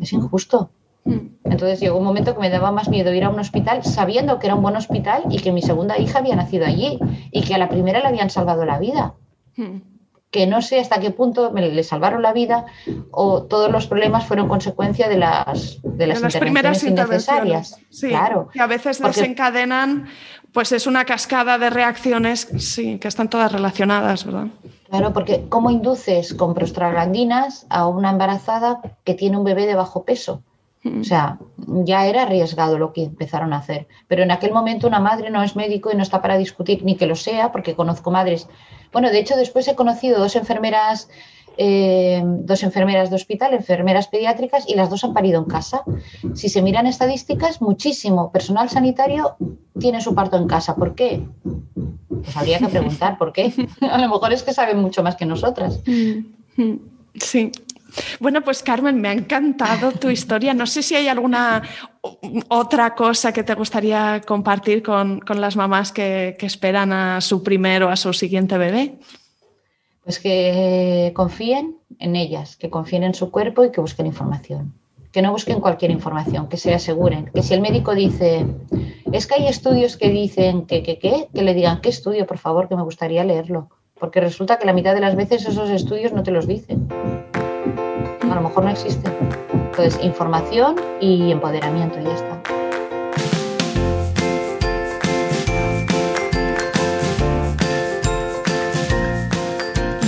es 0.00 0.14
injusto. 0.14 0.70
Entonces 1.04 1.80
llegó 1.80 1.98
un 1.98 2.04
momento 2.04 2.34
que 2.34 2.40
me 2.40 2.48
daba 2.48 2.72
más 2.72 2.88
miedo 2.88 3.12
ir 3.12 3.24
a 3.24 3.30
un 3.30 3.38
hospital 3.38 3.84
sabiendo 3.84 4.38
que 4.38 4.46
era 4.46 4.56
un 4.56 4.62
buen 4.62 4.76
hospital 4.76 5.24
y 5.28 5.40
que 5.40 5.52
mi 5.52 5.60
segunda 5.60 5.98
hija 5.98 6.20
había 6.20 6.36
nacido 6.36 6.64
allí 6.64 6.98
y 7.30 7.42
que 7.42 7.54
a 7.54 7.58
la 7.58 7.68
primera 7.68 8.00
le 8.00 8.06
habían 8.06 8.30
salvado 8.30 8.64
la 8.64 8.78
vida 8.78 9.14
que 10.30 10.46
no 10.46 10.60
sé 10.60 10.78
hasta 10.78 11.00
qué 11.00 11.10
punto 11.10 11.52
me 11.52 11.68
le 11.70 11.82
salvaron 11.82 12.22
la 12.22 12.32
vida 12.32 12.66
o 13.10 13.44
todos 13.44 13.70
los 13.70 13.86
problemas 13.86 14.26
fueron 14.26 14.48
consecuencia 14.48 15.08
de 15.08 15.16
las, 15.16 15.78
de 15.82 16.06
las, 16.06 16.36
primeras 16.36 16.84
innecesarias. 16.84 17.76
Sí, 17.88 18.08
claro. 18.08 18.48
Que 18.52 18.60
a 18.60 18.66
veces 18.66 19.00
desencadenan, 19.00 20.06
pues 20.52 20.72
es 20.72 20.86
una 20.86 21.04
cascada 21.04 21.56
de 21.58 21.70
reacciones, 21.70 22.48
sí, 22.58 22.98
que 22.98 23.08
están 23.08 23.30
todas 23.30 23.52
relacionadas, 23.52 24.24
¿verdad? 24.24 24.48
Claro, 24.90 25.12
porque 25.12 25.46
¿cómo 25.48 25.70
induces 25.70 26.34
con 26.34 26.54
prostaglandinas 26.54 27.66
a 27.70 27.86
una 27.86 28.10
embarazada 28.10 28.80
que 29.04 29.14
tiene 29.14 29.36
un 29.36 29.44
bebé 29.44 29.66
de 29.66 29.74
bajo 29.74 30.04
peso? 30.04 30.42
O 30.84 31.04
sea, 31.04 31.38
ya 31.56 32.06
era 32.06 32.22
arriesgado 32.22 32.78
lo 32.78 32.92
que 32.92 33.04
empezaron 33.04 33.52
a 33.52 33.58
hacer. 33.58 33.88
Pero 34.06 34.22
en 34.22 34.30
aquel 34.30 34.52
momento 34.52 34.86
una 34.86 35.00
madre 35.00 35.30
no 35.30 35.42
es 35.42 35.56
médico 35.56 35.90
y 35.92 35.96
no 35.96 36.02
está 36.02 36.22
para 36.22 36.38
discutir 36.38 36.84
ni 36.84 36.96
que 36.96 37.06
lo 37.06 37.16
sea, 37.16 37.50
porque 37.52 37.74
conozco 37.74 38.10
madres. 38.10 38.48
Bueno, 38.92 39.10
de 39.10 39.18
hecho, 39.18 39.36
después 39.36 39.66
he 39.68 39.74
conocido 39.74 40.18
dos 40.20 40.36
enfermeras, 40.36 41.08
eh, 41.56 42.22
dos 42.24 42.62
enfermeras 42.62 43.10
de 43.10 43.16
hospital, 43.16 43.54
enfermeras 43.54 44.06
pediátricas, 44.08 44.68
y 44.68 44.76
las 44.76 44.88
dos 44.88 45.02
han 45.04 45.14
parido 45.14 45.40
en 45.40 45.46
casa. 45.46 45.82
Si 46.34 46.48
se 46.48 46.62
miran 46.62 46.86
estadísticas, 46.86 47.60
muchísimo 47.60 48.30
personal 48.30 48.68
sanitario 48.68 49.36
tiene 49.78 50.00
su 50.00 50.14
parto 50.14 50.36
en 50.36 50.46
casa. 50.46 50.76
¿Por 50.76 50.94
qué? 50.94 51.26
Pues 52.08 52.36
habría 52.36 52.58
que 52.58 52.68
preguntar 52.68 53.18
por 53.18 53.32
qué. 53.32 53.52
A 53.80 53.98
lo 53.98 54.08
mejor 54.08 54.32
es 54.32 54.42
que 54.42 54.52
saben 54.52 54.78
mucho 54.78 55.02
más 55.02 55.16
que 55.16 55.26
nosotras. 55.26 55.80
Mm, 55.86 56.62
mm, 56.62 56.78
sí, 57.14 57.50
bueno, 58.20 58.42
pues 58.42 58.62
Carmen, 58.62 59.00
me 59.00 59.08
ha 59.08 59.12
encantado 59.12 59.92
tu 59.92 60.10
historia. 60.10 60.54
No 60.54 60.66
sé 60.66 60.82
si 60.82 60.94
hay 60.94 61.08
alguna 61.08 61.62
otra 62.48 62.94
cosa 62.94 63.32
que 63.32 63.42
te 63.42 63.54
gustaría 63.54 64.20
compartir 64.26 64.82
con, 64.82 65.22
las 65.28 65.56
mamás 65.56 65.92
que, 65.92 66.36
esperan 66.40 66.92
a 66.92 67.20
su 67.20 67.42
primer 67.42 67.82
o 67.82 67.90
a 67.90 67.96
su 67.96 68.12
siguiente 68.12 68.58
bebé. 68.58 68.98
Pues 70.04 70.18
que 70.18 71.12
confíen 71.14 71.76
en 71.98 72.16
ellas, 72.16 72.56
que 72.56 72.70
confíen 72.70 73.04
en 73.04 73.14
su 73.14 73.30
cuerpo 73.30 73.64
y 73.64 73.70
que 73.70 73.80
busquen 73.80 74.06
información. 74.06 74.74
Que 75.12 75.22
no 75.22 75.32
busquen 75.32 75.60
cualquier 75.60 75.90
información, 75.90 76.48
que 76.48 76.56
se 76.56 76.74
aseguren. 76.74 77.30
Que 77.34 77.42
si 77.42 77.54
el 77.54 77.60
médico 77.60 77.94
dice, 77.94 78.46
es 79.10 79.26
que 79.26 79.34
hay 79.34 79.48
estudios 79.48 79.96
que 79.96 80.10
dicen 80.10 80.66
que, 80.66 80.82
que, 80.82 80.98
que, 80.98 81.28
que 81.32 81.42
le 81.42 81.54
digan, 81.54 81.80
¿qué 81.80 81.88
estudio, 81.88 82.26
por 82.26 82.38
favor, 82.38 82.68
que 82.68 82.76
me 82.76 82.82
gustaría 82.82 83.24
leerlo? 83.24 83.70
Porque 83.98 84.20
resulta 84.20 84.58
que 84.58 84.66
la 84.66 84.72
mitad 84.72 84.94
de 84.94 85.00
las 85.00 85.16
veces 85.16 85.46
esos 85.46 85.70
estudios 85.70 86.12
no 86.12 86.22
te 86.22 86.30
los 86.30 86.46
dicen 86.46 86.88
a 88.38 88.40
lo 88.40 88.48
mejor 88.48 88.64
no 88.64 88.70
existe. 88.70 89.10
Entonces, 89.52 89.98
información 90.02 90.76
y 91.00 91.32
empoderamiento, 91.32 91.98
y 92.00 92.04
ya 92.04 92.14
está. 92.14 92.40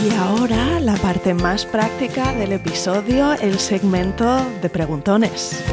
Y 0.05 0.15
ahora 0.17 0.81
la 0.81 0.95
parte 0.95 1.35
más 1.35 1.67
práctica 1.67 2.33
del 2.35 2.53
episodio, 2.53 3.33
el 3.33 3.59
segmento 3.59 4.39
de 4.63 4.71
preguntones. 4.71 5.65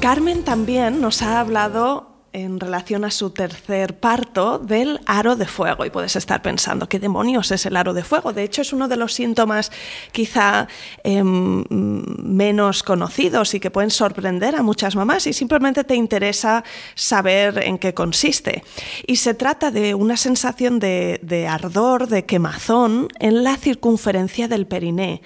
Carmen 0.00 0.42
también 0.42 1.00
nos 1.02 1.20
ha 1.20 1.40
hablado 1.40 2.15
en 2.36 2.60
relación 2.60 3.06
a 3.06 3.10
su 3.10 3.30
tercer 3.30 3.98
parto 3.98 4.58
del 4.58 5.00
aro 5.06 5.36
de 5.36 5.46
fuego. 5.46 5.86
Y 5.86 5.90
puedes 5.90 6.16
estar 6.16 6.42
pensando, 6.42 6.86
¿qué 6.86 6.98
demonios 6.98 7.50
es 7.50 7.64
el 7.64 7.76
aro 7.76 7.94
de 7.94 8.04
fuego? 8.04 8.34
De 8.34 8.42
hecho, 8.42 8.60
es 8.60 8.74
uno 8.74 8.88
de 8.88 8.96
los 8.98 9.14
síntomas 9.14 9.72
quizá 10.12 10.68
em, 11.02 11.64
menos 11.70 12.82
conocidos 12.82 13.54
y 13.54 13.60
que 13.60 13.70
pueden 13.70 13.90
sorprender 13.90 14.54
a 14.54 14.62
muchas 14.62 14.96
mamás 14.96 15.26
y 15.26 15.32
simplemente 15.32 15.82
te 15.82 15.94
interesa 15.94 16.62
saber 16.94 17.62
en 17.62 17.78
qué 17.78 17.94
consiste. 17.94 18.62
Y 19.06 19.16
se 19.16 19.32
trata 19.32 19.70
de 19.70 19.94
una 19.94 20.18
sensación 20.18 20.78
de, 20.78 21.48
ardor, 21.48 22.06
de 22.06 22.26
quemazón 22.26 23.08
en 23.18 23.44
la 23.44 23.56
circunferencia 23.56 24.46
del 24.46 24.66
periné, 24.66 25.22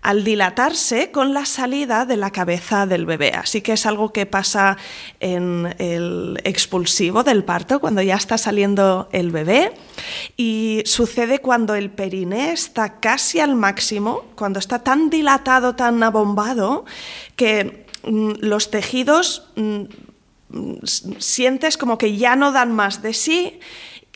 al 0.00 0.24
dilatarse 0.24 1.10
con 1.10 1.34
la 1.34 1.44
salida 1.44 2.06
de 2.06 2.16
la 2.16 2.30
cabeza 2.30 2.86
del 2.86 3.04
bebé. 3.04 3.32
Así 3.32 3.60
que 3.60 3.74
es 3.74 3.84
algo 3.84 4.14
que 4.14 4.24
pasa 4.24 4.78
en 5.20 5.74
el 5.78 6.40
expulsivo 6.54 7.24
del 7.24 7.42
parto, 7.42 7.80
cuando 7.80 8.00
ya 8.00 8.14
está 8.14 8.38
saliendo 8.38 9.08
el 9.12 9.30
bebé. 9.32 9.72
Y 10.36 10.82
sucede 10.86 11.40
cuando 11.40 11.74
el 11.74 11.90
periné 11.90 12.52
está 12.52 13.00
casi 13.00 13.40
al 13.40 13.56
máximo, 13.56 14.24
cuando 14.36 14.60
está 14.60 14.78
tan 14.78 15.10
dilatado, 15.10 15.74
tan 15.74 16.02
abombado, 16.02 16.84
que 17.36 17.86
mm, 18.04 18.32
los 18.40 18.70
tejidos 18.70 19.48
mm, 19.56 19.82
sientes 21.18 21.76
como 21.76 21.98
que 21.98 22.16
ya 22.16 22.36
no 22.36 22.52
dan 22.52 22.72
más 22.72 23.02
de 23.02 23.12
sí 23.12 23.58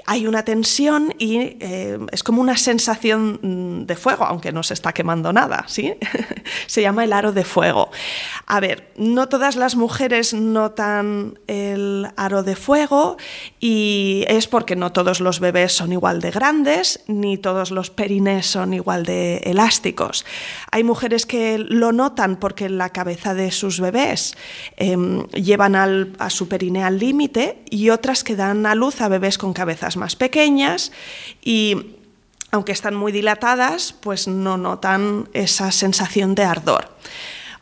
hay 0.06 0.26
una 0.26 0.44
tensión 0.44 1.14
y 1.18 1.56
eh, 1.60 1.98
es 2.12 2.22
como 2.22 2.40
una 2.40 2.56
sensación 2.56 3.40
mm, 3.42 3.86
de 3.86 3.96
fuego, 3.96 4.24
aunque 4.24 4.52
no 4.52 4.62
se 4.62 4.74
está 4.74 4.92
quemando 4.92 5.32
nada, 5.32 5.64
¿sí? 5.68 5.94
se 6.66 6.82
llama 6.82 7.04
el 7.04 7.12
aro 7.12 7.32
de 7.32 7.44
fuego. 7.44 7.90
A 8.46 8.60
ver, 8.60 8.90
no 8.96 9.28
todas 9.28 9.56
las 9.56 9.76
mujeres 9.76 10.34
notan 10.34 11.38
el 11.46 12.08
aro 12.16 12.42
de 12.42 12.56
fuego 12.56 13.16
y 13.60 14.24
es 14.28 14.46
porque 14.46 14.76
no 14.76 14.92
todos 14.92 15.20
los 15.20 15.40
bebés 15.40 15.72
son 15.72 15.92
igual 15.92 16.20
de 16.20 16.30
grandes 16.30 17.00
ni 17.06 17.36
todos 17.36 17.70
los 17.70 17.90
perinés 17.90 18.46
son 18.46 18.74
igual 18.74 19.04
de 19.04 19.38
elásticos. 19.38 20.24
Hay 20.70 20.84
mujeres 20.84 21.26
que 21.26 21.58
lo 21.58 21.92
notan 21.92 22.36
porque 22.36 22.68
la 22.68 22.90
cabeza 22.90 23.34
de 23.34 23.50
sus 23.50 23.80
bebés 23.80 24.36
em, 24.76 25.26
llevan 25.28 25.76
a 25.76 26.30
su 26.30 26.48
periné 26.48 26.84
al 26.84 26.98
límite 26.98 27.62
y 27.70 27.90
otras 27.90 28.24
que 28.24 28.36
dan 28.36 28.66
a 28.66 28.74
luz 28.74 29.00
a 29.00 29.08
bebés 29.08 29.38
con 29.38 29.52
más 29.96 30.16
pequeñas 30.16 30.92
y 31.42 31.94
aunque 32.50 32.72
están 32.72 32.94
muy 32.94 33.12
dilatadas, 33.12 33.92
pues 33.92 34.26
no 34.26 34.56
notan 34.56 35.28
esa 35.34 35.70
sensación 35.70 36.34
de 36.34 36.44
ardor. 36.44 36.96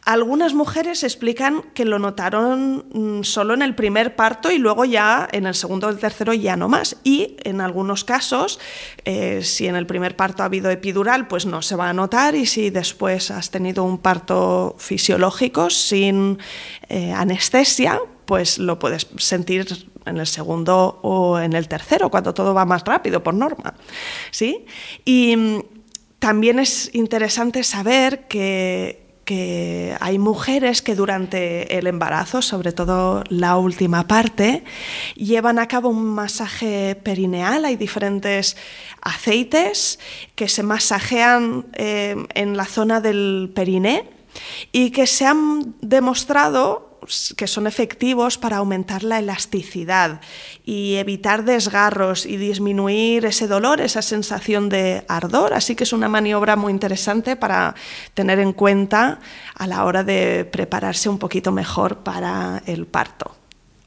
Algunas 0.07 0.55
mujeres 0.55 1.03
explican 1.03 1.65
que 1.75 1.85
lo 1.85 1.99
notaron 1.99 2.87
mm, 2.93 3.25
solo 3.25 3.55
en 3.55 3.63
el 3.63 3.75
primer 3.75 4.15
parto 4.15 4.53
y 4.53 4.59
luego 4.59 4.85
ya 4.85 5.27
en 5.33 5.47
el 5.47 5.55
segundo 5.57 5.89
o 5.89 5.91
el 5.91 5.99
tercero 5.99 6.33
ya 6.33 6.57
no 6.57 6.69
más. 6.69 6.97
Y 7.03 7.37
en 7.43 7.61
algunos 7.61 8.05
casos, 8.05 8.61
eh, 9.05 9.41
si 9.43 9.67
en 9.67 9.75
el 9.75 9.85
primer 9.89 10.15
parto 10.15 10.45
ha 10.45 10.47
habido 10.47 10.71
epidural, 10.71 11.27
pues 11.27 11.45
no 11.45 11.61
se 11.61 11.75
va 11.75 11.89
a 11.89 11.93
notar 11.93 12.37
y 12.37 12.47
si 12.47 12.71
después 12.71 13.33
has 13.33 13.51
tenido 13.51 13.83
un 13.83 13.99
parto 13.99 14.77
fisiológico 14.79 15.71
sin 15.71 16.39
eh, 16.89 17.11
anestesia, 17.11 18.01
pues 18.27 18.61
lo 18.61 18.79
puedes 18.79 19.09
sentir 19.17 19.89
en 20.07 20.19
el 20.19 20.27
segundo 20.27 21.01
o 21.03 21.39
en 21.39 21.53
el 21.53 21.69
tercero, 21.69 22.11
cuando 22.11 22.33
todo 22.33 22.55
va 22.55 22.65
más 22.65 22.85
rápido 22.85 23.23
por 23.23 23.35
norma. 23.35 23.75
¿sí? 24.31 24.65
Y 25.05 25.37
mm, 25.37 25.61
también 26.19 26.59
es 26.59 26.95
interesante 26.95 27.63
saber 27.63 28.27
que, 28.29 29.07
que 29.27 29.97
hay 30.01 30.19
mujeres 30.19 30.83
que 30.83 30.95
durante 30.95 31.77
el 31.77 31.89
embarazo, 31.89 32.41
sobre 32.43 32.73
todo 32.73 33.25
la 33.29 33.57
última 33.57 34.07
parte, 34.07 34.63
llevan 35.17 35.59
a 35.59 35.67
cabo 35.67 35.89
un 35.89 36.05
masaje 36.05 36.95
perineal. 36.95 37.65
Hay 37.65 37.77
diferentes 37.77 38.57
aceites 39.03 39.99
que 40.37 40.49
se 40.49 40.63
masajean 40.63 41.67
eh, 41.73 42.17
en 42.35 42.57
la 42.57 42.67
zona 42.67 43.01
del 43.01 43.51
periné 43.55 44.09
y 44.71 44.91
que 44.91 45.09
se 45.09 45.27
han 45.27 45.75
demostrado 45.81 46.86
que 47.37 47.47
son 47.47 47.67
efectivos 47.67 48.39
para 48.39 48.59
aumentar 48.59 49.03
la 49.03 49.19
elasticidad 49.19 50.21
y 50.65 50.97
evitar 50.97 51.45
desgarros 51.45 52.27
y 52.27 52.37
disminuir 52.37 53.25
ese 53.25 53.47
dolor, 53.47 53.81
esa 53.81 54.03
sensación 54.03 54.69
de 54.69 55.05
ardor. 55.09 55.55
Así 55.55 55.77
que 55.77 55.85
es 55.85 55.93
una 55.93 56.09
maniobra 56.09 56.57
muy 56.57 56.73
interesante 56.73 57.37
para 57.37 57.75
tener 58.15 58.39
en 58.39 58.53
cuenta 58.53 59.21
a 59.55 59.67
la 59.67 59.85
hora 59.85 60.03
de 60.03 60.45
prepararse 60.51 61.09
un 61.09 61.19
poquito 61.19 61.53
mejor 61.53 61.99
para 61.99 62.63
el 62.67 62.87
parto. 62.87 63.36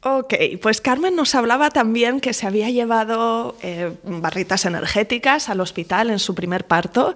Ok, 0.02 0.32
pues 0.62 0.80
Carmen 0.80 1.14
nos 1.14 1.34
hablaba 1.34 1.68
también 1.68 2.20
que 2.20 2.32
se 2.32 2.46
había 2.46 2.70
llevado 2.70 3.54
eh, 3.60 3.92
barritas 4.02 4.64
energéticas 4.64 5.50
al 5.50 5.60
hospital 5.60 6.08
en 6.08 6.18
su 6.18 6.34
primer 6.34 6.66
parto 6.66 7.14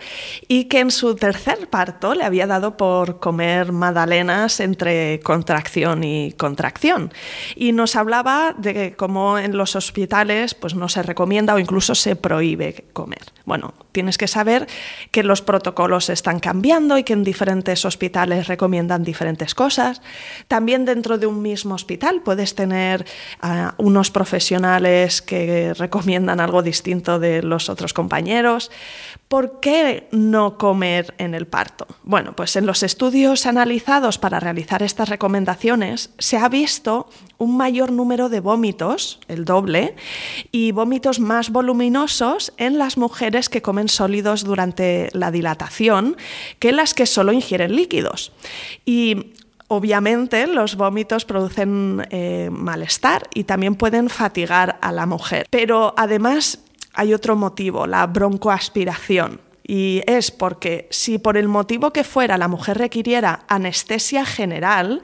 y 0.49 0.64
que 0.64 0.80
en 0.80 0.91
su 0.91 1.14
tercer 1.14 1.70
parto 1.70 2.14
le 2.14 2.24
había 2.24 2.47
dado 2.47 2.76
por 2.76 3.20
comer 3.20 3.72
magdalenas 3.72 4.61
entre 4.61 5.20
contracción 5.20 6.05
y 6.05 6.32
contracción. 6.32 7.11
Y 7.57 7.72
nos 7.72 7.97
hablaba 7.97 8.55
de 8.59 8.95
cómo 8.95 9.39
en 9.39 9.57
los 9.57 9.76
hospitales 9.76 10.55
pues, 10.55 10.74
no 10.74 10.91
se 10.91 11.03
recomienda 11.03 11.55
o 11.55 11.59
incluso 11.59 11.95
se 11.95 12.16
prohíbe 12.16 12.85
comer. 12.93 13.32
Bueno, 13.47 13.72
tienes 13.95 14.18
que 14.18 14.26
saber 14.26 14.66
que 15.12 15.22
los 15.22 15.40
protocolos 15.40 16.11
están 16.11 16.40
cambiando 16.40 16.99
y 16.99 17.05
que 17.05 17.12
en 17.12 17.22
diferentes 17.22 17.84
hospitales 17.84 18.49
recomiendan 18.49 19.05
diferentes 19.05 19.55
cosas. 19.55 20.03
También 20.49 20.84
dentro 20.84 21.16
de 21.16 21.28
un 21.28 21.40
mismo 21.40 21.76
hospital 21.76 22.20
puedes 22.22 22.57
tener 22.57 23.07
unos 23.78 24.11
profesionales 24.11 25.22
que 25.22 25.72
recomiendan 25.74 26.40
algo 26.40 26.61
distinto 26.62 27.20
de 27.20 27.42
los 27.42 27.68
otros 27.68 27.95
compañeros. 27.95 28.72
¿Por 29.29 29.59
qué 29.61 30.07
no 30.12 30.59
comer 30.59 31.14
en 31.18 31.35
el 31.35 31.47
parto? 31.47 31.87
Bueno, 32.03 32.37
pues 32.37 32.57
en 32.57 32.66
los 32.66 32.83
estudios 32.83 33.47
analizados 33.47 34.18
para 34.18 34.39
realizar 34.39 34.83
estas 34.83 35.09
recomendaciones 35.09 36.11
se 36.18 36.37
ha 36.37 36.49
visto 36.49 37.09
un 37.39 37.57
mayor 37.57 37.91
número 37.91 38.29
de 38.29 38.41
vómitos, 38.41 39.18
el 39.27 39.45
doble, 39.45 39.97
y 40.53 40.72
vómitos 40.72 41.20
más 41.20 41.51
voluminosos 41.51 42.53
en 42.59 42.79
las 42.79 42.97
mujeres 42.97 43.49
que 43.49 43.62
comen 43.62 43.89
sólidos 43.89 44.45
durante 44.45 45.09
la 45.12 45.31
dilatación 45.31 46.16
que 46.59 46.72
las 46.72 46.95
que 46.95 47.07
solo 47.07 47.33
ingieren 47.33 47.75
líquidos. 47.75 48.33
Y 48.85 49.33
Obviamente 49.68 50.47
los 50.47 50.77
vómitos 50.77 51.25
producen 51.25 52.07
eh, 52.11 52.51
malestar 52.53 53.29
y 53.33 53.45
también 53.45 53.77
pueden 53.77 54.11
fatigar 54.11 54.79
a 54.83 54.93
la 54.93 55.07
mujer. 55.07 55.47
Pero 55.49 55.95
además 55.97 56.61
hay 56.95 57.14
otro 57.14 57.36
motivo, 57.36 57.86
la 57.86 58.07
broncoaspiración. 58.07 59.40
Y 59.66 60.03
es 60.07 60.30
porque 60.30 60.86
si 60.90 61.18
por 61.18 61.38
el 61.38 61.49
motivo 61.49 61.90
que 61.90 62.05
fuera 62.05 62.36
la 62.36 62.49
mujer 62.49 62.76
requiriera 62.76 63.45
anestesia 63.49 64.26
general 64.26 65.01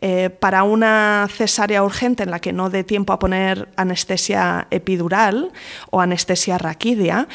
eh, 0.00 0.30
para 0.30 0.64
una 0.64 1.28
cesárea 1.30 1.84
urgente 1.84 2.24
en 2.24 2.32
la 2.32 2.40
que 2.40 2.52
no 2.52 2.70
dé 2.70 2.82
tiempo 2.82 3.12
a 3.12 3.20
poner 3.20 3.68
anestesia 3.76 4.66
epidural 4.72 5.52
o 5.90 6.00
anestesia 6.00 6.58
raquídea 6.58 7.28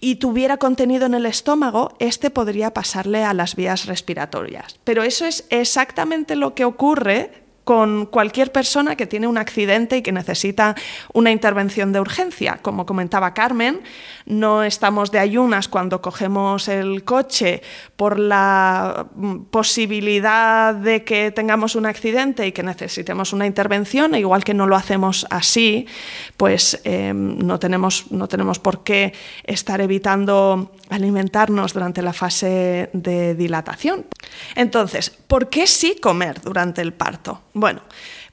y 0.00 0.14
tuviera 0.16 0.56
contenido 0.56 1.04
en 1.04 1.12
el 1.12 1.26
estómago, 1.26 1.94
este 1.98 2.30
podría 2.30 2.72
pasarle 2.72 3.24
a 3.24 3.34
las 3.34 3.54
vías 3.54 3.84
respiratorias. 3.84 4.78
Pero 4.84 5.02
eso 5.02 5.26
es 5.26 5.44
exactamente 5.50 6.34
lo 6.34 6.54
que 6.54 6.64
ocurre 6.64 7.41
con 7.64 8.06
cualquier 8.06 8.50
persona 8.52 8.96
que 8.96 9.06
tiene 9.06 9.26
un 9.26 9.38
accidente 9.38 9.98
y 9.98 10.02
que 10.02 10.12
necesita 10.12 10.74
una 11.12 11.30
intervención 11.30 11.92
de 11.92 12.00
urgencia. 12.00 12.58
Como 12.62 12.86
comentaba 12.86 13.34
Carmen, 13.34 13.80
no 14.26 14.62
estamos 14.64 15.12
de 15.12 15.18
ayunas 15.18 15.68
cuando 15.68 16.02
cogemos 16.02 16.68
el 16.68 17.04
coche 17.04 17.62
por 18.02 18.18
la 18.18 19.06
posibilidad 19.52 20.74
de 20.74 21.04
que 21.04 21.30
tengamos 21.30 21.76
un 21.76 21.86
accidente 21.86 22.44
y 22.44 22.50
que 22.50 22.64
necesitemos 22.64 23.32
una 23.32 23.46
intervención, 23.46 24.16
e 24.16 24.18
igual 24.18 24.42
que 24.42 24.54
no 24.54 24.66
lo 24.66 24.74
hacemos 24.74 25.24
así, 25.30 25.86
pues 26.36 26.80
em, 26.82 27.38
no, 27.38 27.60
tenemos, 27.60 28.10
no 28.10 28.26
tenemos 28.26 28.58
por 28.58 28.82
qué 28.82 29.12
estar 29.44 29.80
evitando 29.80 30.72
alimentarnos 30.88 31.74
durante 31.74 32.02
la 32.02 32.12
fase 32.12 32.90
de 32.92 33.36
dilatación. 33.36 34.04
Entonces, 34.56 35.08
¿por 35.08 35.48
qué 35.48 35.68
sí 35.68 35.94
comer 36.02 36.40
durante 36.40 36.82
el 36.82 36.94
parto? 36.94 37.42
Bueno, 37.54 37.82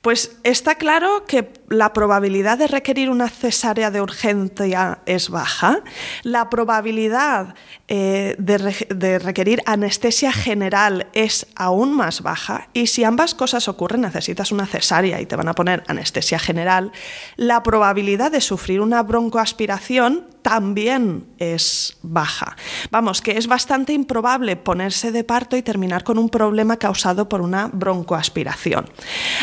pues 0.02 0.38
está 0.44 0.76
claro 0.76 1.26
que 1.26 1.52
la 1.68 1.92
probabilidad 1.92 2.58
de 2.58 2.68
requerir 2.68 3.10
una 3.10 3.28
cesárea 3.28 3.92
de 3.92 4.02
urgencia 4.02 5.00
es 5.06 5.30
baja, 5.30 5.84
la 6.24 6.50
probabilidad 6.50 7.54
eh, 7.90 8.36
de, 8.38 9.20
requerir 9.20 9.62
anestesia 9.66 10.32
general 10.32 11.08
es 11.14 11.48
aún 11.56 11.94
más 11.94 12.22
baja. 12.22 12.70
Y 12.72 12.88
si 12.88 13.04
ambas 13.04 13.36
cosas 13.36 13.68
ocurren, 13.68 14.02
necesitas 14.02 14.54
una 14.54 14.68
cesárea 14.68 15.20
y 15.20 15.26
te 15.26 15.36
van 15.36 15.50
a 15.50 15.54
poner 15.54 15.84
anestesia 15.88 16.40
general, 16.40 16.94
la 17.36 17.62
probabilidad 17.62 18.32
de 18.32 18.40
sufrir 18.40 18.80
una 18.80 19.04
broncoaspiración 19.04 20.28
también 20.42 21.28
es 21.38 21.98
baja. 22.02 22.56
Vamos, 22.92 23.22
que 23.22 23.38
es 23.38 23.48
bastante 23.48 23.94
improbable 23.94 24.56
ponerse 24.56 25.12
de 25.12 25.24
parto 25.24 25.58
y 25.58 25.62
terminar 25.62 26.04
con 26.04 26.18
un 26.18 26.30
problema 26.30 26.78
causado 26.78 27.30
por 27.30 27.42
una 27.42 27.68
broncoaspiración. 27.68 28.90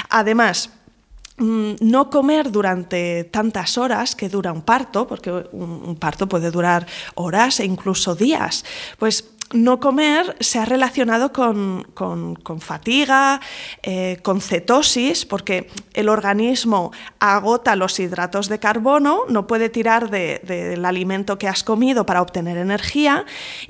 Además, 0.08 0.70
mm, 1.38 1.74
no 1.80 2.10
comer 2.10 2.50
durante 2.50 3.24
tantas 3.24 3.78
horas 3.78 4.16
que 4.16 4.28
dura 4.28 4.52
un 4.52 4.62
parto, 4.62 5.06
porque 5.06 5.30
un 5.30 5.96
parto 5.96 6.28
puede 6.28 6.50
durar 6.50 6.86
horas 7.14 7.60
e 7.60 7.64
incluso 7.64 8.14
días, 8.14 8.64
pues 8.98 9.35
no 9.52 9.78
comer 9.78 10.36
se 10.40 10.58
ha 10.58 10.64
relacionado 10.64 11.32
con, 11.32 11.86
fatiga, 12.60 13.40
eh, 13.82 14.18
con 14.22 14.40
cetosis, 14.40 15.24
porque 15.24 15.70
el 15.94 16.08
organismo 16.08 16.92
agota 17.20 17.76
los 17.76 17.98
hidratos 18.00 18.48
de 18.48 18.58
carbono, 18.58 19.22
no 19.28 19.46
puede 19.46 19.68
tirar 19.68 20.10
del 20.10 20.84
alimento 20.84 21.38
que 21.38 21.48
has 21.48 21.62
comido 21.62 22.04
para 22.06 22.22
obtener 22.22 22.58
energía 22.58 23.24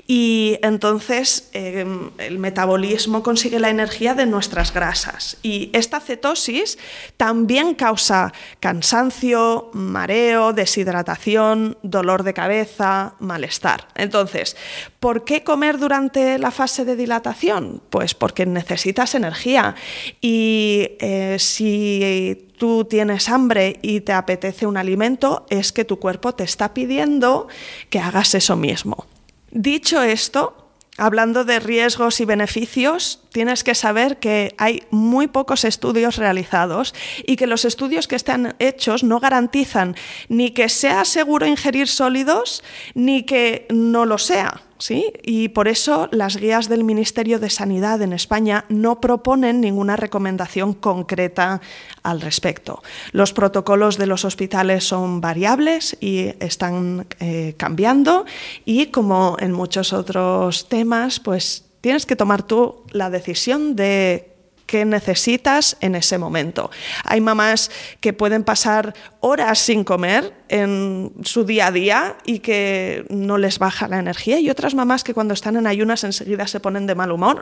y 0.07 0.57
entonces 0.63 1.49
em, 1.53 2.09
el 2.17 2.39
metabolismo 2.39 3.21
consigue 3.21 3.59
la 3.59 3.69
energía 3.69 4.15
de 4.15 4.25
nuestras 4.25 4.73
grasas. 4.73 5.37
Y 5.43 5.69
esta 5.73 5.99
cetosis 5.99 6.79
también 7.17 7.75
causa 7.75 8.33
cansancio, 8.59 9.69
mareo, 9.73 10.53
deshidratación, 10.53 11.77
dolor 11.83 12.23
de 12.23 12.33
cabeza, 12.33 13.13
malestar. 13.19 13.87
Entonces, 13.95 14.57
¿por 14.99 15.23
qué 15.23 15.43
comer 15.43 15.66
durante 15.75 16.39
la 16.39 16.51
fase 16.51 16.85
de 16.85 16.95
dilatación? 16.95 17.81
Pues 17.89 18.13
porque 18.13 18.45
necesitas 18.45 19.13
energía 19.15 19.75
y 20.21 20.91
eh, 20.99 21.35
si 21.39 22.47
tú 22.57 22.85
tienes 22.85 23.27
hambre 23.27 23.79
y 23.81 24.01
te 24.01 24.13
apetece 24.13 24.65
un 24.65 24.77
alimento, 24.77 25.45
es 25.49 25.73
que 25.73 25.83
tu 25.83 25.99
cuerpo 25.99 26.33
te 26.33 26.45
está 26.45 26.73
pidiendo 26.73 27.47
que 27.89 27.99
hagas 27.99 28.33
eso 28.35 28.55
mismo. 28.55 29.05
Dicho 29.51 30.01
esto, 30.01 30.67
Hablando 30.99 31.45
de 31.45 31.59
riesgos 31.59 32.19
y 32.21 32.25
beneficios, 32.25 33.21
tienes 33.31 33.63
que 33.63 33.75
saber 33.75 34.17
que 34.17 34.55
hay 34.57 34.81
muy 34.89 35.27
pocos 35.27 35.63
estudios 35.63 36.17
realizados 36.17 36.95
y 37.23 37.35
que 37.35 37.45
los 37.45 37.65
estudios 37.65 38.07
que 38.07 38.15
están 38.15 38.55
hechos 38.57 39.03
no 39.03 39.19
garantizan 39.19 39.95
ni 40.27 40.49
que 40.49 40.69
sea 40.69 41.05
seguro 41.05 41.45
ingerir 41.45 41.87
sólidos 41.87 42.63
ni 42.95 43.23
que 43.23 43.67
no 43.69 44.07
lo 44.07 44.17
sea. 44.17 44.63
¿Sí? 44.79 45.11
Y 45.23 45.49
por 45.49 45.67
eso 45.67 46.07
las 46.11 46.37
guías 46.37 46.69
del 46.69 46.83
Ministerio 46.83 47.39
de 47.39 47.49
Sanidad 47.49 48.01
en 48.01 48.13
España 48.13 48.65
no 48.69 49.01
proponen 49.01 49.61
ninguna 49.61 49.95
recomendación 49.95 50.73
concreta 50.73 51.61
al 52.03 52.21
respecto. 52.21 52.81
Los 53.11 53.33
protocolos 53.33 53.97
de 53.97 54.07
los 54.07 54.25
hospitales 54.25 54.83
son 54.83 55.21
variables 55.21 55.97
y 55.99 56.33
están 56.39 57.07
eh, 57.19 57.55
cambiando 57.57 58.25
y 58.65 58.87
como 58.87 59.37
en 59.39 59.51
muchos 59.51 59.93
otros 59.93 60.69
temas, 60.69 61.19
pues 61.19 61.65
tienes 61.81 62.05
que 62.05 62.15
tomar 62.15 62.43
tú 62.43 62.83
la 62.91 63.09
decisión 63.09 63.75
de 63.75 64.36
qué 64.67 64.85
necesitas 64.85 65.77
en 65.79 65.95
ese 65.95 66.19
momento. 66.19 66.69
Hay 67.05 67.21
mamás 67.21 67.71
que 67.99 68.13
pueden 68.13 68.43
pasar 68.43 68.93
horas 69.21 69.57
sin 69.57 69.83
comer 69.83 70.33
en 70.49 71.13
su 71.23 71.45
día 71.45 71.67
a 71.67 71.71
día 71.71 72.17
y 72.25 72.39
que 72.39 73.05
no 73.09 73.37
les 73.37 73.57
baja 73.57 73.87
la 73.87 73.97
energía 73.97 74.39
y 74.39 74.49
otras 74.49 74.75
mamás 74.75 75.03
que 75.03 75.13
cuando 75.13 75.33
están 75.33 75.55
en 75.55 75.65
ayunas 75.65 76.03
enseguida 76.03 76.45
se 76.45 76.59
ponen 76.59 76.85
de 76.85 76.95
mal 76.95 77.11
humor. 77.11 77.41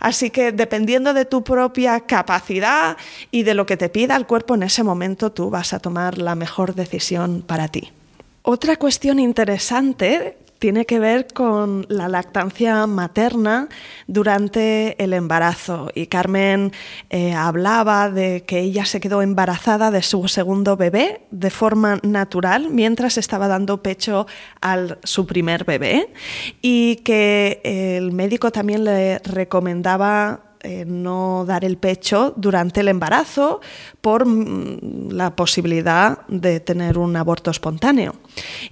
así 0.00 0.30
que 0.30 0.52
dependiendo 0.52 1.12
de 1.12 1.24
tu 1.24 1.44
propia 1.44 2.00
capacidad 2.00 2.96
y 3.30 3.42
de 3.42 3.54
lo 3.54 3.66
que 3.66 3.76
te 3.76 3.88
pida 3.88 4.16
el 4.16 4.26
cuerpo 4.26 4.54
en 4.54 4.62
ese 4.62 4.82
momento, 4.84 5.32
tú 5.32 5.50
vas 5.50 5.72
a 5.72 5.80
tomar 5.80 6.16
la 6.16 6.34
mejor 6.36 6.74
decisión 6.74 7.42
para 7.42 7.68
ti. 7.68 7.92
Otra 8.42 8.76
cuestión 8.76 9.18
interesante 9.18 10.38
tiene 10.58 10.86
que 10.86 10.98
ver 10.98 11.26
con 11.32 11.86
la 11.88 12.08
lactancia 12.08 12.86
materna 12.86 13.68
durante 14.06 15.02
el 15.02 15.12
embarazo. 15.12 15.90
Y 15.94 16.06
Carmen 16.06 16.72
eh, 17.10 17.32
hablaba 17.32 18.10
de 18.10 18.44
que 18.46 18.60
ella 18.60 18.84
se 18.84 19.00
quedó 19.00 19.22
embarazada 19.22 19.90
de 19.90 20.02
su 20.02 20.28
segundo 20.28 20.76
bebé 20.76 21.22
de 21.30 21.50
forma 21.50 21.98
natural 22.02 22.68
mientras 22.70 23.18
estaba 23.18 23.48
dando 23.48 23.82
pecho 23.82 24.26
a 24.60 24.76
su 25.02 25.26
primer 25.26 25.64
bebé 25.64 26.12
y 26.62 26.96
que 26.96 27.60
el 27.64 28.12
médico 28.12 28.50
también 28.50 28.84
le 28.84 29.18
recomendaba 29.20 30.46
eh, 30.66 30.84
no 30.84 31.44
dar 31.46 31.64
el 31.64 31.76
pecho 31.76 32.34
durante 32.36 32.80
el 32.80 32.88
embarazo 32.88 33.60
por 34.00 34.26
mm, 34.26 35.10
la 35.10 35.36
posibilidad 35.36 36.26
de 36.26 36.58
tener 36.58 36.98
un 36.98 37.14
aborto 37.14 37.52
espontáneo. 37.52 38.16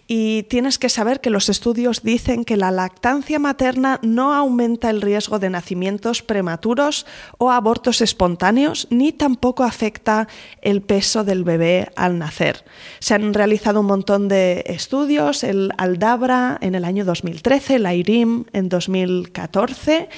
Y 0.07 0.45
tienes 0.45 0.79
que 0.79 0.89
saber 0.89 1.21
que 1.21 1.31
los 1.31 1.49
estudios 1.49 2.03
dicen 2.03 2.45
que 2.45 2.57
la 2.57 2.71
lactancia 2.71 3.39
materna 3.39 4.01
no 4.03 4.35
aumenta 4.35 4.91
el 4.91 5.01
riesgo 5.01 5.39
de 5.39 5.51
nacimientos 5.51 6.23
prematuros 6.23 7.07
o 7.39 7.51
abortos 7.51 8.01
espontáneos, 8.01 8.87
ni 8.91 9.12
tampoco 9.12 9.65
afecta 9.65 10.29
el 10.62 10.83
peso 10.83 11.25
del 11.25 11.45
bebé 11.45 11.91
al 11.97 12.19
nacer. 12.19 12.65
Se 12.99 13.15
han 13.15 13.35
realizado 13.35 13.81
un 13.81 13.87
montón 13.87 14.29
de 14.29 14.65
estudios, 14.67 15.45
el 15.45 15.73
Aldabra 15.79 16.59
en 16.61 16.75
el 16.75 16.85
año 16.85 17.05
2013, 17.05 17.79
la 17.79 17.95
IRIM 17.95 18.45
en 18.53 18.69
2014, 18.69 20.09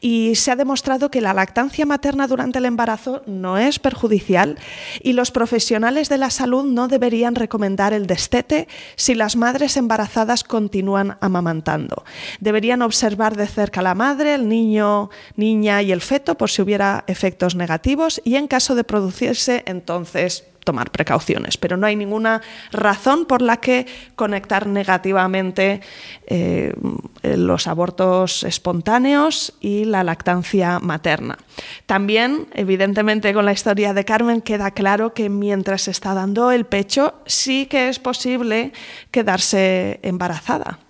y 0.00 0.34
se 0.34 0.50
ha 0.50 0.56
demostrado 0.56 1.10
que 1.10 1.20
la 1.20 1.34
lactancia 1.34 1.86
materna 1.86 2.26
durante 2.26 2.58
el 2.58 2.64
embarazo 2.64 3.22
no 3.26 3.58
es 3.58 3.78
perjudicial 3.78 4.58
y 5.02 5.12
los 5.12 5.30
profesionales 5.30 6.08
de 6.08 6.18
la 6.18 6.30
salud 6.30 6.64
no 6.64 6.88
deberían 6.88 7.34
recomendar 7.34 7.92
el 7.92 8.06
destete 8.06 8.68
si 8.96 9.14
las 9.14 9.36
madres 9.36 9.76
embarazadas 9.76 10.42
continúan 10.42 11.16
amamantando. 11.20 12.04
Deberían 12.40 12.82
observar 12.82 13.36
de 13.36 13.46
cerca 13.46 13.82
la 13.82 13.94
madre, 13.94 14.34
el 14.34 14.48
niño, 14.48 15.10
niña 15.36 15.82
y 15.82 15.92
el 15.92 16.00
feto 16.00 16.36
por 16.36 16.50
si 16.50 16.62
hubiera 16.62 17.04
efectos 17.06 17.54
negativos 17.54 18.20
y 18.24 18.36
en 18.36 18.48
caso 18.48 18.74
de 18.74 18.84
producirse 18.84 19.62
entonces 19.66 20.44
tomar 20.66 20.90
precauciones, 20.90 21.56
pero 21.56 21.76
no 21.76 21.86
hay 21.86 21.94
ninguna 21.94 22.42
razón 22.72 23.24
por 23.24 23.40
la 23.40 23.58
que 23.58 23.86
conectar 24.16 24.66
negativamente 24.66 25.80
eh, 26.26 26.74
los 27.22 27.68
abortos 27.68 28.42
espontáneos 28.42 29.54
y 29.60 29.84
la 29.84 30.02
lactancia 30.02 30.80
materna. 30.80 31.38
También, 31.86 32.48
evidentemente, 32.52 33.32
con 33.32 33.44
la 33.46 33.52
historia 33.52 33.94
de 33.94 34.04
Carmen 34.04 34.42
queda 34.42 34.72
claro 34.72 35.14
que 35.14 35.28
mientras 35.28 35.86
está 35.86 36.14
dando 36.14 36.50
el 36.50 36.66
pecho 36.66 37.14
sí 37.26 37.66
que 37.66 37.88
es 37.88 38.00
posible 38.00 38.72
quedarse 39.12 40.00
embarazada. 40.02 40.80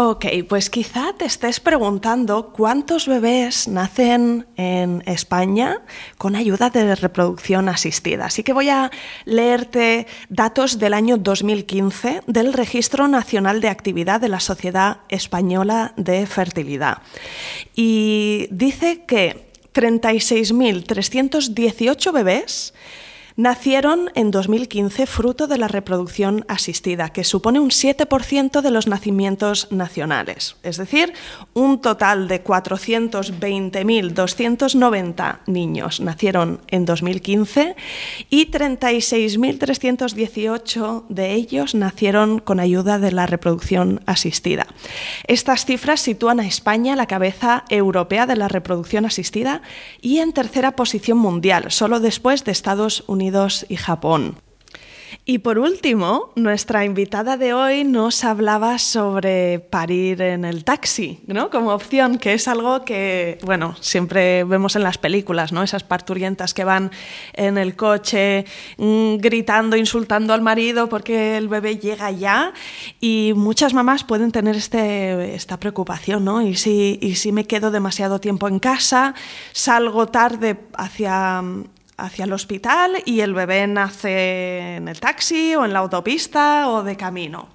Ok, 0.00 0.26
pues 0.48 0.70
quizá 0.70 1.12
te 1.18 1.24
estés 1.24 1.58
preguntando 1.58 2.52
cuántos 2.52 3.08
bebés 3.08 3.66
nacen 3.66 4.46
en 4.54 5.02
España 5.06 5.82
con 6.18 6.36
ayuda 6.36 6.70
de 6.70 6.94
reproducción 6.94 7.68
asistida. 7.68 8.26
Así 8.26 8.44
que 8.44 8.52
voy 8.52 8.68
a 8.68 8.92
leerte 9.24 10.06
datos 10.28 10.78
del 10.78 10.94
año 10.94 11.16
2015 11.16 12.22
del 12.28 12.52
Registro 12.52 13.08
Nacional 13.08 13.60
de 13.60 13.70
Actividad 13.70 14.20
de 14.20 14.28
la 14.28 14.38
Sociedad 14.38 14.98
Española 15.08 15.94
de 15.96 16.24
Fertilidad. 16.28 16.98
Y 17.74 18.46
dice 18.52 19.02
que 19.04 19.48
36.318 19.74 22.12
bebés 22.12 22.72
nacieron 23.38 24.10
en 24.16 24.32
2015 24.32 25.06
fruto 25.06 25.46
de 25.46 25.58
la 25.58 25.68
reproducción 25.68 26.44
asistida, 26.48 27.10
que 27.10 27.22
supone 27.22 27.60
un 27.60 27.70
7% 27.70 28.62
de 28.62 28.70
los 28.72 28.88
nacimientos 28.88 29.70
nacionales. 29.70 30.56
Es 30.64 30.76
decir, 30.76 31.12
un 31.54 31.80
total 31.80 32.26
de 32.26 32.42
420.290 32.42 35.38
niños 35.46 36.00
nacieron 36.00 36.60
en 36.66 36.84
2015 36.84 37.76
y 38.28 38.50
36.318 38.50 41.04
de 41.08 41.34
ellos 41.34 41.76
nacieron 41.76 42.40
con 42.40 42.58
ayuda 42.58 42.98
de 42.98 43.12
la 43.12 43.26
reproducción 43.26 44.00
asistida. 44.06 44.66
Estas 45.28 45.64
cifras 45.64 46.00
sitúan 46.00 46.40
a 46.40 46.46
España 46.46 46.94
a 46.94 46.96
la 46.96 47.06
cabeza 47.06 47.62
europea 47.68 48.26
de 48.26 48.34
la 48.34 48.48
reproducción 48.48 49.06
asistida 49.06 49.62
y 50.02 50.18
en 50.18 50.32
tercera 50.32 50.72
posición 50.72 51.18
mundial, 51.18 51.66
solo 51.68 52.00
después 52.00 52.42
de 52.42 52.50
Estados 52.50 53.04
Unidos 53.06 53.27
y 53.68 53.76
Japón. 53.76 54.36
Y 55.24 55.38
por 55.38 55.58
último, 55.58 56.30
nuestra 56.36 56.84
invitada 56.84 57.36
de 57.36 57.52
hoy 57.52 57.84
nos 57.84 58.24
hablaba 58.24 58.78
sobre 58.78 59.58
parir 59.58 60.22
en 60.22 60.44
el 60.46 60.64
taxi, 60.64 61.20
¿no? 61.26 61.50
Como 61.50 61.72
opción, 61.72 62.18
que 62.18 62.32
es 62.32 62.48
algo 62.48 62.84
que, 62.84 63.38
bueno, 63.44 63.76
siempre 63.80 64.44
vemos 64.44 64.74
en 64.76 64.82
las 64.82 64.96
películas, 64.96 65.52
¿no? 65.52 65.62
Esas 65.62 65.82
parturientas 65.82 66.54
que 66.54 66.64
van 66.64 66.90
en 67.34 67.58
el 67.58 67.76
coche 67.76 68.46
mm, 68.78 69.16
gritando, 69.16 69.76
insultando 69.76 70.32
al 70.32 70.40
marido 70.40 70.88
porque 70.88 71.36
el 71.36 71.48
bebé 71.48 71.76
llega 71.76 72.10
ya. 72.10 72.52
Y 73.00 73.32
muchas 73.36 73.74
mamás 73.74 74.04
pueden 74.04 74.32
tener 74.32 74.56
este, 74.56 75.34
esta 75.34 75.58
preocupación, 75.58 76.24
¿no? 76.24 76.40
¿Y 76.40 76.54
si, 76.54 76.98
y 77.02 77.16
si 77.16 77.32
me 77.32 77.44
quedo 77.44 77.70
demasiado 77.70 78.18
tiempo 78.18 78.48
en 78.48 78.58
casa, 78.58 79.14
salgo 79.52 80.06
tarde 80.06 80.56
hacia 80.74 81.42
hacia 81.98 82.24
el 82.24 82.32
hospital 82.32 83.02
y 83.04 83.20
el 83.20 83.34
bebé 83.34 83.66
nace 83.66 84.76
en 84.76 84.88
el 84.88 85.00
taxi 85.00 85.54
o 85.54 85.64
en 85.64 85.72
la 85.72 85.80
autopista 85.80 86.68
o 86.70 86.82
de 86.82 86.96
camino. 86.96 87.48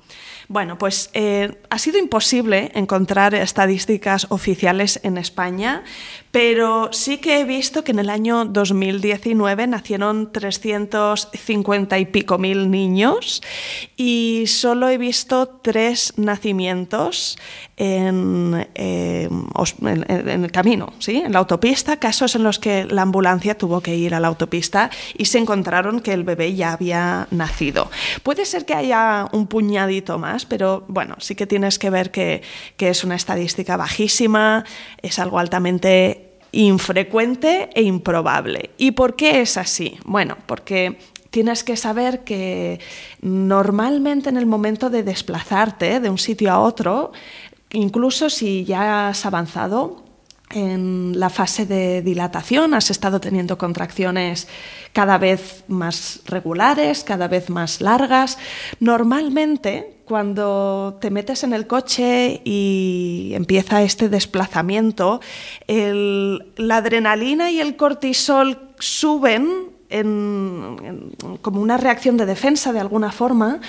Bueno, 0.50 0.78
pues 0.78 1.10
eh, 1.14 1.62
ha 1.70 1.80
sido 1.80 1.98
imposible 1.98 2.72
encontrar 2.76 3.34
estadísticas 3.34 4.28
oficiales 4.30 5.00
en 5.04 5.18
España, 5.18 5.84
pero 6.34 6.90
sí 6.92 7.20
que 7.20 7.40
he 7.40 7.44
visto 7.44 7.84
que 7.84 7.92
en 7.92 8.00
el 8.00 8.10
año 8.10 8.46
2019 8.46 9.68
nacieron 9.68 10.32
350 10.32 12.00
y 12.00 12.06
pico 12.08 12.40
mil 12.40 12.72
niños 12.72 13.44
y 13.96 14.46
solo 14.48 14.90
he 14.90 14.98
visto 14.98 15.48
tres 15.62 16.12
nacimientos 16.18 17.38
en, 17.78 18.68
el 18.74 20.52
camino, 20.52 20.94
¿sí? 20.98 21.18
en 21.18 21.34
la 21.34 21.40
autopista, 21.40 21.98
casos 21.98 22.36
en 22.36 22.42
los 22.42 22.58
que 22.58 22.86
la 22.86 23.04
ambulancia 23.04 23.56
tuvo 23.56 23.82
que 23.82 23.96
ir 23.96 24.16
a 24.16 24.20
la 24.20 24.28
autopista 24.28 24.90
y 25.16 25.26
se 25.26 25.38
encontraron 25.38 26.00
que 26.00 26.14
el 26.14 26.24
bebé 26.24 26.56
ya 26.56 26.74
había 26.74 27.28
nacido. 27.30 27.92
Puede 28.24 28.46
ser 28.46 28.66
que 28.66 28.74
haya 28.74 29.28
un 29.34 29.46
puñadito 29.46 30.18
más, 30.18 30.48
pero 30.48 30.84
bueno, 30.88 31.16
sí 31.20 31.36
que 31.36 31.46
tienes 31.46 31.78
que 31.78 31.92
ver 31.92 32.10
que, 32.10 32.42
que 32.76 32.90
es 32.90 33.04
una 33.04 33.16
estadística 33.16 33.78
bajísima, 33.78 34.66
es 35.04 35.20
algo 35.20 35.38
altamente 35.38 36.23
infrecuente 36.54 37.70
e 37.74 37.82
improbable. 37.82 38.70
¿Y 38.78 38.92
por 38.92 39.16
qué 39.16 39.42
es 39.42 39.58
así? 39.58 39.98
Bueno, 40.06 40.38
porque 40.46 40.98
tienes 41.30 41.64
que 41.64 41.76
saber 41.76 42.24
que 42.24 42.80
normalmente 43.22 44.30
en 44.30 44.38
el 44.38 44.46
momento 44.46 44.90
de 44.90 45.04
desplazarte 45.04 46.00
de 46.00 46.10
un 46.10 46.20
sitio 46.20 46.52
a 46.52 46.60
otro, 46.60 47.12
incluso 47.72 48.30
si 48.30 48.64
ya 48.66 49.10
has 49.10 49.26
avanzado 49.26 50.03
en 50.54 51.20
la 51.20 51.30
fase 51.30 51.66
de 51.66 52.02
dilatación, 52.02 52.74
has 52.74 52.92
estado 52.92 53.20
teniendo 53.20 53.58
contracciones 53.58 54.48
cada 54.94 55.18
vez 55.18 55.64
más 55.68 56.22
regulares, 56.26 57.04
cada 57.04 57.28
vez 57.28 57.50
más 57.50 57.82
largas, 57.82 58.38
normalmente 58.80 59.98
cuando 60.06 60.98
te 61.00 61.10
metes 61.10 61.44
en 61.44 61.54
el 61.54 61.66
coche 61.66 62.42
y 62.44 63.32
empieza 63.34 63.84
este 63.84 64.10
desplazamiento, 64.10 65.22
la 65.68 66.78
adrenalina 66.78 67.52
y 67.52 67.60
el 67.60 67.76
cortisol 67.76 68.74
suben 68.80 69.74
como 70.02 71.62
una 71.62 71.78
reacción 71.78 72.18
de 72.18 72.26
defensa 72.26 72.74
de 72.74 72.80
alguna 72.80 73.12
forma 73.12 73.60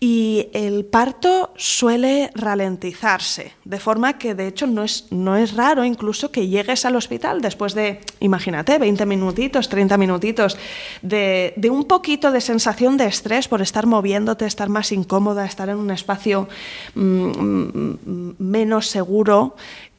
y 0.00 0.48
el 0.54 0.86
parto 0.86 1.52
suele 1.56 2.30
ralentizarse, 2.34 3.52
de 3.64 3.78
forma 3.78 4.16
que 4.16 4.34
de 4.34 4.46
hecho 4.46 4.66
no 4.66 4.84
es, 4.84 5.06
no 5.10 5.36
es 5.36 5.54
raro 5.54 5.84
incluso 5.84 6.30
que 6.30 6.48
llegues 6.48 6.86
al 6.86 6.96
hospital 6.96 7.42
después 7.42 7.74
de, 7.74 8.00
imagínate, 8.20 8.78
20 8.78 9.04
minutitos, 9.04 9.68
30 9.68 9.98
minutitos 9.98 10.56
de, 11.02 11.52
un 11.70 11.84
poquito 11.84 12.30
de 12.30 12.40
sensación 12.40 12.96
de 12.96 13.06
estrés 13.06 13.46
por 13.48 13.60
estar 13.60 13.86
moviéndote, 13.86 14.46
estar 14.46 14.70
más 14.70 14.92
incómoda, 14.92 15.44
estar 15.44 15.68
en 15.68 15.76
un 15.76 15.90
espacio 15.90 16.48
mm, 16.94 17.00
mm, 17.02 18.34
menos 18.38 18.88
seguro 18.88 19.56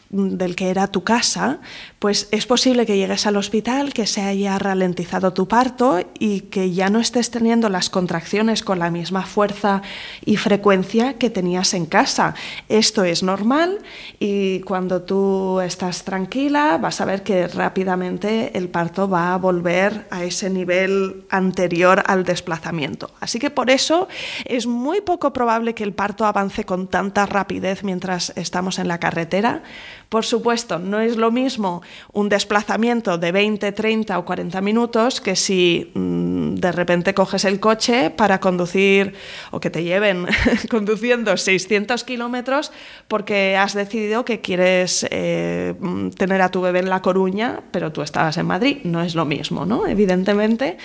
del 0.09 0.55
que 0.55 0.69
era 0.69 0.87
tu 0.87 1.03
casa, 1.03 1.59
pues 1.99 2.29
es 2.31 2.45
posible 2.45 2.85
que 2.85 2.97
llegues 2.97 3.25
al 3.27 3.35
hospital, 3.35 3.93
que 3.93 4.07
se 4.07 4.21
haya 4.21 4.57
ralentizado 4.57 5.33
tu 5.33 5.47
parto 5.47 5.99
y 6.17 6.41
que 6.41 6.71
ya 6.71 6.89
no 6.89 6.99
estés 6.99 7.29
teniendo 7.29 7.69
las 7.69 7.89
contracciones 7.89 8.63
con 8.63 8.79
la 8.79 8.89
misma 8.89 9.23
fuerza 9.23 9.81
y 10.25 10.37
frecuencia 10.37 11.17
que 11.17 11.29
tenías 11.29 11.73
en 11.73 11.85
casa. 11.85 12.35
Esto 12.69 13.03
es 13.03 13.23
normal 13.23 13.79
y 14.19 14.61
cuando 14.61 15.01
tú 15.01 15.59
estás 15.59 16.03
tranquila 16.03 16.77
vas 16.77 17.01
a 17.01 17.05
ver 17.05 17.23
que 17.23 17.47
rápidamente 17.47 18.57
el 18.57 18.69
parto 18.69 19.09
va 19.09 19.33
a 19.33 19.37
volver 19.37 20.07
a 20.09 20.23
ese 20.23 20.49
nivel 20.49 21.25
anterior 21.29 22.03
al 22.05 22.23
desplazamiento. 22.23 23.11
Así 23.19 23.39
que 23.39 23.49
por 23.49 23.69
eso 23.69 24.07
es 24.45 24.67
muy 24.67 25.01
poco 25.01 25.33
probable 25.33 25.73
que 25.73 25.83
el 25.83 25.93
parto 25.93 26.25
avance 26.25 26.63
con 26.63 26.87
tanta 26.87 27.25
rapidez 27.25 27.83
mientras 27.83 28.31
estamos 28.35 28.79
en 28.79 28.87
la 28.87 28.99
carretera 28.99 29.63
por 30.09 30.25
supuesto, 30.25 30.79
no 30.79 30.99
es 31.01 31.17
lo 31.17 31.31
mismo 31.31 31.81
un 32.13 32.29
desplazamiento 32.29 33.17
de 33.17 33.31
20, 33.31 33.71
30 33.71 34.17
o 34.17 34.25
40 34.25 34.61
minutos 34.61 35.19
que 35.19 35.35
si 35.35 35.91
mm, 35.93 36.55
de 36.55 36.71
repente 36.71 37.13
coges 37.13 37.43
el 37.43 37.59
coche 37.59 38.09
para 38.09 38.39
conducir 38.39 39.13
o 39.51 39.59
que 39.59 39.69
te 39.69 39.83
lleven 39.83 40.25
conduciendo 40.69 41.35
600 41.35 42.03
kilómetros 42.03 42.71
porque 43.07 43.57
has 43.57 43.73
decidido 43.73 44.23
que 44.23 44.39
quieres 44.39 45.05
eh, 45.11 45.75
mm, 45.79 46.09
tener 46.11 46.41
a 46.41 46.49
tu 46.49 46.61
bebé 46.61 46.79
en 46.79 46.89
La 46.89 47.01
Coruña, 47.01 47.61
pero 47.71 47.91
tú 47.91 48.01
estabas 48.01 48.37
en 48.37 48.45
Madrid. 48.45 48.77
No 48.83 49.01
es 49.01 49.13
lo 49.13 49.25
mismo, 49.25 49.65
¿no? 49.65 49.87
Evidentemente, 49.87 50.77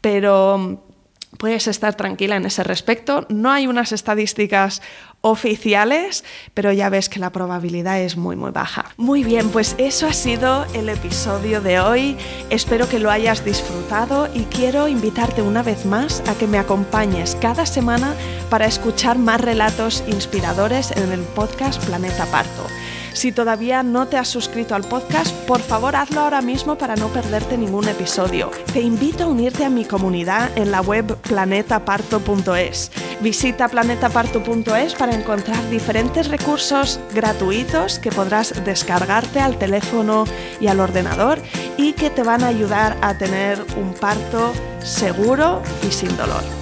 pero 0.00 0.80
puedes 1.38 1.66
estar 1.68 1.94
tranquila 1.94 2.36
en 2.36 2.46
ese 2.46 2.64
respecto. 2.64 3.26
No 3.28 3.50
hay 3.50 3.66
unas 3.66 3.92
estadísticas 3.92 4.82
oficiales, 5.22 6.24
pero 6.54 6.72
ya 6.72 6.88
ves 6.88 7.08
que 7.08 7.20
la 7.20 7.30
probabilidad 7.30 8.00
es 8.00 8.16
muy 8.16 8.36
muy 8.36 8.50
baja. 8.50 8.86
Muy 8.96 9.24
bien, 9.24 9.50
pues 9.50 9.74
eso 9.78 10.06
ha 10.06 10.12
sido 10.12 10.64
el 10.74 10.88
episodio 10.88 11.60
de 11.60 11.80
hoy. 11.80 12.16
Espero 12.48 12.88
que 12.88 12.98
lo 12.98 13.10
hayas 13.10 13.44
disfrutado 13.44 14.28
y 14.34 14.44
quiero 14.44 14.88
invitarte 14.88 15.42
una 15.42 15.62
vez 15.62 15.84
más 15.84 16.22
a 16.28 16.34
que 16.34 16.46
me 16.46 16.58
acompañes 16.58 17.36
cada 17.40 17.66
semana 17.66 18.14
para 18.48 18.66
escuchar 18.66 19.18
más 19.18 19.40
relatos 19.40 20.02
inspiradores 20.06 20.90
en 20.92 21.12
el 21.12 21.20
podcast 21.20 21.84
Planeta 21.84 22.26
Parto. 22.26 22.66
Si 23.12 23.32
todavía 23.32 23.82
no 23.82 24.06
te 24.06 24.16
has 24.16 24.28
suscrito 24.28 24.74
al 24.74 24.84
podcast, 24.84 25.34
por 25.46 25.60
favor 25.60 25.96
hazlo 25.96 26.20
ahora 26.20 26.42
mismo 26.42 26.76
para 26.76 26.96
no 26.96 27.08
perderte 27.08 27.56
ningún 27.56 27.88
episodio. 27.88 28.50
Te 28.72 28.80
invito 28.80 29.24
a 29.24 29.26
unirte 29.26 29.64
a 29.64 29.70
mi 29.70 29.84
comunidad 29.84 30.50
en 30.56 30.70
la 30.70 30.80
web 30.80 31.16
planetaparto.es. 31.16 32.90
Visita 33.20 33.68
planetaparto.es 33.68 34.94
para 34.94 35.14
encontrar 35.14 35.68
diferentes 35.70 36.28
recursos 36.28 37.00
gratuitos 37.14 37.98
que 37.98 38.10
podrás 38.10 38.64
descargarte 38.64 39.40
al 39.40 39.58
teléfono 39.58 40.24
y 40.60 40.68
al 40.68 40.80
ordenador 40.80 41.38
y 41.76 41.92
que 41.92 42.10
te 42.10 42.22
van 42.22 42.44
a 42.44 42.48
ayudar 42.48 42.96
a 43.02 43.18
tener 43.18 43.64
un 43.76 43.94
parto 43.94 44.52
seguro 44.82 45.62
y 45.86 45.92
sin 45.92 46.16
dolor. 46.16 46.59